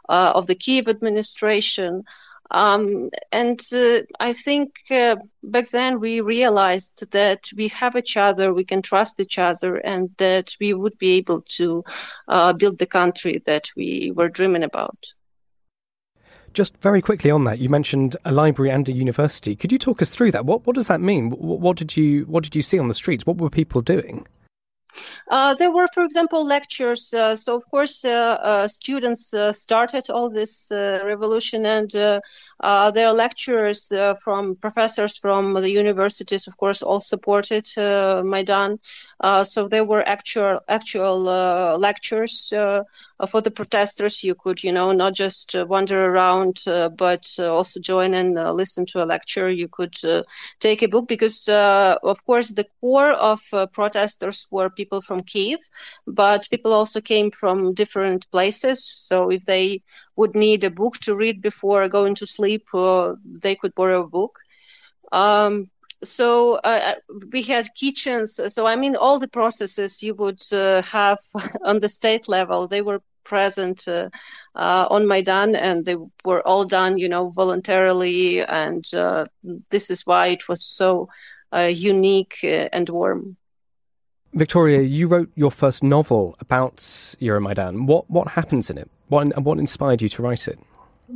of 0.09 0.47
the 0.47 0.55
Kiev 0.55 0.89
administration. 0.89 2.05
Um, 2.51 3.11
and 3.33 3.61
uh, 3.75 4.03
I 4.21 4.33
think 4.33 4.73
uh, 4.91 5.17
back 5.43 5.69
then 5.71 6.01
we 6.01 6.21
realized 6.21 7.11
that 7.13 7.49
we 7.57 7.69
have 7.69 7.97
each 7.97 8.17
other, 8.17 8.55
we 8.55 8.65
can 8.65 8.83
trust 8.83 9.21
each 9.21 9.39
other, 9.39 9.77
and 9.77 10.11
that 10.19 10.55
we 10.61 10.75
would 10.75 10.97
be 10.99 11.13
able 11.15 11.41
to 11.57 11.85
uh, 12.29 12.53
build 12.53 12.79
the 12.79 12.87
country 12.87 13.43
that 13.47 13.69
we 13.77 14.13
were 14.15 14.29
dreaming 14.29 14.63
about. 14.63 14.97
Just 16.53 16.77
very 16.79 17.03
quickly 17.03 17.31
on 17.31 17.45
that, 17.45 17.59
you 17.59 17.69
mentioned 17.69 18.17
a 18.25 18.33
library 18.33 18.71
and 18.71 18.89
a 18.89 18.93
university. 18.93 19.55
Could 19.55 19.73
you 19.73 19.79
talk 19.79 20.01
us 20.01 20.09
through 20.09 20.31
that? 20.31 20.47
What 20.47 20.67
what 20.67 20.75
does 20.75 20.87
that 20.87 21.03
mean? 21.03 21.29
What, 21.29 21.61
what 21.61 21.77
did 21.77 21.97
you 21.97 22.23
what 22.25 22.45
did 22.45 22.57
you 22.57 22.63
see 22.63 22.79
on 22.79 22.89
the 22.89 22.95
streets? 22.95 23.27
What 23.27 23.37
were 23.37 23.51
people 23.51 23.83
doing? 23.83 24.27
Uh, 25.29 25.55
there 25.55 25.73
were, 25.73 25.89
for 25.93 26.05
example, 26.05 26.45
lectures. 26.45 27.13
Uh, 27.13 27.35
so, 27.35 27.57
of 27.57 27.69
course, 27.71 28.05
uh, 28.05 28.39
uh 28.41 28.69
students 28.69 29.35
uh, 29.35 29.53
started 29.53 30.09
all 30.11 30.31
this 30.31 30.71
uh, 30.71 31.01
revolution, 31.05 31.67
and 31.67 31.95
uh, 31.97 32.21
uh, 32.61 32.91
there 32.91 33.09
are 33.09 33.13
lecturers 33.13 33.91
uh, 33.93 34.15
from 34.23 34.57
professors 34.57 35.17
from 35.17 35.55
the 35.55 35.71
universities, 35.71 36.47
of 36.47 36.57
course, 36.57 36.81
all 36.83 37.01
supported 37.01 37.67
Maidan. 38.25 38.79
so 39.43 39.69
there 39.69 39.85
were 39.85 40.09
actual 40.09 40.61
actual 40.69 41.23
lectures 41.79 42.53
for 43.31 43.41
the 43.41 43.51
protesters. 43.51 44.25
You 44.25 44.35
could, 44.35 44.63
you 44.63 44.73
know, 44.73 44.93
not 44.93 45.15
just 45.15 45.55
wander 45.55 46.05
around, 46.05 46.63
but 46.97 47.27
also 47.41 47.81
join 47.81 48.15
and 48.15 48.35
listen 48.57 48.87
to 48.87 49.03
a 49.03 49.07
lecture. 49.07 49.51
You 49.51 49.69
could 49.69 49.95
take 50.61 50.83
a 50.83 50.89
book 50.89 51.09
because, 51.09 51.49
of 51.49 52.25
course, 52.25 52.53
the 52.53 52.67
core 52.81 53.13
of 53.13 53.41
protesters 53.73 54.47
were 54.51 54.71
people 54.77 55.01
from 55.01 55.21
Kiev, 55.21 55.59
but 56.07 56.47
people 56.51 56.73
also 56.73 57.01
came 57.01 57.31
from 57.31 57.75
different 57.75 58.31
places. 58.31 58.85
So 58.85 59.31
if 59.31 59.45
they 59.45 59.83
would 60.17 60.35
need 60.35 60.65
a 60.65 60.71
book 60.71 60.99
to 60.99 61.17
read 61.17 61.43
before 61.43 61.89
going 61.89 62.15
to 62.17 62.27
sleep, 62.27 62.67
uh, 62.75 63.15
they 63.25 63.55
could 63.57 63.75
borrow 63.75 64.03
a 64.03 64.09
book. 64.09 64.39
Um, 65.13 65.71
so 66.05 66.55
uh, 66.57 66.81
uh 66.91 66.95
we 67.33 67.43
had 67.43 67.75
kitchens. 67.75 68.41
So 68.49 68.67
I 68.67 68.77
mean, 68.77 68.97
all 68.97 69.19
the 69.19 69.29
processes 69.29 70.03
you 70.03 70.15
would 70.15 70.41
uh, 70.53 70.83
have 70.83 71.19
on 71.65 71.81
the 71.81 71.89
state 71.89 72.29
level, 72.29 72.69
they 72.69 72.83
were 72.83 73.01
present 73.27 73.87
uh, 73.89 74.09
uh, 74.55 74.87
on 74.91 75.07
Maidan, 75.07 75.57
and 75.57 75.85
they 75.85 75.97
were 76.25 76.47
all 76.47 76.65
done, 76.65 76.97
you 76.97 77.09
know, 77.09 77.31
voluntarily. 77.31 78.41
And 78.43 78.85
uh, 78.95 79.27
this 79.71 79.91
is 79.91 80.07
why 80.07 80.29
it 80.29 80.49
was 80.49 80.65
so 80.65 81.09
unique 81.53 82.39
and 82.43 82.89
warm. 82.89 83.37
Victoria, 84.37 84.83
you 84.83 85.09
wrote 85.09 85.31
your 85.35 85.51
first 85.51 85.83
novel 85.83 86.37
about 86.41 86.77
Euromaidan. 87.23 87.87
What 87.87 88.11
what 88.11 88.29
happens 88.29 88.69
in 88.69 88.77
it? 88.77 88.91
What 89.09 89.43
what 89.43 89.59
inspired 89.59 90.03
you 90.03 90.11
to 90.11 90.23
write 90.23 90.47
it? 90.47 90.59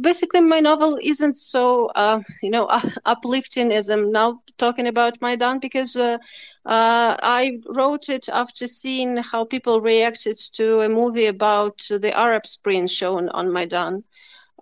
Basically, 0.01 0.41
my 0.41 0.61
novel 0.61 0.99
isn't 1.03 1.37
so 1.37 1.89
uh, 1.89 2.23
you 2.43 2.49
know 2.49 2.65
uplifting 3.05 3.73
as 3.73 3.91
I'm 3.91 4.11
now 4.11 4.41
talking 4.57 4.87
about 4.87 5.21
Maidan 5.21 5.59
because 5.59 5.97
uh, 5.97 6.17
uh, 6.65 7.17
I 7.23 7.59
wrote 7.77 8.09
it 8.09 8.31
after 8.31 8.67
seeing 8.67 9.19
how 9.19 9.45
people 9.45 9.83
reacted 9.83 10.39
to 10.55 10.81
a 10.81 10.89
movie 10.89 11.27
about 11.27 11.77
the 11.91 12.17
Arab 12.17 12.47
Spring 12.47 12.87
shown 12.87 13.29
on 13.29 13.53
Maidan. 13.53 14.03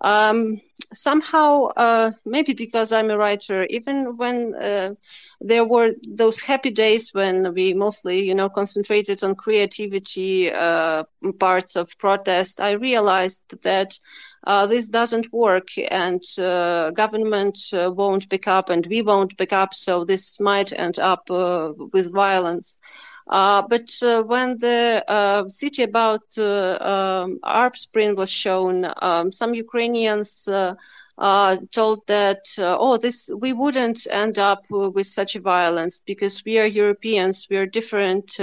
Um, 0.01 0.59
somehow, 0.93 1.65
uh, 1.75 2.11
maybe 2.25 2.53
because 2.53 2.91
I'm 2.91 3.09
a 3.09 3.17
writer, 3.17 3.65
even 3.69 4.17
when 4.17 4.53
uh, 4.55 4.91
there 5.41 5.65
were 5.65 5.91
those 6.07 6.41
happy 6.41 6.71
days 6.71 7.11
when 7.13 7.53
we 7.53 7.73
mostly, 7.73 8.21
you 8.27 8.33
know, 8.35 8.49
concentrated 8.49 9.23
on 9.23 9.35
creativity 9.35 10.51
uh, 10.51 11.03
parts 11.39 11.75
of 11.75 11.97
protest, 11.99 12.59
I 12.61 12.71
realized 12.71 13.55
that 13.63 13.97
uh, 14.45 14.65
this 14.67 14.89
doesn't 14.89 15.31
work 15.33 15.67
and 15.91 16.21
uh, 16.39 16.91
government 16.91 17.57
uh, 17.73 17.91
won't 17.91 18.29
pick 18.29 18.47
up 18.47 18.69
and 18.69 18.85
we 18.87 19.01
won't 19.01 19.37
pick 19.37 19.51
up, 19.53 19.73
so 19.73 20.03
this 20.05 20.39
might 20.39 20.71
end 20.73 20.99
up 20.99 21.29
with 21.29 22.11
violence. 22.13 22.77
Uh, 23.29 23.61
but 23.69 23.89
uh, 24.03 24.23
when 24.23 24.57
the 24.59 25.03
uh, 25.07 25.47
city 25.47 25.83
about 25.83 26.37
um, 26.39 27.39
Arab 27.45 27.77
Spring 27.77 28.15
was 28.15 28.31
shown, 28.31 28.87
um, 29.01 29.31
some 29.31 29.53
Ukrainians 29.53 30.47
uh, 30.49 31.55
told 31.71 32.05
that 32.07 32.43
uh, 32.59 32.75
oh 32.79 32.97
this 32.97 33.29
we 33.39 33.53
wouldn't 33.53 34.07
end 34.11 34.39
up 34.39 34.65
with 34.69 35.05
such 35.07 35.35
violence 35.35 35.99
because 36.05 36.43
we 36.45 36.57
are 36.59 36.65
Europeans 36.65 37.47
we 37.49 37.57
are 37.57 37.65
different 37.65 38.39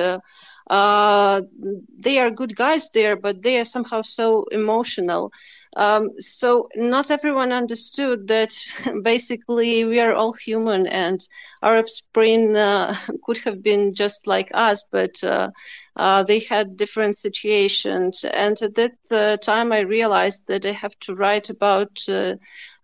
uh, 0.68 1.40
they 1.98 2.18
are 2.18 2.30
good 2.30 2.54
guys 2.56 2.90
there 2.90 3.16
but 3.16 3.42
they 3.42 3.58
are 3.58 3.64
somehow 3.64 4.02
so 4.02 4.44
emotional 4.52 5.32
um, 5.76 6.10
so 6.18 6.68
not 6.76 7.10
everyone 7.10 7.52
understood 7.52 8.28
that 8.28 8.52
basically 9.02 9.84
we 9.84 10.00
are 10.00 10.14
all 10.14 10.32
human 10.32 10.86
and 10.86 11.20
Arab 11.62 11.88
Spring 11.88 12.56
uh, 12.56 12.94
could 13.24 13.38
have 13.44 13.62
been 13.62 13.94
just 13.94 14.26
like 14.26 14.50
us, 14.54 14.84
but 14.90 15.22
uh, 15.24 15.50
uh, 15.96 16.22
they 16.24 16.40
had 16.40 16.76
different 16.76 17.16
situations. 17.16 18.24
And 18.24 18.56
at 18.62 18.74
that 18.76 18.96
uh, 19.12 19.36
time, 19.38 19.72
I 19.72 19.80
realized 19.80 20.48
that 20.48 20.66
I 20.66 20.72
have 20.72 20.98
to 21.00 21.14
write 21.14 21.50
about 21.50 21.98
uh, 22.08 22.34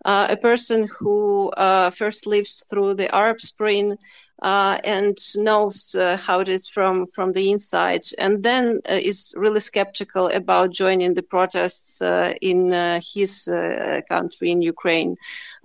uh, 0.04 0.28
a 0.30 0.36
person 0.36 0.88
who 0.98 1.52
first 1.92 2.26
lives 2.26 2.64
through 2.70 2.94
the 2.94 3.14
Arab 3.14 3.40
Spring 3.40 3.96
uh, 4.42 4.76
and 4.82 5.16
knows 5.36 5.94
uh, 5.94 6.16
how 6.16 6.40
it 6.40 6.48
is 6.48 6.68
from 6.68 7.06
from 7.06 7.32
the 7.32 7.52
inside, 7.52 8.02
and 8.18 8.42
then 8.42 8.80
uh, 8.90 8.94
is 8.94 9.32
really 9.36 9.60
skeptical 9.60 10.26
about 10.28 10.72
joining 10.72 11.14
the 11.14 11.22
protests 11.22 12.02
uh, 12.02 12.32
in 12.40 12.72
uh, 12.72 13.00
his 13.14 13.46
uh, 13.48 14.00
country 14.08 14.50
in 14.50 14.60
Ukraine, 14.60 15.16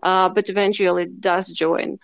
but 0.04 0.50
eventually 0.50 1.08
does 1.08 1.50
join. 1.50 1.98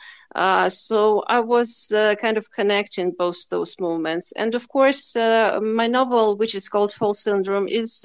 so 0.70 1.24
I 1.28 1.40
was 1.42 1.94
kind 2.20 2.38
of 2.38 2.52
connecting 2.52 3.12
both 3.12 3.50
those 3.50 3.80
moments, 3.80 4.32
and 4.32 4.56
of 4.56 4.68
course, 4.68 5.16
my 5.16 5.88
novel, 5.88 6.38
which 6.38 6.56
is 6.56 6.70
called 6.70 6.92
Fall 6.92 7.14
Syndrome, 7.14 7.68
is 7.68 8.04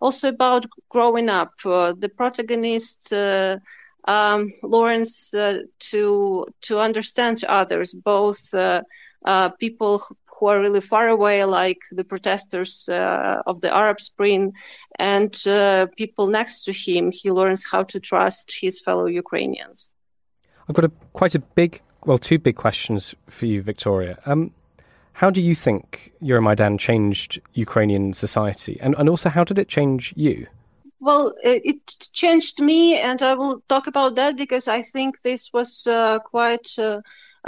also 0.00 0.28
about 0.28 0.66
growing 0.88 1.28
up. 1.28 1.50
the 1.64 2.10
protagonist 2.16 3.12
um, 4.06 4.52
learns 4.62 5.34
uh, 5.34 5.62
to 5.90 6.46
to 6.62 6.80
understand 6.80 7.44
others, 7.48 7.94
both 7.94 8.54
uh, 8.54 8.82
uh, 9.24 9.50
people 9.50 10.00
who 10.38 10.46
are 10.46 10.60
really 10.60 10.80
far 10.80 11.08
away, 11.08 11.44
like 11.44 11.80
the 11.90 12.04
protesters 12.04 12.88
uh, 12.88 13.42
of 13.46 13.60
the 13.60 13.74
Arab 13.74 14.00
Spring, 14.00 14.52
and 14.98 15.34
uh, 15.46 15.86
people 15.96 16.28
next 16.28 16.64
to 16.64 16.72
him. 16.72 17.10
He 17.12 17.30
learns 17.30 17.68
how 17.70 17.82
to 17.84 18.00
trust 18.00 18.56
his 18.60 18.80
fellow 18.80 19.06
Ukrainians. 19.06 19.92
I've 20.68 20.76
got 20.76 20.84
a, 20.84 20.92
quite 21.12 21.34
a 21.34 21.40
big, 21.40 21.80
well, 22.04 22.18
two 22.18 22.38
big 22.38 22.56
questions 22.56 23.14
for 23.28 23.46
you, 23.46 23.62
Victoria. 23.62 24.18
Um, 24.26 24.52
how 25.14 25.30
do 25.30 25.40
you 25.40 25.54
think 25.54 26.12
Euromaidan 26.22 26.78
changed 26.78 27.40
Ukrainian 27.54 28.12
society, 28.12 28.78
and, 28.80 28.94
and 28.98 29.08
also 29.08 29.28
how 29.30 29.44
did 29.44 29.58
it 29.58 29.68
change 29.68 30.14
you? 30.16 30.46
Well, 31.00 31.34
it 31.42 31.80
changed 32.12 32.60
me, 32.60 32.96
and 32.98 33.20
I 33.22 33.34
will 33.34 33.62
talk 33.68 33.86
about 33.86 34.14
that 34.16 34.36
because 34.36 34.68
I 34.68 34.82
think 34.82 35.20
this 35.22 35.50
was 35.52 35.86
uh, 35.86 36.18
quite 36.20 36.68
uh, 36.78 37.00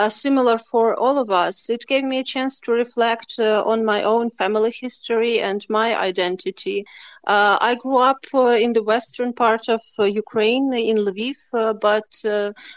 similar 0.09 0.57
for 0.57 0.95
all 0.99 1.19
of 1.19 1.31
us. 1.31 1.69
It 1.69 1.85
gave 1.87 2.05
me 2.05 2.19
a 2.19 2.25
chance 2.25 2.59
to 2.61 2.73
reflect 2.73 3.35
uh, 3.39 3.63
on 3.67 3.85
my 3.85 4.03
own 4.03 4.31
family 4.31 4.73
history 4.73 5.41
and 5.41 5.65
my 5.69 5.99
identity. 5.99 6.85
Uh, 7.27 7.59
I 7.61 7.75
grew 7.75 7.99
up 7.99 8.25
uh, 8.33 8.57
in 8.59 8.73
the 8.73 8.83
western 8.83 9.33
part 9.33 9.69
of 9.69 9.81
Ukraine, 9.99 10.73
in 10.73 10.97
Lviv, 10.97 11.37
but 11.81 12.11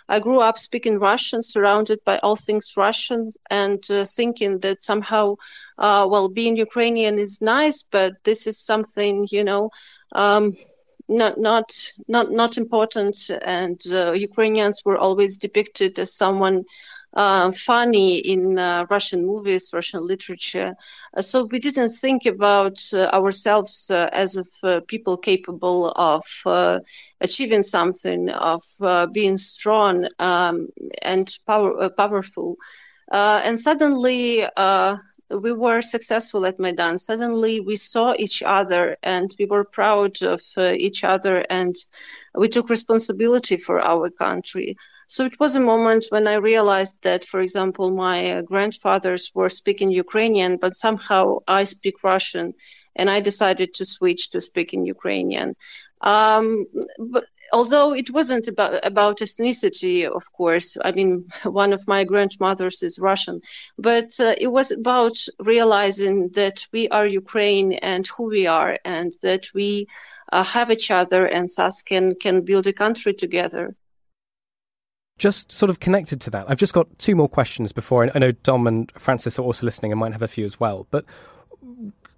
I 0.10 0.20
grew 0.20 0.40
up 0.40 0.58
speaking 0.58 0.98
Russian, 1.00 1.42
surrounded 1.42 2.00
by 2.04 2.18
all 2.20 2.36
things 2.36 2.74
Russian, 2.76 3.30
and 3.50 3.84
thinking 3.86 4.60
that 4.60 4.82
somehow, 4.82 5.36
well, 5.78 6.28
being 6.28 6.58
Ukrainian 6.58 7.18
is 7.20 7.42
nice, 7.42 7.84
but 7.84 8.14
this 8.24 8.48
is 8.48 8.58
something, 8.58 9.28
you 9.32 9.44
know 9.44 9.70
um, 10.14 10.56
not 11.08 11.38
not 11.38 11.72
not 12.08 12.32
not 12.32 12.58
important 12.58 13.16
and 13.46 13.80
uh, 13.92 14.12
Ukrainians 14.14 14.82
were 14.86 14.98
always 14.98 15.38
depicted 15.38 16.00
as 16.00 16.14
someone 16.14 16.64
uh, 17.14 17.52
funny 17.52 18.18
in 18.18 18.58
uh, 18.58 18.86
Russian 18.90 19.26
movies, 19.26 19.72
Russian 19.74 20.06
literature. 20.06 20.76
Uh, 21.16 21.22
so 21.22 21.46
we 21.46 21.60
didn't 21.60 21.90
think 21.90 22.26
about 22.26 22.78
uh, 22.94 23.06
ourselves 23.14 23.90
uh, 23.92 24.10
as 24.12 24.36
of 24.36 24.48
people 24.88 25.18
capable 25.18 25.92
of 25.96 26.24
achieving 27.22 27.62
something, 27.64 28.30
of 28.30 28.62
being 29.14 29.38
strong 29.38 30.08
um, 30.20 30.68
and 31.02 31.30
power, 31.46 31.90
powerful. 31.90 32.58
and 33.12 33.60
suddenly, 33.60 34.46
we 35.30 35.52
were 35.52 35.82
successful 35.82 36.46
at 36.46 36.60
Maidan. 36.60 36.98
Suddenly, 36.98 37.60
we 37.60 37.76
saw 37.76 38.14
each 38.18 38.44
other 38.44 38.98
and 39.04 39.34
we 39.40 39.46
were 39.46 39.64
proud 39.64 40.22
of 40.24 40.42
uh, 40.58 40.74
each 40.78 41.04
other 41.04 41.46
and 41.50 41.76
we 42.36 42.48
took 42.48 42.70
responsibility 42.70 43.58
for 43.58 43.82
our 43.82 44.10
country. 44.10 44.76
So 45.08 45.26
it 45.26 45.40
was 45.40 45.56
a 45.56 45.62
moment 45.62 46.06
when 46.10 46.28
I 46.28 46.36
realized 46.36 47.04
that, 47.04 47.24
for 47.26 47.42
example, 47.42 47.92
my 47.92 48.32
uh, 48.32 48.42
grandfathers 48.42 49.32
were 49.36 49.50
speaking 49.50 49.92
Ukrainian, 49.92 50.58
but 50.58 50.76
somehow 50.76 51.40
I 51.48 51.66
speak 51.66 52.04
Russian. 52.04 52.54
and 52.96 53.10
I 53.10 53.20
decided 53.20 53.74
to 53.76 53.86
switch 53.86 54.30
to 54.32 54.42
speaking 54.42 54.86
Ukrainian. 54.86 55.56
Um, 56.02 56.66
but 57.00 57.26
although 57.54 57.94
it 57.94 58.12
wasn't 58.12 58.48
about 58.48 58.86
about 58.86 59.20
ethnicity, 59.20 60.06
of 60.06 60.24
course. 60.34 60.76
I 60.84 60.92
mean, 60.92 61.26
one 61.46 61.72
of 61.72 61.88
my 61.88 62.04
grandmothers 62.04 62.84
is 62.84 63.00
Russian, 63.00 63.42
but 63.78 64.20
uh, 64.20 64.36
it 64.38 64.48
was 64.48 64.72
about 64.72 65.16
realizing 65.40 66.30
that 66.30 66.66
we 66.74 66.90
are 66.90 67.08
Ukraine 67.08 67.74
and 67.74 68.06
who 68.18 68.26
we 68.30 68.48
are, 68.48 68.78
and 68.84 69.12
that 69.22 69.48
we 69.54 69.88
uh, 70.34 70.44
have 70.44 70.72
each 70.72 70.92
other, 70.92 71.26
and 71.26 71.48
thus 71.56 71.82
can 71.82 72.16
can 72.16 72.42
build 72.42 72.68
a 72.68 72.74
country 72.74 73.14
together. 73.14 73.76
Just 75.20 75.52
sort 75.52 75.70
of 75.70 75.80
connected 75.80 76.20
to 76.22 76.32
that, 76.32 76.50
I've 76.50 76.58
just 76.58 76.74
got 76.74 76.88
two 76.98 77.16
more 77.16 77.30
questions 77.30 77.72
before. 77.72 78.10
I 78.14 78.20
know 78.20 78.32
Dom 78.32 78.66
and 78.66 78.92
Francis 78.98 79.38
are 79.38 79.44
also 79.44 79.66
listening 79.66 79.92
and 79.92 80.00
might 80.00 80.12
have 80.12 80.24
a 80.24 80.28
few 80.28 80.44
as 80.44 80.60
well. 80.60 80.88
But 80.90 81.06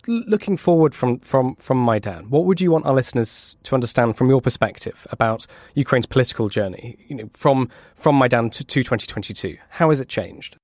looking 0.07 0.57
forward 0.57 0.93
from, 0.93 1.19
from, 1.19 1.55
from 1.55 1.83
Maidan, 1.83 2.29
what 2.29 2.45
would 2.45 2.61
you 2.61 2.71
want 2.71 2.85
our 2.85 2.93
listeners 2.93 3.55
to 3.63 3.75
understand 3.75 4.17
from 4.17 4.29
your 4.29 4.41
perspective 4.41 5.07
about 5.11 5.47
Ukraine's 5.73 6.05
political 6.05 6.49
journey, 6.49 6.97
you 7.07 7.15
know, 7.15 7.29
from 7.33 7.69
from 7.95 8.17
Maidan 8.17 8.49
to, 8.51 8.63
to 8.63 8.83
2022? 8.83 9.57
How 9.69 9.89
has 9.89 9.99
it 9.99 10.09
changed? 10.09 10.57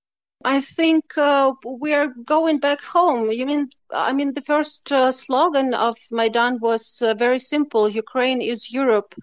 I 0.44 0.60
think 0.60 1.18
uh, 1.18 1.54
we 1.66 1.94
are 1.94 2.08
going 2.26 2.60
back 2.60 2.82
home. 2.82 3.32
You 3.32 3.46
mean? 3.46 3.70
I 3.92 4.12
mean, 4.14 4.34
the 4.34 4.42
first 4.42 4.92
uh, 4.92 5.12
slogan 5.12 5.74
of 5.74 5.98
Maidan 6.12 6.60
was 6.60 7.02
uh, 7.02 7.14
very 7.14 7.40
simple: 7.40 7.88
"Ukraine 7.88 8.42
is 8.42 8.74
Europe," 8.74 9.14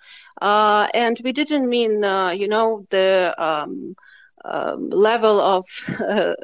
uh, 0.40 0.88
and 0.94 1.20
we 1.24 1.32
didn't 1.32 1.68
mean, 1.68 2.04
uh, 2.04 2.30
you 2.30 2.48
know, 2.48 2.86
the 2.90 3.34
um, 3.38 3.96
um, 4.44 4.90
level 4.90 5.40
of 5.40 5.64
uh, 6.00 6.34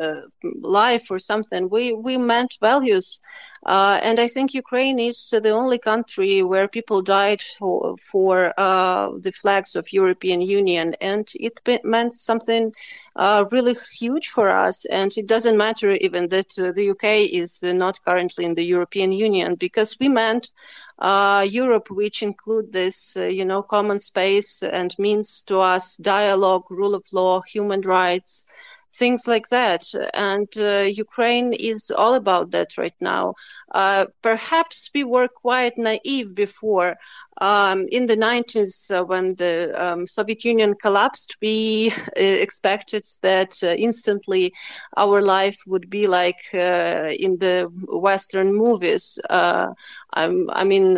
life 0.61 1.11
or 1.11 1.19
something. 1.19 1.69
We 1.69 1.93
we 1.93 2.17
meant 2.17 2.57
values. 2.61 3.21
Uh, 3.65 3.99
and 4.03 4.21
I 4.21 4.29
think 4.29 4.53
Ukraine 4.53 4.99
is 4.99 5.31
the 5.31 5.51
only 5.51 5.79
country 5.79 6.43
where 6.43 6.69
people 6.69 7.01
died 7.01 7.41
for, 7.41 7.97
for 7.97 8.53
uh, 8.61 9.13
the 9.19 9.33
flags 9.33 9.75
of 9.75 9.91
European 9.93 10.43
Union, 10.43 10.95
and 11.01 11.27
it 11.35 11.61
meant 11.83 12.13
something 12.13 12.73
uh, 13.17 13.47
really 13.53 13.75
huge 13.99 14.29
for 14.29 14.51
us. 14.51 14.85
And 14.85 15.11
it 15.17 15.27
doesn't 15.27 15.57
matter 15.57 15.93
even 15.93 16.29
that 16.29 16.59
uh, 16.59 16.73
the 16.73 16.91
UK 16.91 17.33
is 17.33 17.63
not 17.63 18.05
currently 18.05 18.45
in 18.45 18.53
the 18.53 18.65
European 18.65 19.13
Union, 19.13 19.55
because 19.55 19.97
we 19.99 20.11
meant 20.11 20.51
uh, 20.99 21.47
Europe, 21.49 21.91
which 21.91 22.23
include 22.23 22.71
this, 22.71 23.17
uh, 23.17 23.25
you 23.25 23.47
know, 23.47 23.63
common 23.63 23.99
space 23.99 24.63
and 24.63 24.95
means 24.99 25.43
to 25.45 25.59
us 25.59 25.97
dialogue, 25.97 26.65
rule 26.71 26.95
of 26.95 27.05
law, 27.15 27.41
human 27.41 27.81
rights 27.81 28.47
things 28.95 29.27
like 29.27 29.49
that. 29.49 29.83
And 30.15 30.49
uh, 30.59 30.87
Ukraine 31.07 31.53
is 31.53 31.91
all 31.91 32.15
about 32.15 32.51
that 32.53 32.79
right 32.79 32.95
now. 33.01 33.35
Uh, 33.73 34.07
perhaps 34.23 34.91
we 34.95 35.05
were 35.05 35.29
quite 35.29 35.77
naive 35.79 36.35
before. 36.35 36.97
Um, 37.41 37.87
in 37.91 38.07
the 38.07 38.17
90s, 38.17 38.91
uh, 38.91 39.05
when 39.05 39.35
the 39.37 39.73
um, 39.77 40.07
Soviet 40.07 40.45
Union 40.45 40.75
collapsed, 40.81 41.37
we 41.43 41.91
uh, 42.17 42.21
expected 42.21 43.03
that 43.23 43.53
uh, 43.63 43.69
instantly 43.69 44.53
our 44.97 45.21
life 45.23 45.59
would 45.67 45.91
be 45.91 46.07
like 46.07 46.41
uh, 46.55 47.11
in 47.19 47.39
the 47.39 47.69
Western 47.89 48.55
movies. 48.55 49.19
I 49.31 50.65
mean, 50.65 50.95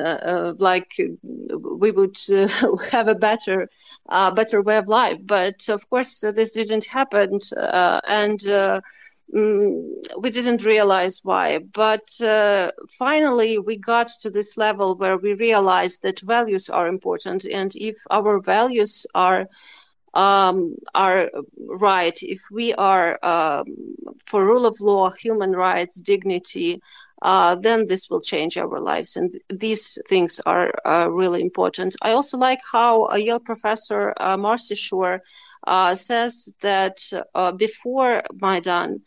like 0.58 0.92
we 1.80 1.90
would 1.90 2.16
have 2.92 3.08
a 3.08 3.14
better, 3.14 3.68
better 4.08 4.62
way 4.62 4.76
of 4.76 4.88
life. 4.88 5.18
But 5.24 5.68
of 5.68 5.88
course, 5.88 6.20
this 6.34 6.52
didn't 6.52 6.86
happen, 6.86 7.38
and 8.06 8.40
Mm, 9.34 9.82
we 10.20 10.30
didn't 10.30 10.64
realize 10.64 11.20
why. 11.22 11.58
But 11.74 12.04
uh, 12.22 12.70
finally, 12.98 13.58
we 13.58 13.76
got 13.76 14.08
to 14.20 14.30
this 14.30 14.56
level 14.56 14.96
where 14.96 15.16
we 15.16 15.34
realized 15.34 16.02
that 16.02 16.20
values 16.20 16.68
are 16.68 16.86
important, 16.86 17.44
and 17.44 17.70
if 17.74 17.96
our 18.10 18.40
values 18.40 19.06
are 19.14 19.46
um, 20.14 20.74
are 20.94 21.30
right, 21.80 22.18
if 22.22 22.40
we 22.50 22.72
are 22.74 23.18
um, 23.24 23.64
for 24.26 24.44
rule 24.44 24.66
of 24.66 24.80
law, 24.80 25.10
human 25.10 25.52
rights, 25.52 26.00
dignity, 26.00 26.80
uh, 27.22 27.54
then 27.56 27.84
this 27.86 28.08
will 28.10 28.20
change 28.20 28.56
our 28.56 28.78
lives. 28.80 29.16
And 29.16 29.34
these 29.48 29.98
things 30.08 30.40
are 30.46 30.70
uh, 30.84 31.08
really 31.10 31.40
important. 31.40 31.96
I 32.02 32.12
also 32.12 32.38
like 32.38 32.60
how 32.72 33.06
a 33.06 33.18
Yale 33.18 33.40
professor, 33.40 34.12
uh, 34.18 34.36
Marci 34.36 34.76
Shore, 34.76 35.14
uh, 35.14 35.18
says 35.74 36.32
that 36.44 36.84
uh, 37.14 37.34
before 37.34 38.22
Maidan, 38.32 39.00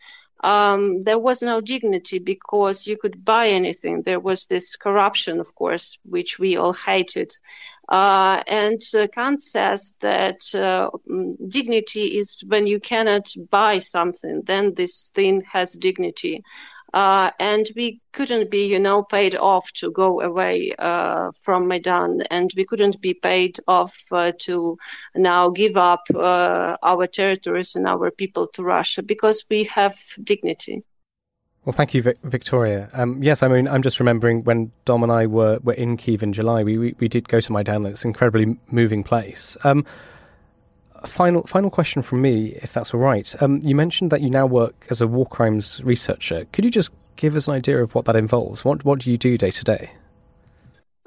um, 0.43 0.99
there 1.01 1.19
was 1.19 1.41
no 1.41 1.59
dignity 1.59 2.19
because 2.19 2.87
you 2.87 2.97
could 2.97 3.23
buy 3.23 3.47
anything. 3.47 4.01
There 4.03 4.19
was 4.19 4.45
this 4.45 4.75
corruption, 4.75 5.39
of 5.39 5.53
course, 5.55 5.97
which 6.03 6.39
we 6.39 6.55
all 6.55 6.73
hated. 6.73 7.31
Uh, 7.89 8.41
and 8.47 8.81
uh, 8.97 9.07
Kant 9.13 9.41
says 9.41 9.97
that 10.01 10.39
uh, 10.55 10.89
mm, 11.09 11.33
dignity 11.49 12.17
is 12.19 12.43
when 12.47 12.67
you 12.67 12.79
cannot 12.79 13.27
buy 13.49 13.79
something, 13.79 14.41
then 14.45 14.73
this 14.75 15.09
thing 15.13 15.41
has 15.51 15.73
dignity 15.73 16.43
uh, 16.93 17.31
and 17.39 17.67
we 17.75 18.01
couldn't 18.11 18.49
be, 18.49 18.67
you 18.67 18.79
know, 18.79 19.03
paid 19.03 19.35
off 19.35 19.71
to 19.73 19.91
go 19.91 20.21
away 20.21 20.73
uh, 20.79 21.31
from 21.41 21.67
Maidan, 21.67 22.21
and 22.31 22.51
we 22.55 22.65
couldn't 22.65 23.01
be 23.01 23.13
paid 23.13 23.57
off 23.67 23.95
uh, 24.11 24.31
to 24.39 24.77
now 25.15 25.49
give 25.49 25.77
up 25.77 26.03
uh, 26.15 26.77
our 26.83 27.07
territories 27.07 27.75
and 27.75 27.87
our 27.87 28.11
people 28.11 28.47
to 28.47 28.63
Russia 28.63 29.03
because 29.03 29.45
we 29.49 29.63
have 29.65 29.95
dignity. 30.23 30.83
Well, 31.65 31.73
thank 31.73 31.93
you, 31.93 32.01
Victoria. 32.23 32.87
Um, 32.93 33.21
yes, 33.21 33.43
I 33.43 33.47
mean, 33.47 33.67
I'm 33.67 33.83
just 33.83 33.99
remembering 33.99 34.43
when 34.43 34.71
Dom 34.85 35.03
and 35.03 35.11
I 35.11 35.27
were, 35.27 35.59
were 35.61 35.73
in 35.73 35.97
Kiev 35.97 36.23
in 36.23 36.33
July, 36.33 36.63
we, 36.63 36.77
we, 36.77 36.95
we 36.99 37.07
did 37.07 37.27
go 37.27 37.39
to 37.41 37.51
Maidan. 37.51 37.85
It's 37.85 38.03
an 38.03 38.09
incredibly 38.09 38.57
moving 38.71 39.03
place. 39.03 39.57
Um, 39.63 39.85
final 41.05 41.43
final 41.43 41.69
question 41.69 42.01
from 42.01 42.21
me, 42.21 42.57
if 42.61 42.73
that's 42.73 42.93
all 42.93 42.99
right. 42.99 43.33
Um, 43.41 43.59
you 43.63 43.75
mentioned 43.75 44.11
that 44.11 44.21
you 44.21 44.29
now 44.29 44.45
work 44.45 44.87
as 44.89 45.01
a 45.01 45.07
war 45.07 45.25
crimes 45.25 45.81
researcher. 45.83 46.45
Could 46.51 46.65
you 46.65 46.71
just 46.71 46.91
give 47.15 47.35
us 47.35 47.47
an 47.47 47.55
idea 47.55 47.81
of 47.83 47.95
what 47.95 48.05
that 48.05 48.15
involves? 48.15 48.63
What 48.63 48.85
what 48.85 48.99
do 48.99 49.11
you 49.11 49.17
do 49.17 49.37
day 49.37 49.51
to 49.51 49.63
day? 49.63 49.91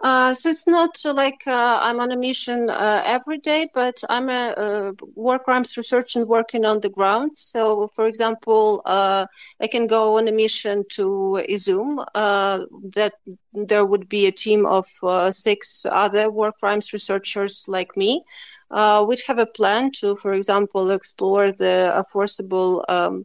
Uh, 0.03 0.34
so 0.34 0.51
it's 0.51 0.66
not 0.66 0.97
like 1.05 1.47
uh, 1.47 1.78
I'm 1.80 2.01
on 2.01 2.11
a 2.11 2.16
mission 2.16 2.68
uh, 2.68 3.03
every 3.07 3.38
day, 3.38 3.68
but 3.72 4.03
I'm 4.11 4.28
a, 4.28 4.53
a, 4.57 4.95
war 5.14 5.38
crimes 5.38 5.76
researcher 5.76 6.18
and 6.18 6.28
working 6.28 6.64
on 6.64 6.80
the 6.80 6.88
ground. 6.88 7.36
So, 7.36 7.86
for 7.86 8.07
example, 8.07 8.82
uh, 8.84 9.26
I 9.61 9.68
can 9.68 9.86
go 9.86 10.18
on 10.18 10.26
a 10.26 10.32
mission 10.32 10.84
to 10.95 11.40
Izum. 11.49 12.05
Uh, 12.16 12.64
that 12.95 13.14
there 13.53 13.86
would 13.86 14.09
be 14.09 14.26
a 14.26 14.32
team 14.32 14.66
of 14.66 14.86
six 15.30 15.86
other 15.88 16.30
war 16.30 16.51
crimes 16.51 16.93
researchers 16.93 17.66
like 17.68 17.97
me 17.97 18.24
uh, 18.73 19.05
which 19.05 19.25
have 19.27 19.39
a 19.39 19.47
plan 19.47 19.91
to, 20.01 20.16
for 20.16 20.33
example, 20.35 20.91
explore 20.91 21.53
the 21.53 22.05
forcible 22.12 22.85
um, 22.89 23.25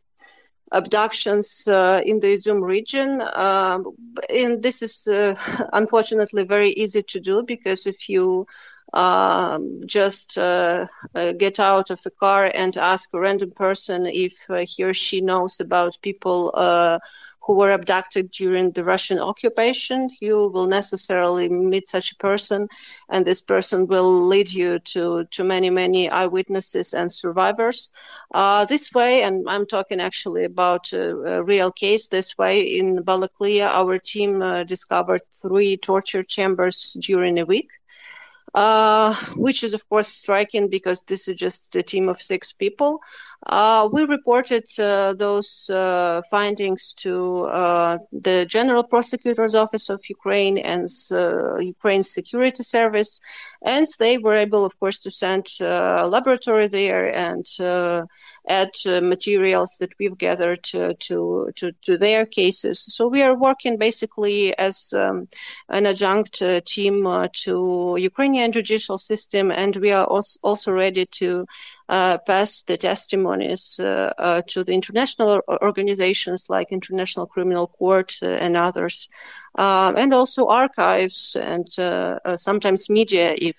abductions 0.72 1.68
uh, 1.68 2.02
in 2.06 2.20
the 2.20 2.28
Izum 2.34 2.62
region. 2.62 3.22
Uh, 3.22 3.80
and 4.30 4.62
this 4.64 4.82
is 4.82 5.08
uh, 5.08 5.36
unfortunately 5.74 6.44
very 6.44 6.72
easy 6.72 7.04
to 7.04 7.20
do 7.20 7.44
because 7.44 7.86
if 7.88 8.10
you 8.10 8.46
um, 8.94 9.82
just 9.86 10.38
uh, 10.38 10.86
uh, 11.16 11.34
get 11.34 11.60
out 11.60 11.90
of 11.92 12.00
a 12.06 12.12
car 12.12 12.52
and 12.54 12.78
ask 12.78 13.10
a 13.14 13.20
random 13.20 13.52
person 13.52 14.06
if 14.08 14.50
uh, 14.50 14.64
he 14.68 14.84
or 14.84 14.94
she 14.94 15.22
knows 15.22 15.60
about 15.60 15.98
people 16.02 16.52
who 17.48 17.54
were 17.54 17.72
abducted 17.72 18.30
during 18.32 18.72
the 18.72 18.84
Russian 18.84 19.20
occupation, 19.20 20.10
you 20.20 20.50
will 20.50 20.68
necessarily 20.68 21.48
meet 21.48 21.88
such 21.88 22.12
a 22.12 22.18
person, 22.18 22.68
and 23.08 23.26
this 23.26 23.42
person 23.42 23.88
will 23.88 24.28
lead 24.28 24.52
you 24.52 24.80
to, 24.80 25.24
to 25.32 25.44
many, 25.46 25.70
many 25.70 26.10
eyewitnesses 26.10 26.94
and 26.94 27.10
survivors. 27.10 27.90
Uh, 28.34 28.66
this 28.66 28.94
way, 28.94 29.24
and 29.24 29.48
I'm 29.48 29.66
talking 29.66 30.02
actually 30.02 30.44
about 30.44 30.92
a, 30.92 31.38
a, 31.38 31.44
real 31.44 31.72
case, 31.72 32.10
this 32.10 32.38
way 32.38 32.60
in 32.60 32.98
Balaklia, 33.06 33.68
our 33.68 33.98
team 33.98 34.42
uh, 34.42 34.66
discovered 34.66 35.22
three 35.32 35.78
torture 35.78 36.24
chambers 36.24 36.98
during 37.00 37.40
a 37.40 37.46
week. 37.46 37.70
Uh, 38.56 39.14
which 39.36 39.62
is 39.62 39.74
of 39.74 39.88
course 39.90 40.08
striking 40.08 40.70
because 40.70 41.04
this 41.04 41.28
is 41.28 41.36
just 41.38 41.76
a 41.76 41.84
team 41.84 42.10
of 42.10 42.18
six 42.18 42.54
people. 42.54 43.00
Uh, 43.46 43.88
we 43.92 44.04
reported 44.04 44.64
uh, 44.80 45.14
those 45.14 45.70
uh, 45.70 46.22
findings 46.32 46.94
to 46.94 47.42
uh, 47.46 47.98
the 48.12 48.46
General 48.46 48.84
Prosecutor's 48.84 49.54
Office 49.54 49.90
of 49.90 50.02
Ukraine 50.10 50.58
and 50.58 50.88
Ukraine's 51.62 52.12
Security 52.12 52.64
Service, 52.64 53.20
and 53.64 53.86
they 54.00 54.18
were 54.18 54.36
able, 54.36 54.66
of 54.66 54.80
course, 54.80 55.00
to 55.02 55.12
send 55.12 55.46
a 55.62 56.08
laboratory 56.10 56.68
there 56.68 57.14
and 57.14 57.46
add 58.48 58.72
materials 59.02 59.78
that 59.80 59.94
we've 60.00 60.18
gathered 60.18 60.64
to, 60.64 60.94
to, 60.96 61.52
to, 61.82 61.98
their 61.98 62.26
cases. 62.26 62.84
So 62.96 63.08
we 63.08 63.22
are 63.24 63.36
working 63.36 63.78
basically 63.78 64.58
as 64.58 64.94
um, 64.96 65.28
an 65.70 65.86
adjunct 65.86 66.42
team 66.66 67.08
to 67.44 67.98
Ukrainian 68.00 68.52
judicial 68.52 68.98
system, 68.98 69.52
and 69.52 69.76
we 69.76 69.92
are 69.92 70.06
also 70.06 70.72
ready 70.72 71.06
to 71.06 71.46
uh, 71.90 72.18
pass 72.18 72.64
the 72.64 72.78
testimonies 72.78 73.80
uh, 73.80 74.14
uh, 74.18 74.42
to 74.48 74.64
the 74.64 74.74
international 74.74 75.42
organizations 75.62 76.48
like 76.50 76.72
International 76.72 77.26
Criminal 77.26 77.68
Court 77.68 78.14
uh, 78.22 78.28
and 78.28 78.58
others, 78.58 79.08
um, 79.56 79.96
and 79.98 80.14
also 80.14 80.48
archives 80.48 81.38
and 81.40 81.68
uh, 81.80 82.20
uh, 82.26 82.38
sometimes 82.38 82.90
media 82.90 83.36
if 83.38 83.58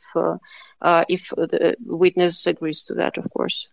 if 1.09 1.31
the 1.31 1.77
witness 1.87 2.47
agrees 2.47 2.85
to 2.85 2.95
that, 2.95 3.19
of 3.19 3.27
course. 3.31 3.69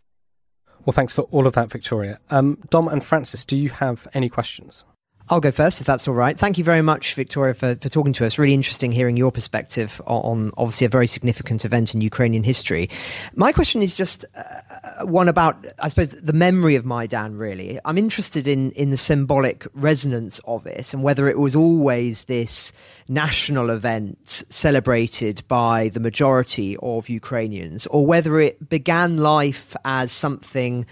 Well, 0.86 0.94
thanks 0.94 1.14
for 1.14 1.24
all 1.24 1.48
of 1.48 1.54
that, 1.54 1.72
Victoria. 1.72 2.20
Um, 2.30 2.60
Dom 2.70 2.88
and 2.88 3.04
Francis, 3.04 3.44
do 3.44 3.58
you 3.58 3.70
have 3.70 4.08
any 4.14 4.30
questions? 4.30 4.86
I'll 5.28 5.40
go 5.40 5.50
first, 5.50 5.82
if 5.82 5.88
that's 5.88 6.08
all 6.08 6.14
right. 6.14 6.38
Thank 6.38 6.60
you 6.60 6.64
very 6.64 6.84
much, 6.84 7.16
Victoria, 7.16 7.56
for, 7.56 7.76
for 7.76 7.90
talking 7.90 8.14
to 8.14 8.28
us. 8.28 8.38
Really 8.38 8.54
interesting 8.54 8.92
hearing 8.92 9.18
your 9.18 9.32
perspective 9.32 10.00
on, 10.06 10.22
on 10.22 10.52
obviously 10.56 10.86
a 10.86 10.90
very 10.90 11.08
significant 11.08 11.66
event 11.66 11.96
in 11.96 12.02
Ukrainian 12.02 12.44
history. 12.44 12.92
My 13.34 13.52
question 13.52 13.82
is 13.82 13.98
just 13.98 14.24
uh, 14.36 15.06
one 15.08 15.28
about, 15.28 15.66
I 15.80 15.90
suppose, 15.90 16.10
the 16.10 16.32
memory 16.32 16.76
of 16.76 16.86
Maidan, 16.86 17.38
really. 17.38 17.80
I'm 17.86 17.98
interested 17.98 18.48
in, 18.48 18.70
in 18.72 18.92
the 18.92 18.98
symbolic 18.98 19.66
resonance 19.74 20.40
of 20.46 20.68
it 20.68 20.94
and 20.94 21.02
whether 21.02 21.28
it 21.28 21.40
was 21.40 21.56
always 21.56 22.26
this 22.26 22.72
national 23.08 23.72
event 23.72 24.44
celebrated 24.50 25.42
by 25.48 25.90
the 25.90 26.00
majority 26.00 26.78
of 26.78 27.10
Ukrainians, 27.10 27.88
or 27.88 28.06
whether 28.06 28.40
it 28.40 28.70
began 28.70 29.18
life 29.18 29.76
as 29.86 30.12
something 30.12 30.86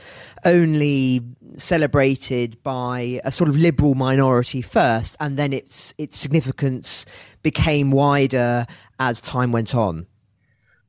only 0.46 1.22
celebrated 1.58 2.62
by 2.64 3.22
a 3.24 3.32
sort 3.32 3.50
of 3.50 3.56
liberal 3.56 3.96
minority 3.96 4.62
first, 4.62 5.16
and 5.20 5.38
then 5.38 5.54
its 5.54 5.94
its 5.98 6.18
significance 6.18 7.06
became 7.42 7.92
wider 7.92 8.66
as 9.00 9.22
time 9.22 9.52
went 9.52 9.76
on. 9.76 10.08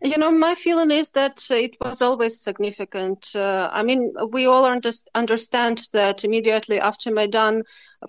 You 0.04 0.18
know, 0.18 0.30
my 0.30 0.54
feeling 0.54 0.90
is 0.90 1.12
that 1.12 1.42
it 1.50 1.78
was 1.80 2.02
always 2.02 2.38
significant. 2.38 3.34
Uh, 3.34 3.70
I 3.72 3.82
mean, 3.82 4.12
we 4.32 4.44
all 4.44 4.66
understand 4.66 5.78
that 5.94 6.24
immediately 6.24 6.78
after 6.78 7.10
Maidan, 7.10 7.62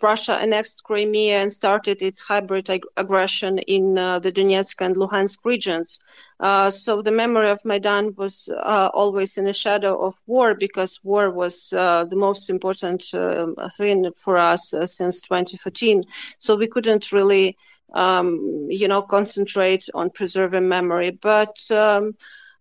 Russia 0.03 0.35
annexed 0.37 0.83
Crimea 0.83 1.37
and 1.41 1.49
started 1.49 2.01
its 2.01 2.21
hybrid 2.21 2.69
ag- 2.69 2.83
aggression 2.97 3.59
in 3.59 3.97
uh, 3.97 4.19
the 4.19 4.29
Donetsk 4.29 4.85
and 4.85 4.97
Luhansk 4.97 5.45
regions. 5.45 6.01
Uh, 6.41 6.69
so 6.69 7.01
the 7.01 7.13
memory 7.13 7.49
of 7.49 7.63
Maidan 7.63 8.13
was 8.17 8.49
uh, 8.53 8.89
always 8.93 9.37
in 9.37 9.45
the 9.45 9.53
shadow 9.53 9.97
of 10.05 10.15
war 10.27 10.53
because 10.53 10.99
war 11.05 11.31
was 11.31 11.71
uh, 11.71 12.03
the 12.03 12.17
most 12.17 12.49
important 12.49 13.05
um, 13.13 13.55
thing 13.77 14.11
for 14.21 14.37
us 14.37 14.73
uh, 14.73 14.85
since 14.85 15.21
2014. 15.21 16.03
So 16.39 16.57
we 16.57 16.67
couldn't 16.67 17.13
really 17.13 17.55
um, 17.95 18.67
you 18.69 18.87
know, 18.87 19.01
concentrate 19.01 19.85
on 19.95 20.11
preserving 20.11 20.69
memory. 20.69 21.11
But 21.11 21.57
um, 21.71 22.13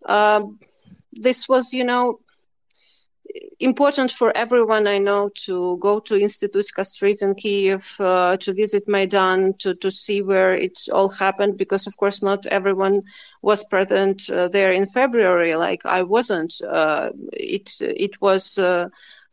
uh, 0.07 0.43
this 1.12 1.49
was, 1.49 1.74
you 1.74 1.85
know, 1.85 2.20
important 3.61 4.11
for 4.11 4.37
everyone 4.37 4.87
I 4.87 4.99
know 4.99 5.30
to 5.47 5.78
go 5.80 6.01
to 6.01 6.14
Institutska 6.14 6.85
Street 6.87 7.22
in 7.22 7.35
Kiev, 7.35 7.97
uh, 8.01 8.37
to 8.39 8.55
visit 8.55 8.85
Maidan, 8.89 9.55
to, 9.61 9.74
to 9.76 9.91
see 9.91 10.22
where 10.22 10.55
it 10.55 10.78
all 10.93 11.09
happened, 11.09 11.57
because 11.59 11.87
of 11.87 11.97
course 11.97 12.22
not 12.22 12.47
everyone 12.47 13.03
was 13.43 13.64
present 13.64 14.22
uh, 14.30 14.49
there 14.49 14.72
in 14.72 14.87
February, 14.87 15.55
like 15.57 15.85
I 15.87 16.03
wasn't. 16.03 16.55
Uh, 16.68 17.11
it 17.32 17.70
it 17.80 18.20
was 18.20 18.59
uh, 18.59 18.89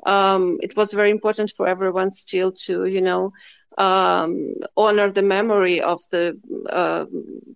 um, 0.05 0.57
it 0.61 0.75
was 0.77 0.93
very 0.93 1.11
important 1.11 1.51
for 1.51 1.67
everyone 1.67 2.11
still 2.11 2.51
to 2.65 2.85
you 2.85 3.01
know 3.01 3.33
um, 3.77 4.55
honor 4.77 5.11
the 5.11 5.23
memory 5.23 5.81
of 5.81 5.99
the 6.11 6.37
uh, 6.69 7.05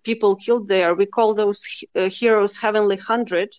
people 0.04 0.36
killed 0.36 0.68
there. 0.68 0.94
We 0.94 1.06
call 1.06 1.34
those 1.34 1.84
uh, 1.94 2.08
heroes 2.10 2.56
Heavenly 2.58 2.96
Hundred. 2.96 3.50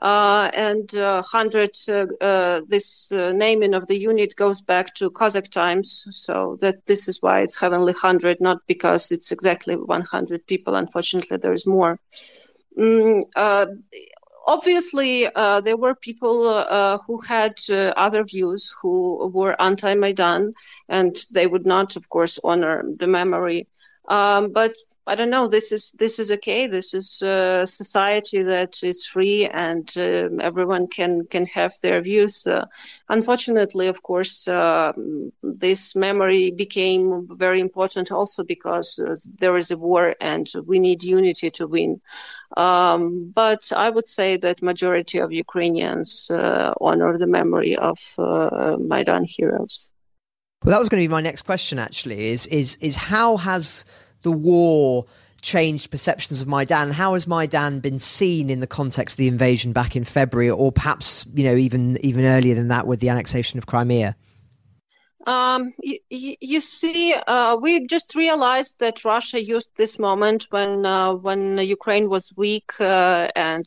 Uh, 0.00 0.48
and 0.54 0.94
uh, 0.94 1.20
hundred, 1.22 1.70
uh, 1.88 2.06
uh, 2.20 2.60
this 2.68 3.10
naming 3.10 3.74
of 3.74 3.88
the 3.88 3.98
unit 3.98 4.36
goes 4.36 4.60
back 4.60 4.94
to 4.94 5.10
Cossack 5.10 5.50
times, 5.50 6.06
so 6.10 6.56
that 6.60 6.86
this 6.86 7.08
is 7.08 7.20
why 7.20 7.40
it's 7.40 7.58
Heavenly 7.58 7.94
Hundred, 7.94 8.40
not 8.40 8.58
because 8.68 9.10
it's 9.10 9.32
exactly 9.32 9.74
100 9.74 10.46
people. 10.46 10.76
Unfortunately, 10.76 11.36
there 11.38 11.52
is 11.52 11.66
more. 11.66 11.98
Mm, 12.78 13.22
obviously, 14.48 15.28
uh, 15.34 15.60
there 15.60 15.76
were 15.76 15.94
people 15.94 16.48
uh, 16.48 16.98
who 17.06 17.20
had 17.20 17.54
uh, 17.70 17.92
other 17.96 18.24
views, 18.24 18.74
who 18.82 19.30
were 19.34 19.60
anti-Maidan, 19.60 20.54
and 20.88 21.16
they 21.34 21.46
would 21.46 21.66
not, 21.66 21.96
of 21.96 22.08
course, 22.08 22.38
honor 22.42 22.82
the 22.96 23.06
memory. 23.06 23.68
Um, 24.08 24.52
but 24.52 24.74
I 25.08 25.14
don't 25.14 25.30
know. 25.30 25.48
This 25.48 25.72
is 25.72 25.92
this 25.92 26.18
is 26.18 26.30
okay. 26.32 26.66
This 26.66 26.92
is 26.92 27.22
a 27.22 27.66
society 27.66 28.42
that 28.42 28.82
is 28.82 29.06
free, 29.06 29.46
and 29.46 29.90
um, 29.96 30.38
everyone 30.40 30.86
can 30.86 31.26
can 31.26 31.46
have 31.46 31.72
their 31.82 32.02
views. 32.02 32.46
Uh, 32.46 32.66
unfortunately, 33.08 33.86
of 33.86 34.02
course, 34.02 34.46
uh, 34.46 34.92
this 35.42 35.96
memory 35.96 36.50
became 36.50 37.26
very 37.30 37.60
important 37.60 38.12
also 38.12 38.44
because 38.44 38.98
uh, 38.98 39.16
there 39.38 39.56
is 39.56 39.70
a 39.70 39.78
war, 39.78 40.14
and 40.20 40.46
we 40.66 40.78
need 40.78 41.02
unity 41.02 41.50
to 41.52 41.66
win. 41.66 42.00
Um, 42.58 43.32
but 43.34 43.72
I 43.74 43.88
would 43.88 44.06
say 44.06 44.36
that 44.36 44.62
majority 44.62 45.18
of 45.18 45.32
Ukrainians 45.32 46.30
uh, 46.30 46.74
honor 46.82 47.16
the 47.16 47.26
memory 47.26 47.76
of 47.76 47.98
uh, 48.18 48.76
Maidan 48.78 49.24
heroes. 49.24 49.88
Well, 50.64 50.72
that 50.72 50.80
was 50.80 50.88
going 50.88 51.02
to 51.02 51.08
be 51.08 51.12
my 51.12 51.20
next 51.22 51.42
question. 51.42 51.78
Actually, 51.78 52.28
is 52.28 52.46
is 52.48 52.76
is 52.80 52.96
how 52.96 53.38
has 53.38 53.86
the 54.22 54.32
war 54.32 55.06
changed 55.40 55.90
perceptions 55.90 56.42
of 56.42 56.48
Maidan? 56.48 56.90
How 56.90 57.14
has 57.14 57.26
Maidan 57.26 57.80
been 57.80 57.98
seen 57.98 58.50
in 58.50 58.60
the 58.60 58.66
context 58.66 59.14
of 59.14 59.18
the 59.18 59.28
invasion 59.28 59.72
back 59.72 59.96
in 59.96 60.04
February, 60.04 60.50
or 60.50 60.72
perhaps 60.72 61.26
you 61.34 61.44
know 61.44 61.56
even 61.56 61.98
even 62.04 62.24
earlier 62.24 62.54
than 62.54 62.68
that 62.68 62.86
with 62.86 63.00
the 63.00 63.08
annexation 63.08 63.58
of 63.58 63.66
Crimea? 63.66 64.16
Um, 65.26 65.74
you, 65.82 65.98
you, 66.40 66.60
see, 66.60 67.12
uh, 67.12 67.56
we 67.60 67.86
just 67.86 68.16
realized 68.16 68.80
that 68.80 69.04
Russia 69.04 69.44
used 69.44 69.70
this 69.76 69.98
moment 69.98 70.46
when 70.50 70.86
uh, 70.86 71.14
when 71.14 71.58
Ukraine 71.58 72.08
was 72.08 72.32
weak 72.36 72.72
uh, 72.80 73.28
and 73.36 73.66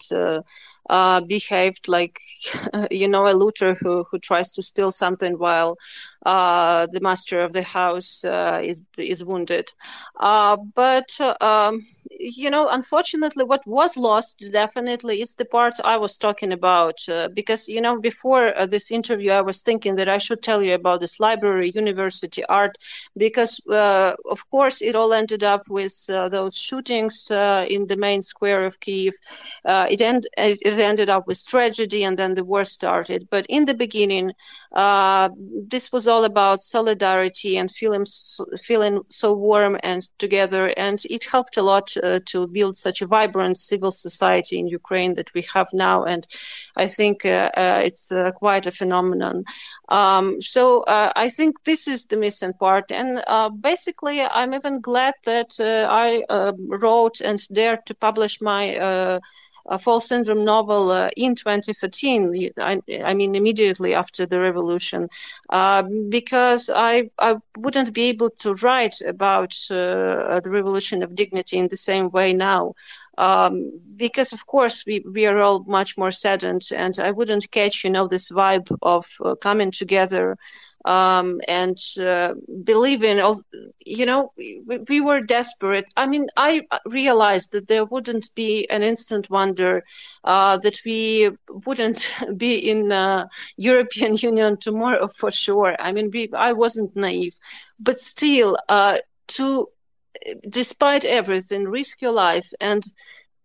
uh, 0.92 1.22
behaved 1.22 1.88
like 1.90 2.20
you 2.92 3.08
know 3.08 3.28
a 3.28 3.34
looter 3.34 3.76
who 3.82 4.06
who 4.12 4.20
tries 4.20 4.54
to 4.54 4.64
steal 4.64 4.92
something 4.92 5.34
while 5.40 5.78
uh, 6.26 6.88
the 6.92 7.02
master 7.02 7.42
of 7.42 7.54
the 7.54 7.64
house 7.64 8.24
uh, 8.26 8.62
is 8.64 8.82
is 8.98 9.24
wounded. 9.26 9.70
Uh, 10.20 10.58
but 10.76 11.10
um, 11.42 11.82
you 12.20 12.50
know, 12.52 12.68
unfortunately, 12.70 13.44
what 13.46 13.66
was 13.68 13.98
lost 13.98 14.44
definitely 14.52 15.22
is 15.22 15.36
the 15.36 15.46
part 15.46 15.74
I 15.84 15.98
was 15.98 16.18
talking 16.18 16.52
about. 16.54 17.00
Uh, 17.10 17.30
because 17.34 17.68
you 17.70 17.82
know, 17.82 18.00
before 18.00 18.58
uh, 18.58 18.66
this 18.68 18.92
interview, 18.92 19.32
I 19.32 19.42
was 19.42 19.64
thinking 19.64 19.96
that 19.96 20.10
I 20.10 20.18
should 20.20 20.44
tell 20.44 20.62
you 20.62 20.74
about 20.76 21.02
this 21.02 21.20
library, 21.20 21.72
university, 21.76 22.44
art, 22.46 22.78
because 23.18 23.60
of 23.70 24.50
course 24.52 24.82
it 24.82 24.96
all 24.96 25.14
ended 25.14 25.44
up 25.44 25.68
with 25.70 26.08
those 26.08 26.58
shootings 26.58 27.30
in 27.32 27.88
the 27.88 27.98
main 27.98 28.22
square 28.22 28.64
of 28.66 28.80
Kiev. 28.80 29.14
it, 29.66 30.02
end, 30.02 30.28
it 30.38 30.80
ended 30.82 31.10
up 31.10 31.28
with 31.28 31.46
tragedy, 31.48 32.04
and 32.04 32.18
then 32.18 32.36
the 32.36 32.44
war 32.44 32.64
started. 32.64 33.28
But 33.30 33.46
in 33.48 33.66
the 33.66 33.74
beginning, 33.74 34.34
this 34.74 35.92
was 35.92 36.08
all 36.08 36.24
about 36.24 36.62
solidarity 36.62 37.58
and 37.58 37.70
feeling 37.70 38.06
feeling 38.60 39.02
so 39.10 39.34
warm 39.34 39.78
and 39.84 40.02
together, 40.18 40.74
and 40.78 41.04
it 41.10 41.26
helped 41.26 41.58
a 41.58 41.62
lot 41.62 41.96
uh, 41.98 42.20
to 42.26 42.48
build 42.48 42.76
such 42.76 43.02
a 43.02 43.08
vibrant 43.08 43.58
civil 43.58 43.92
society 43.92 44.60
in 44.60 44.68
Ukraine 44.68 45.14
that 45.16 45.34
we 45.34 45.42
have 45.54 45.68
now, 45.74 46.04
and 46.04 46.28
I 46.76 46.88
think 46.88 47.26
uh, 47.26 47.52
uh 47.56 47.82
it's 47.84 48.12
uh, 48.12 48.32
quite 48.32 48.68
a 48.68 48.72
phenomenon. 48.72 49.44
Um, 49.90 50.42
so 50.42 50.84
uh, 50.84 51.12
I 51.16 51.28
think 51.30 51.64
this 51.64 51.88
is 51.88 52.06
the 52.06 52.18
missing 52.18 52.54
part, 52.54 52.92
and 52.92 53.22
basically, 53.62 54.22
I'm 54.22 54.54
even 54.54 54.82
glad 54.82 55.16
that 55.26 55.52
I 55.60 56.24
wrote 56.84 57.22
and 57.22 57.40
dared 57.52 57.86
to 57.86 57.96
publish 57.96 58.42
my 58.42 59.20
a 59.66 59.78
fall 59.80 60.00
syndrome 60.00 60.44
novel 60.44 60.92
uh, 60.92 61.10
in 61.16 61.36
2013. 61.36 62.52
I, 62.58 62.82
I, 63.04 63.14
mean, 63.14 63.36
immediately 63.36 63.94
after 63.94 64.26
the 64.26 64.40
revolution, 64.40 65.10
uh, 65.50 65.84
because 66.10 66.70
I, 66.74 67.10
I 67.20 67.38
wouldn't 67.58 67.94
be 67.94 68.04
able 68.10 68.30
to 68.40 68.54
write 68.56 69.02
about 69.06 69.54
uh, 69.70 70.40
the 70.40 70.50
revolution 70.50 71.04
of 71.04 71.16
dignity 71.16 71.58
in 71.58 71.68
the 71.68 71.78
same 71.78 72.10
way 72.12 72.34
now. 72.34 72.74
Um, 73.22 73.80
because 73.98 74.34
of 74.34 74.48
course 74.48 74.84
we, 74.88 75.04
we 75.14 75.28
are 75.28 75.38
all 75.38 75.64
much 75.68 75.96
more 75.96 76.10
saddened 76.10 76.64
and 76.76 76.98
I 77.00 77.12
wouldn't 77.12 77.52
catch, 77.52 77.84
you 77.84 77.92
know, 77.92 78.08
this 78.08 78.32
vibe 78.32 78.76
of 78.82 79.06
uh, 79.24 79.36
coming 79.36 79.70
together. 79.70 80.38
Um, 80.86 81.40
and 81.48 81.78
uh, 82.04 82.34
believe 82.64 83.04
in 83.04 83.18
you 83.86 84.06
know 84.08 84.32
we, 84.36 84.80
we, 84.90 85.00
were 85.00 85.22
desperate. 85.22 85.86
I 85.96 86.08
mean 86.08 86.26
i 86.36 86.64
realized 86.88 87.52
that 87.52 87.68
there 87.68 87.86
wouldn't 87.86 88.30
be 88.34 88.68
an 88.72 88.82
instant 88.82 89.30
wonder 89.30 89.84
uh, 90.24 90.58
that 90.58 90.80
we 90.84 91.30
wouldn't 91.68 92.02
be 92.38 92.54
in 92.72 92.92
uh, 92.92 93.28
european 93.58 94.16
union 94.30 94.58
tomorrow 94.58 95.08
for 95.08 95.30
sure. 95.30 95.76
I 95.80 95.92
mean 95.92 96.10
we, 96.12 96.32
i 96.34 96.52
wasn't 96.54 96.96
naive. 96.96 97.38
But 97.80 98.00
still 98.00 98.58
uh, 98.68 98.98
to 99.38 99.68
despite 100.50 101.06
everything 101.06 101.66
risk 101.66 102.02
your 102.02 102.12
life 102.12 102.52
and 102.60 102.84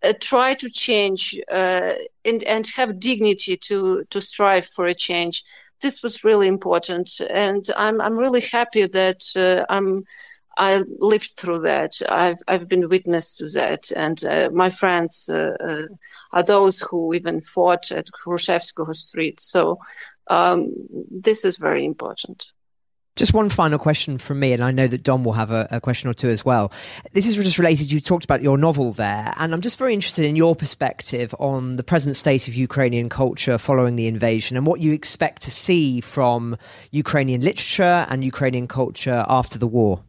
uh, 0.03 0.12
try 0.21 0.55
to 0.55 0.69
change 0.71 1.39
uh, 1.51 1.93
and 2.25 2.43
and 2.45 2.67
have 2.77 3.01
dignity 3.01 3.57
to 3.57 4.05
to 4.11 4.21
strive 4.21 4.67
for 4.67 4.87
a 4.87 4.95
change. 4.95 5.43
This 5.83 6.03
was 6.03 6.25
really 6.25 6.47
important, 6.49 7.11
and 7.31 7.64
I'm 7.77 8.01
I'm 8.01 8.19
really 8.19 8.43
happy 8.53 8.87
that 8.87 9.23
uh, 9.37 9.64
I'm. 9.73 10.05
I 10.59 10.85
lived 10.99 11.33
through 11.37 11.61
that. 11.62 11.93
I've 12.09 12.39
I've 12.49 12.69
been 12.69 12.89
witness 12.89 13.37
to 13.39 13.49
that, 13.51 13.91
and 13.95 14.23
uh, 14.25 14.49
my 14.53 14.71
friends 14.71 15.29
uh, 15.33 15.55
uh, 15.61 15.87
are 16.33 16.43
those 16.43 16.81
who 16.81 17.12
even 17.12 17.41
fought 17.43 17.91
at 17.93 18.07
Hrushevskoho 18.25 18.95
Street. 18.95 19.39
So 19.41 19.79
um, 20.29 20.73
this 21.11 21.45
is 21.45 21.59
very 21.59 21.85
important. 21.85 22.53
Just 23.17 23.33
one 23.33 23.49
final 23.49 23.79
question 23.79 24.19
from 24.19 24.41
me, 24.41 24.53
and 24.53 24.62
I 24.62 24.73
know 24.73 24.87
that 24.87 25.03
Dom 25.03 25.25
will 25.25 25.33
have 25.33 25.51
a, 25.51 25.67
a, 25.71 25.81
question 25.81 26.11
or 26.11 26.12
two 26.12 26.29
as 26.29 26.45
well. 26.45 26.71
This 27.12 27.27
is 27.27 27.37
just 27.37 27.59
related. 27.59 27.91
You 27.91 27.99
talked 27.99 28.27
about 28.27 28.43
your 28.43 28.59
novel 28.59 28.93
there, 28.93 29.33
and 29.39 29.55
I'm 29.55 29.62
just 29.62 29.79
very 29.79 29.95
interested 29.95 30.27
in 30.27 30.37
your 30.37 30.55
perspective 30.55 31.35
on 31.39 31.77
the 31.77 31.83
present 31.83 32.17
state 32.17 32.47
of 32.47 32.55
Ukrainian 32.55 33.09
culture 33.09 33.57
following 33.57 33.97
the 33.97 34.07
invasion 34.07 34.55
and 34.59 34.67
what 34.67 34.81
you 34.81 34.93
expect 34.93 35.41
to 35.43 35.51
see 35.51 36.03
from 36.03 36.59
Ukrainian 36.91 37.41
literature 37.41 38.07
and 38.11 38.23
Ukrainian 38.23 38.69
culture 38.69 39.25
after 39.31 39.59
the 39.59 39.67
war 39.67 40.03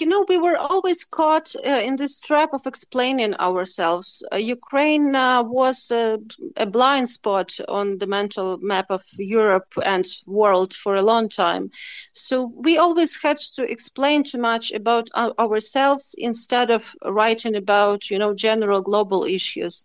you 0.00 0.06
know, 0.06 0.24
we 0.28 0.38
were 0.38 0.56
always 0.56 1.04
caught 1.04 1.54
uh, 1.64 1.68
in 1.88 1.96
this 1.96 2.20
trap 2.20 2.50
of 2.52 2.66
explaining 2.66 3.34
ourselves. 3.34 4.22
Uh, 4.32 4.36
Ukraine 4.36 5.14
uh, 5.14 5.42
was 5.42 5.90
a 5.90 6.66
blind 6.66 7.08
spot 7.08 7.58
on 7.68 7.98
the 7.98 8.06
mental 8.06 8.58
map 8.58 8.86
of 8.90 9.02
Europe 9.18 9.72
and 9.84 10.04
world 10.26 10.72
for 10.74 10.94
a 10.96 11.02
long 11.02 11.28
time. 11.28 11.70
So 12.12 12.52
we 12.56 12.76
always 12.78 13.22
had 13.22 13.38
to 13.56 13.64
explain 13.64 14.24
too 14.24 14.38
much 14.38 14.72
about 14.72 15.08
ourselves 15.14 16.14
instead 16.18 16.70
of 16.70 16.94
writing 17.04 17.54
about, 17.56 18.10
you 18.10 18.18
know, 18.18 18.34
general 18.34 18.80
global 18.82 19.24
issues. 19.24 19.84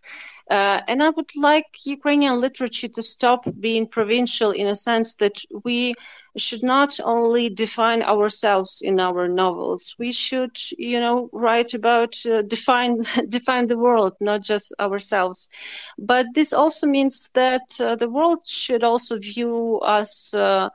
Uh, 0.50 0.82
and 0.88 1.04
I 1.04 1.10
would 1.10 1.32
like 1.36 1.68
Ukrainian 1.86 2.40
literature 2.42 2.88
to 2.90 3.02
stop 3.04 3.46
being 3.60 3.88
provincial 3.88 4.52
in 4.52 4.68
a 4.68 4.76
sense 4.76 5.16
that 5.16 5.38
we 5.64 5.94
should 6.38 6.64
not 6.64 7.00
only 7.04 7.50
define 7.50 8.02
ourselves 8.04 8.82
in 8.82 9.00
our 9.00 9.28
novels. 9.28 9.96
We 10.00 10.12
should, 10.12 10.56
you 10.78 11.00
know, 11.00 11.30
write 11.34 11.74
about 11.74 12.16
uh, 12.26 12.42
define 12.42 12.98
define 13.38 13.68
the 13.68 13.78
world, 13.78 14.14
not 14.20 14.42
just 14.42 14.74
ourselves. 14.80 15.50
But 15.98 16.26
this 16.34 16.54
also 16.54 16.88
means 16.88 17.30
that 17.34 17.68
uh, 17.80 17.96
the 17.96 18.10
world 18.10 18.46
should 18.46 18.84
also 18.84 19.18
view 19.20 19.80
us, 19.84 20.34
uh, 20.34 20.70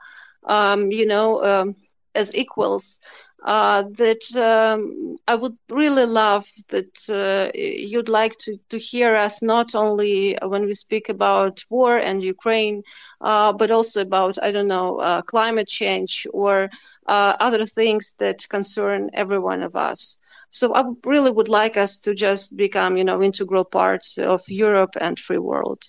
um, 0.47 0.91
you 0.91 1.05
know, 1.05 1.43
um, 1.43 1.75
as 2.15 2.35
equals 2.35 2.99
uh, 3.45 3.83
that 3.97 4.23
um, 4.37 5.15
I 5.27 5.35
would 5.35 5.55
really 5.71 6.05
love 6.05 6.45
that 6.69 6.95
uh, 7.09 7.51
you'd 7.55 8.09
like 8.09 8.37
to, 8.39 8.57
to 8.69 8.77
hear 8.77 9.15
us 9.15 9.41
not 9.43 9.75
only 9.75 10.37
when 10.43 10.65
we 10.65 10.73
speak 10.75 11.09
about 11.09 11.63
war 11.69 11.97
and 11.97 12.23
Ukraine, 12.23 12.83
uh, 13.21 13.53
but 13.53 13.71
also 13.71 14.01
about, 14.01 14.37
I 14.43 14.51
don't 14.51 14.67
know, 14.67 14.97
uh, 14.97 15.21
climate 15.21 15.67
change 15.67 16.27
or 16.33 16.69
uh, 17.07 17.35
other 17.39 17.65
things 17.65 18.15
that 18.19 18.47
concern 18.49 19.09
every 19.13 19.39
one 19.39 19.63
of 19.63 19.75
us. 19.75 20.17
So 20.51 20.73
I 20.75 20.83
really 21.05 21.31
would 21.31 21.49
like 21.49 21.77
us 21.77 21.99
to 22.01 22.13
just 22.15 22.55
become, 22.57 22.97
you 22.97 23.03
know, 23.05 23.21
integral 23.21 23.65
parts 23.65 24.17
of 24.17 24.41
Europe 24.49 24.95
and 25.01 25.19
free 25.19 25.37
world 25.39 25.83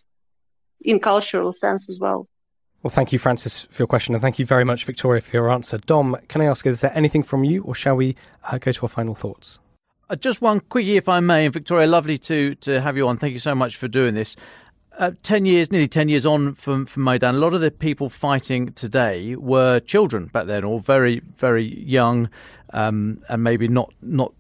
in 0.85 1.01
cultural 1.01 1.53
sense 1.53 1.89
as 1.89 1.99
well. 2.01 2.29
Well, 2.87 2.95
thank 2.95 3.13
you, 3.13 3.19
Francis, 3.19 3.65
for 3.65 3.83
your 3.83 3.89
question, 3.89 4.15
and 4.15 4.23
thank 4.23 4.39
you 4.39 4.47
very 4.47 4.63
much, 4.63 4.85
Victoria, 4.85 5.21
for 5.21 5.37
your 5.37 5.51
answer. 5.51 5.77
Dom, 5.77 6.17
can 6.29 6.41
I 6.41 6.45
ask, 6.45 6.65
is 6.69 6.83
there 6.83 6.97
anything 6.97 7.25
from 7.25 7.43
you, 7.43 7.65
or 7.65 7.75
shall 7.75 7.97
we 7.97 8.15
uh, 8.45 8.59
go 8.59 8.71
to 8.71 8.83
our 8.83 8.89
final 8.89 9.17
thoughts? 9.17 9.59
Uh, 10.09 10.15
just 10.15 10.41
one 10.41 10.61
quickie, 10.61 10.97
if 10.97 11.09
I 11.09 11.19
may. 11.19 11.47
And 11.47 11.53
Victoria, 11.53 11.89
lovely 11.89 12.17
to 12.19 12.55
to 12.55 12.81
have 12.81 12.97
you 12.97 13.09
on. 13.09 13.17
Thank 13.17 13.33
you 13.33 13.41
so 13.41 13.57
much 13.57 13.75
for 13.75 13.89
doing 13.89 14.15
this. 14.15 14.37
Uh, 14.97 15.11
10 15.25 15.47
years, 15.47 15.73
nearly 15.73 15.89
10 15.89 16.09
years 16.09 16.25
on 16.25 16.55
from, 16.55 16.87
from 16.87 17.03
Maidan, 17.03 17.35
a 17.35 17.39
lot 17.39 17.55
of 17.55 17.61
the 17.61 17.73
people 17.73 18.09
fighting 18.09 18.73
today 18.75 19.35
were 19.35 19.81
children 19.81 20.27
back 20.27 20.47
then, 20.47 20.63
or 20.63 20.79
very, 20.79 21.23
very 21.39 21.65
young, 21.83 22.31
um, 22.73 23.21
and 23.29 23.43
maybe 23.43 23.67
not, 23.67 23.93
not 24.01 24.33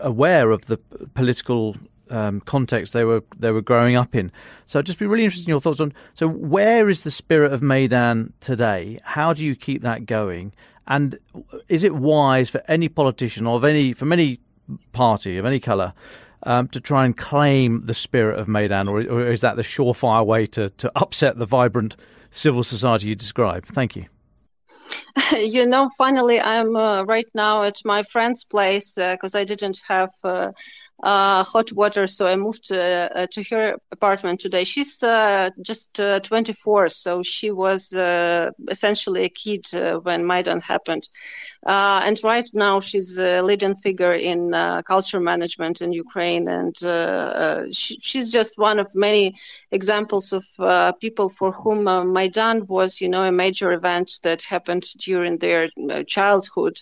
aware 0.00 0.50
of 0.50 0.66
the 0.66 0.76
political 1.14 1.76
um, 2.10 2.40
context 2.40 2.92
they 2.92 3.04
were 3.04 3.22
they 3.38 3.50
were 3.50 3.62
growing 3.62 3.96
up 3.96 4.14
in. 4.14 4.30
So 4.66 4.78
I'd 4.78 4.86
just 4.86 4.98
be 4.98 5.06
really 5.06 5.24
interested 5.24 5.48
in 5.48 5.52
your 5.52 5.60
thoughts 5.60 5.80
on. 5.80 5.92
So 6.14 6.28
where 6.28 6.88
is 6.88 7.02
the 7.02 7.10
spirit 7.10 7.52
of 7.52 7.62
Maidan 7.62 8.32
today? 8.40 8.98
How 9.02 9.32
do 9.32 9.44
you 9.44 9.54
keep 9.54 9.82
that 9.82 10.06
going? 10.06 10.52
And 10.86 11.18
is 11.68 11.82
it 11.82 11.94
wise 11.94 12.50
for 12.50 12.62
any 12.68 12.88
politician 12.88 13.46
or 13.46 13.56
of 13.56 13.64
any 13.64 13.92
from 13.92 14.12
any 14.12 14.40
party 14.92 15.38
of 15.38 15.46
any 15.46 15.60
colour 15.60 15.94
um, 16.44 16.68
to 16.68 16.80
try 16.80 17.04
and 17.04 17.16
claim 17.16 17.82
the 17.82 17.94
spirit 17.94 18.38
of 18.38 18.48
Maidan, 18.48 18.88
or, 18.88 19.00
or 19.00 19.30
is 19.30 19.40
that 19.40 19.56
the 19.56 19.62
surefire 19.62 20.24
way 20.24 20.46
to 20.46 20.70
to 20.70 20.92
upset 20.94 21.38
the 21.38 21.46
vibrant 21.46 21.96
civil 22.30 22.62
society 22.62 23.08
you 23.08 23.14
describe? 23.14 23.66
Thank 23.66 23.96
you. 23.96 24.06
you 25.36 25.66
know, 25.66 25.88
finally, 25.96 26.40
I'm 26.40 26.76
uh, 26.76 27.04
right 27.04 27.28
now 27.34 27.62
at 27.62 27.76
my 27.84 28.02
friend's 28.02 28.44
place 28.44 28.94
because 28.94 29.34
uh, 29.34 29.38
I 29.38 29.44
didn't 29.44 29.80
have 29.88 30.10
uh, 30.24 30.52
uh, 31.02 31.44
hot 31.44 31.70
water, 31.72 32.06
so 32.06 32.26
I 32.26 32.36
moved 32.36 32.72
uh, 32.72 33.08
uh 33.14 33.26
to 33.32 33.42
her 33.50 33.76
apartment 33.92 34.40
today. 34.40 34.64
She's 34.64 35.02
uh, 35.02 35.50
just 35.62 36.00
uh, 36.00 36.20
24, 36.20 36.88
so 36.88 37.22
she 37.22 37.50
was 37.50 37.92
essentially 38.68 39.24
a 39.24 39.28
kid 39.28 39.66
when 40.02 40.26
Maidan 40.26 40.60
happened. 40.60 41.08
and 41.66 42.18
right 42.24 42.48
now, 42.52 42.80
she's 42.80 43.18
a 43.18 43.42
leading 43.42 43.74
figure 43.74 44.14
in 44.14 44.52
culture 44.86 45.20
management 45.20 45.80
in 45.80 45.92
Ukraine, 45.92 46.48
and 46.48 46.76
she, 47.74 47.98
she's 48.00 48.32
just 48.32 48.58
one 48.58 48.78
of 48.78 48.88
many 48.94 49.34
examples 49.70 50.32
of 50.32 50.98
people 51.00 51.28
for 51.28 51.52
whom 51.52 51.84
Maidan 52.12 52.66
was, 52.66 53.00
you 53.00 53.08
know, 53.08 53.24
a 53.24 53.32
major 53.32 53.72
event 53.72 54.10
that 54.22 54.42
happened 54.42 54.83
during 54.92 55.38
their 55.38 55.68
childhood. 56.06 56.76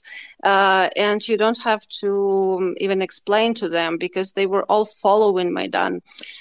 and 0.44 1.26
you 1.28 1.36
don't 1.36 1.62
have 1.62 1.86
to 2.00 2.57
um, 2.61 2.74
even 2.78 3.00
explain 3.03 3.55
to 3.55 3.68
them 3.68 3.96
because 3.98 4.32
they 4.32 4.46
were 4.46 4.64
all 4.64 4.84
following 4.84 5.53
Maidan. 5.53 6.00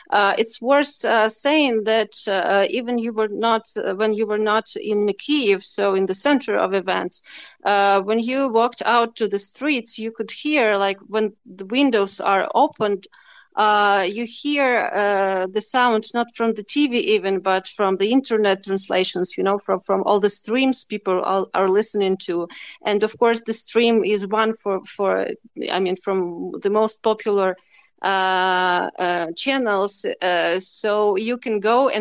Uh, 0.09 0.33
it's 0.37 0.61
worth 0.61 1.03
uh, 1.05 1.29
saying 1.29 1.83
that 1.85 2.13
uh, 2.27 2.65
even 2.69 2.97
you 2.97 3.13
were 3.13 3.27
not 3.29 3.63
uh, 3.77 3.93
when 3.95 4.13
you 4.13 4.25
were 4.25 4.37
not 4.37 4.65
in 4.81 5.11
Kiev, 5.17 5.63
so 5.63 5.95
in 5.95 6.05
the 6.05 6.13
center 6.13 6.55
of 6.57 6.73
events, 6.73 7.21
uh, 7.63 8.01
when 8.01 8.19
you 8.19 8.49
walked 8.49 8.81
out 8.85 9.15
to 9.15 9.27
the 9.27 9.39
streets, 9.39 9.97
you 9.97 10.11
could 10.11 10.31
hear 10.31 10.75
like 10.77 10.97
when 11.07 11.33
the 11.45 11.65
windows 11.65 12.19
are 12.19 12.49
opened. 12.53 13.07
Uh, 13.55 14.07
you 14.09 14.25
hear 14.25 14.89
uh, 14.93 15.47
the 15.51 15.61
sound 15.61 16.03
not 16.13 16.27
from 16.35 16.53
the 16.53 16.63
TV 16.63 16.97
even, 17.15 17.39
but 17.39 17.67
from 17.67 17.97
the 17.97 18.11
internet 18.11 18.63
translations. 18.63 19.37
You 19.37 19.43
know, 19.43 19.57
from 19.57 19.79
from 19.79 20.03
all 20.05 20.19
the 20.19 20.29
streams 20.29 20.85
people 20.85 21.21
are, 21.23 21.69
listening 21.69 22.17
to, 22.25 22.47
and 22.85 23.03
of 23.03 23.17
course, 23.17 23.41
the 23.41 23.53
stream 23.53 24.03
is 24.05 24.27
one 24.27 24.53
for 24.53 24.81
for 24.83 25.27
I 25.71 25.79
mean, 25.79 25.95
from 25.95 26.51
the 26.61 26.69
most 26.69 27.03
popular 27.03 27.57
channels 28.03 28.83
uh, 29.29 29.29
so 29.67 30.15
you 30.15 30.45
can 30.75 30.91
go 30.91 31.09
and 31.09 31.25
hear 31.27 31.91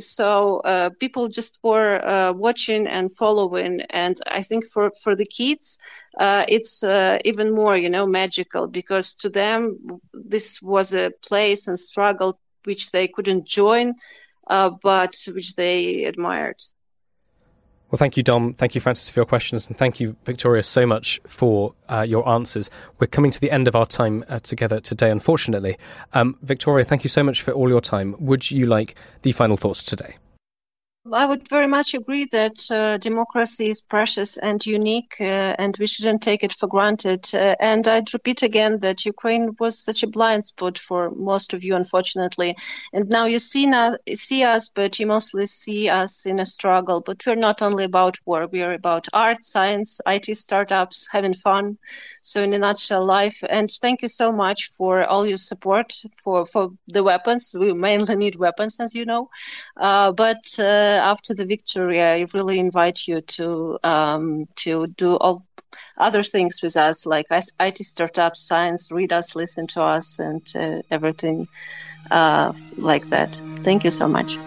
so 0.00 0.14
uh, 0.14 0.44
people 0.54 0.56
just 0.60 1.58
were 1.62 1.64
uh, 2.04 2.32
watching 2.32 2.86
and 2.86 3.10
following. 3.12 3.80
And 3.90 4.16
i 4.26 4.42
think 4.42 4.66
for 4.66 4.90
for 5.02 5.14
the 5.14 5.26
kids 5.26 5.78
uh, 6.18 6.44
it's 6.48 6.82
even 7.24 7.54
more 7.54 7.76
you 7.76 7.88
know 7.90 8.06
magical 8.06 8.66
because 8.66 9.14
to 9.14 9.28
them 9.28 9.76
this 10.12 10.60
was 10.62 10.92
a 10.94 11.10
place 11.28 11.66
and 11.66 11.78
struggle 11.78 12.38
which 12.64 12.90
they 12.90 13.06
couldn't 13.08 13.46
join 13.46 13.94
but 14.82 15.14
which 15.34 15.54
they 15.56 16.04
admired 16.04 16.60
well, 17.90 17.98
thank 17.98 18.16
you, 18.16 18.22
Dom. 18.22 18.54
Thank 18.54 18.74
you, 18.74 18.80
Francis, 18.80 19.10
for 19.10 19.18
your 19.18 19.26
questions. 19.26 19.66
And 19.66 19.76
thank 19.76 19.98
you, 19.98 20.16
Victoria, 20.24 20.62
so 20.62 20.86
much 20.86 21.20
for 21.26 21.74
uh, 21.88 22.04
your 22.08 22.28
answers. 22.28 22.70
We're 22.98 23.08
coming 23.08 23.32
to 23.32 23.40
the 23.40 23.50
end 23.50 23.66
of 23.66 23.74
our 23.74 23.86
time 23.86 24.24
uh, 24.28 24.38
together 24.40 24.80
today, 24.80 25.10
unfortunately. 25.10 25.76
Um, 26.12 26.38
Victoria, 26.42 26.84
thank 26.84 27.04
you 27.04 27.10
so 27.10 27.24
much 27.24 27.42
for 27.42 27.52
all 27.52 27.68
your 27.68 27.80
time. 27.80 28.14
Would 28.20 28.50
you 28.50 28.66
like 28.66 28.94
the 29.22 29.32
final 29.32 29.56
thoughts 29.56 29.82
today? 29.82 30.16
I 31.08 31.24
would 31.24 31.48
very 31.48 31.66
much 31.66 31.94
agree 31.94 32.26
that 32.30 32.70
uh, 32.70 32.98
democracy 32.98 33.68
is 33.68 33.80
precious 33.80 34.36
and 34.36 34.64
unique, 34.66 35.16
uh, 35.20 35.54
and 35.58 35.74
we 35.78 35.86
shouldn't 35.86 36.20
take 36.22 36.44
it 36.44 36.52
for 36.52 36.66
granted. 36.66 37.24
Uh, 37.32 37.54
and 37.58 37.88
I'd 37.88 38.12
repeat 38.12 38.42
again 38.42 38.80
that 38.80 39.06
Ukraine 39.06 39.56
was 39.58 39.78
such 39.78 40.02
a 40.02 40.06
blind 40.06 40.44
spot 40.44 40.76
for 40.76 41.10
most 41.10 41.54
of 41.54 41.64
you, 41.64 41.74
unfortunately. 41.74 42.54
And 42.92 43.08
now 43.08 43.24
you 43.24 43.38
see, 43.38 43.66
na- 43.66 43.96
see 44.12 44.44
us, 44.44 44.68
but 44.68 44.98
you 45.00 45.06
mostly 45.06 45.46
see 45.46 45.88
us 45.88 46.26
in 46.26 46.38
a 46.38 46.44
struggle. 46.44 47.00
But 47.00 47.24
we're 47.26 47.34
not 47.34 47.62
only 47.62 47.84
about 47.84 48.16
war, 48.26 48.46
we 48.46 48.60
are 48.62 48.74
about 48.74 49.06
art, 49.14 49.42
science, 49.42 50.00
IT 50.06 50.34
startups, 50.34 51.08
having 51.12 51.32
fun. 51.32 51.78
So, 52.20 52.42
in 52.42 52.52
a 52.52 52.58
nutshell, 52.58 53.04
life. 53.06 53.42
And 53.48 53.70
thank 53.70 54.02
you 54.02 54.08
so 54.08 54.32
much 54.32 54.66
for 54.76 55.04
all 55.04 55.26
your 55.26 55.38
support 55.38 55.94
for, 56.22 56.44
for 56.44 56.70
the 56.88 57.02
weapons. 57.02 57.54
We 57.58 57.72
mainly 57.72 58.16
need 58.16 58.36
weapons, 58.36 58.78
as 58.78 58.94
you 58.94 59.06
know. 59.06 59.28
Uh, 59.76 60.12
but 60.12 60.44
uh, 60.58 60.89
after 60.90 61.34
the 61.34 61.44
victory, 61.44 62.00
I 62.00 62.24
really 62.34 62.58
invite 62.58 63.06
you 63.06 63.20
to 63.20 63.78
um, 63.82 64.46
to 64.56 64.86
do 64.96 65.16
all 65.16 65.44
other 65.98 66.22
things 66.22 66.60
with 66.62 66.76
us, 66.76 67.06
like 67.06 67.26
IT 67.30 67.78
startups, 67.78 68.40
science, 68.40 68.90
read 68.90 69.12
us, 69.12 69.36
listen 69.36 69.66
to 69.68 69.82
us, 69.82 70.18
and 70.18 70.42
uh, 70.56 70.82
everything 70.90 71.48
uh, 72.10 72.52
like 72.76 73.08
that. 73.10 73.34
Thank 73.62 73.84
you 73.84 73.90
so 73.90 74.08
much. 74.08 74.38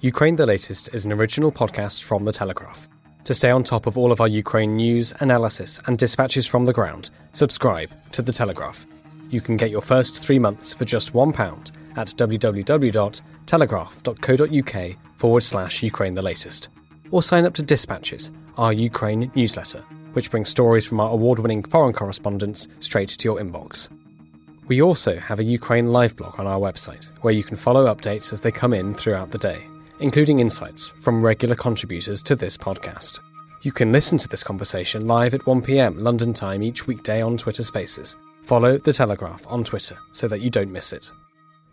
Ukraine 0.00 0.36
the 0.36 0.46
Latest 0.46 0.88
is 0.92 1.04
an 1.04 1.12
original 1.12 1.50
podcast 1.50 2.02
from 2.02 2.24
The 2.24 2.32
Telegraph. 2.32 2.88
To 3.24 3.34
stay 3.34 3.50
on 3.50 3.64
top 3.64 3.86
of 3.86 3.98
all 3.98 4.12
of 4.12 4.20
our 4.20 4.28
Ukraine 4.28 4.76
news, 4.76 5.12
analysis, 5.18 5.80
and 5.86 5.98
dispatches 5.98 6.46
from 6.46 6.64
the 6.64 6.72
ground, 6.72 7.10
subscribe 7.32 7.90
to 8.12 8.22
The 8.22 8.32
Telegraph. 8.32 8.86
You 9.30 9.40
can 9.40 9.56
get 9.56 9.70
your 9.70 9.80
first 9.80 10.22
three 10.22 10.38
months 10.38 10.72
for 10.72 10.84
just 10.84 11.12
£1 11.12 11.34
at 11.96 12.08
www.telegraph.co.uk 12.08 14.96
forward 15.16 15.42
slash 15.42 15.82
Ukraine 15.82 16.14
the 16.14 16.22
latest. 16.22 16.68
Or 17.10 17.22
sign 17.22 17.44
up 17.44 17.52
to 17.54 17.62
Dispatches, 17.62 18.30
our 18.56 18.72
Ukraine 18.72 19.30
newsletter, 19.34 19.84
which 20.12 20.30
brings 20.30 20.48
stories 20.48 20.86
from 20.86 21.00
our 21.00 21.10
award 21.10 21.38
winning 21.38 21.62
foreign 21.62 21.92
correspondents 21.92 22.66
straight 22.80 23.10
to 23.10 23.28
your 23.28 23.38
inbox. 23.38 23.90
We 24.68 24.82
also 24.82 25.18
have 25.18 25.40
a 25.40 25.44
Ukraine 25.44 25.92
live 25.92 26.16
blog 26.16 26.40
on 26.40 26.46
our 26.46 26.58
website, 26.58 27.04
where 27.22 27.34
you 27.34 27.44
can 27.44 27.56
follow 27.56 27.86
updates 27.86 28.32
as 28.32 28.40
they 28.40 28.50
come 28.50 28.74
in 28.74 28.94
throughout 28.94 29.30
the 29.30 29.38
day 29.38 29.64
including 30.00 30.40
insights 30.40 30.88
from 31.00 31.24
regular 31.24 31.54
contributors 31.54 32.22
to 32.24 32.36
this 32.36 32.56
podcast. 32.56 33.20
You 33.62 33.72
can 33.72 33.92
listen 33.92 34.18
to 34.18 34.28
this 34.28 34.44
conversation 34.44 35.06
live 35.06 35.34
at 35.34 35.42
1pm 35.42 36.00
London 36.00 36.32
time 36.32 36.62
each 36.62 36.86
weekday 36.86 37.22
on 37.22 37.36
Twitter 37.36 37.62
Spaces. 37.62 38.16
Follow 38.42 38.78
The 38.78 38.92
Telegraph 38.92 39.44
on 39.48 39.64
Twitter 39.64 39.96
so 40.12 40.28
that 40.28 40.40
you 40.40 40.50
don't 40.50 40.70
miss 40.70 40.92
it. 40.92 41.10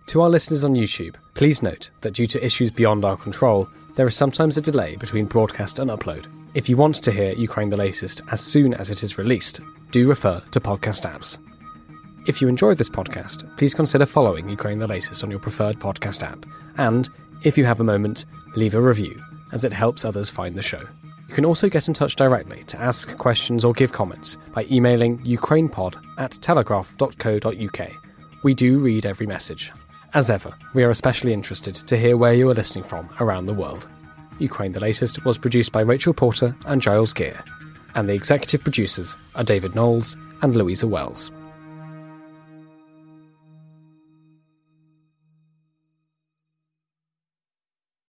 To 0.08 0.22
our 0.22 0.30
listeners 0.30 0.64
on 0.64 0.76
YouTube, 0.76 1.16
please 1.34 1.64
note 1.64 1.90
that 2.02 2.14
due 2.14 2.28
to 2.28 2.46
issues 2.46 2.70
beyond 2.70 3.04
our 3.04 3.18
control, 3.18 3.68
there 3.96 4.08
is 4.08 4.16
sometimes 4.16 4.58
a 4.58 4.62
delay 4.62 4.96
between 4.96 5.26
broadcast 5.26 5.80
and 5.80 5.90
upload. 5.90 6.28
If 6.54 6.70
you 6.70 6.78
want 6.78 6.96
to 6.96 7.12
hear 7.12 7.34
Ukraine 7.34 7.70
the 7.70 7.78
latest 7.78 8.22
as 8.32 8.42
soon 8.42 8.74
as 8.76 8.92
it 8.92 9.02
is 9.04 9.18
released, 9.18 9.60
do 9.92 10.08
refer 10.08 10.42
to 10.52 10.60
podcast 10.60 11.10
apps. 11.12 11.40
If 12.28 12.42
you 12.42 12.48
enjoy 12.48 12.76
this 12.76 12.90
podcast, 12.90 13.58
please 13.58 13.74
consider 13.74 14.06
following 14.06 14.48
Ukraine 14.50 14.80
the 14.80 14.88
latest 14.88 15.24
on 15.24 15.32
your 15.32 15.40
preferred 15.40 15.80
podcast 15.80 16.22
app, 16.22 16.46
and 16.78 17.10
if 17.44 17.58
you 17.58 17.66
have 17.66 17.80
a 17.80 17.84
moment, 17.84 18.26
leave 18.56 18.76
a 18.76 18.82
review, 18.82 19.20
as 19.52 19.64
it 19.64 19.74
helps 19.74 20.06
others 20.06 20.30
find 20.30 20.56
the 20.56 20.62
show. 20.62 20.86
You 21.28 21.34
can 21.34 21.46
also 21.46 21.70
get 21.70 21.88
in 21.88 21.94
touch 21.94 22.16
directly 22.16 22.64
to 22.66 22.80
ask 22.80 23.18
questions 23.18 23.66
or 23.66 23.74
give 23.74 23.92
comments 23.92 24.38
by 24.54 24.66
emailing 24.70 25.20
ukrainepod 25.20 25.96
at 26.18 26.34
telegraph.co.uk. 26.34 27.92
We 28.44 28.54
do 28.54 28.80
read 28.80 29.06
every 29.06 29.26
message. 29.26 29.72
As 30.14 30.30
ever, 30.30 30.54
we 30.76 30.84
are 30.84 30.92
especially 30.92 31.34
interested 31.34 31.74
to 31.74 31.98
hear 31.98 32.16
where 32.16 32.34
you 32.34 32.48
are 32.52 32.54
listening 32.54 32.84
from 32.84 33.10
around 33.20 33.48
the 33.48 33.54
world. 33.54 33.88
Ukraine 34.38 34.72
the 34.72 34.80
Latest 34.80 35.26
was 35.26 35.40
produced 35.40 35.72
by 35.72 35.82
Rachel 35.82 36.14
Porter 36.14 36.56
and 36.68 36.84
Giles 36.84 37.14
Gear, 37.14 37.44
and 37.96 38.08
the 38.08 38.14
executive 38.14 38.62
producers 38.62 39.18
are 39.34 39.44
David 39.44 39.74
Knowles 39.74 40.16
and 40.44 40.56
Louisa 40.56 40.86
Wells. 40.86 41.32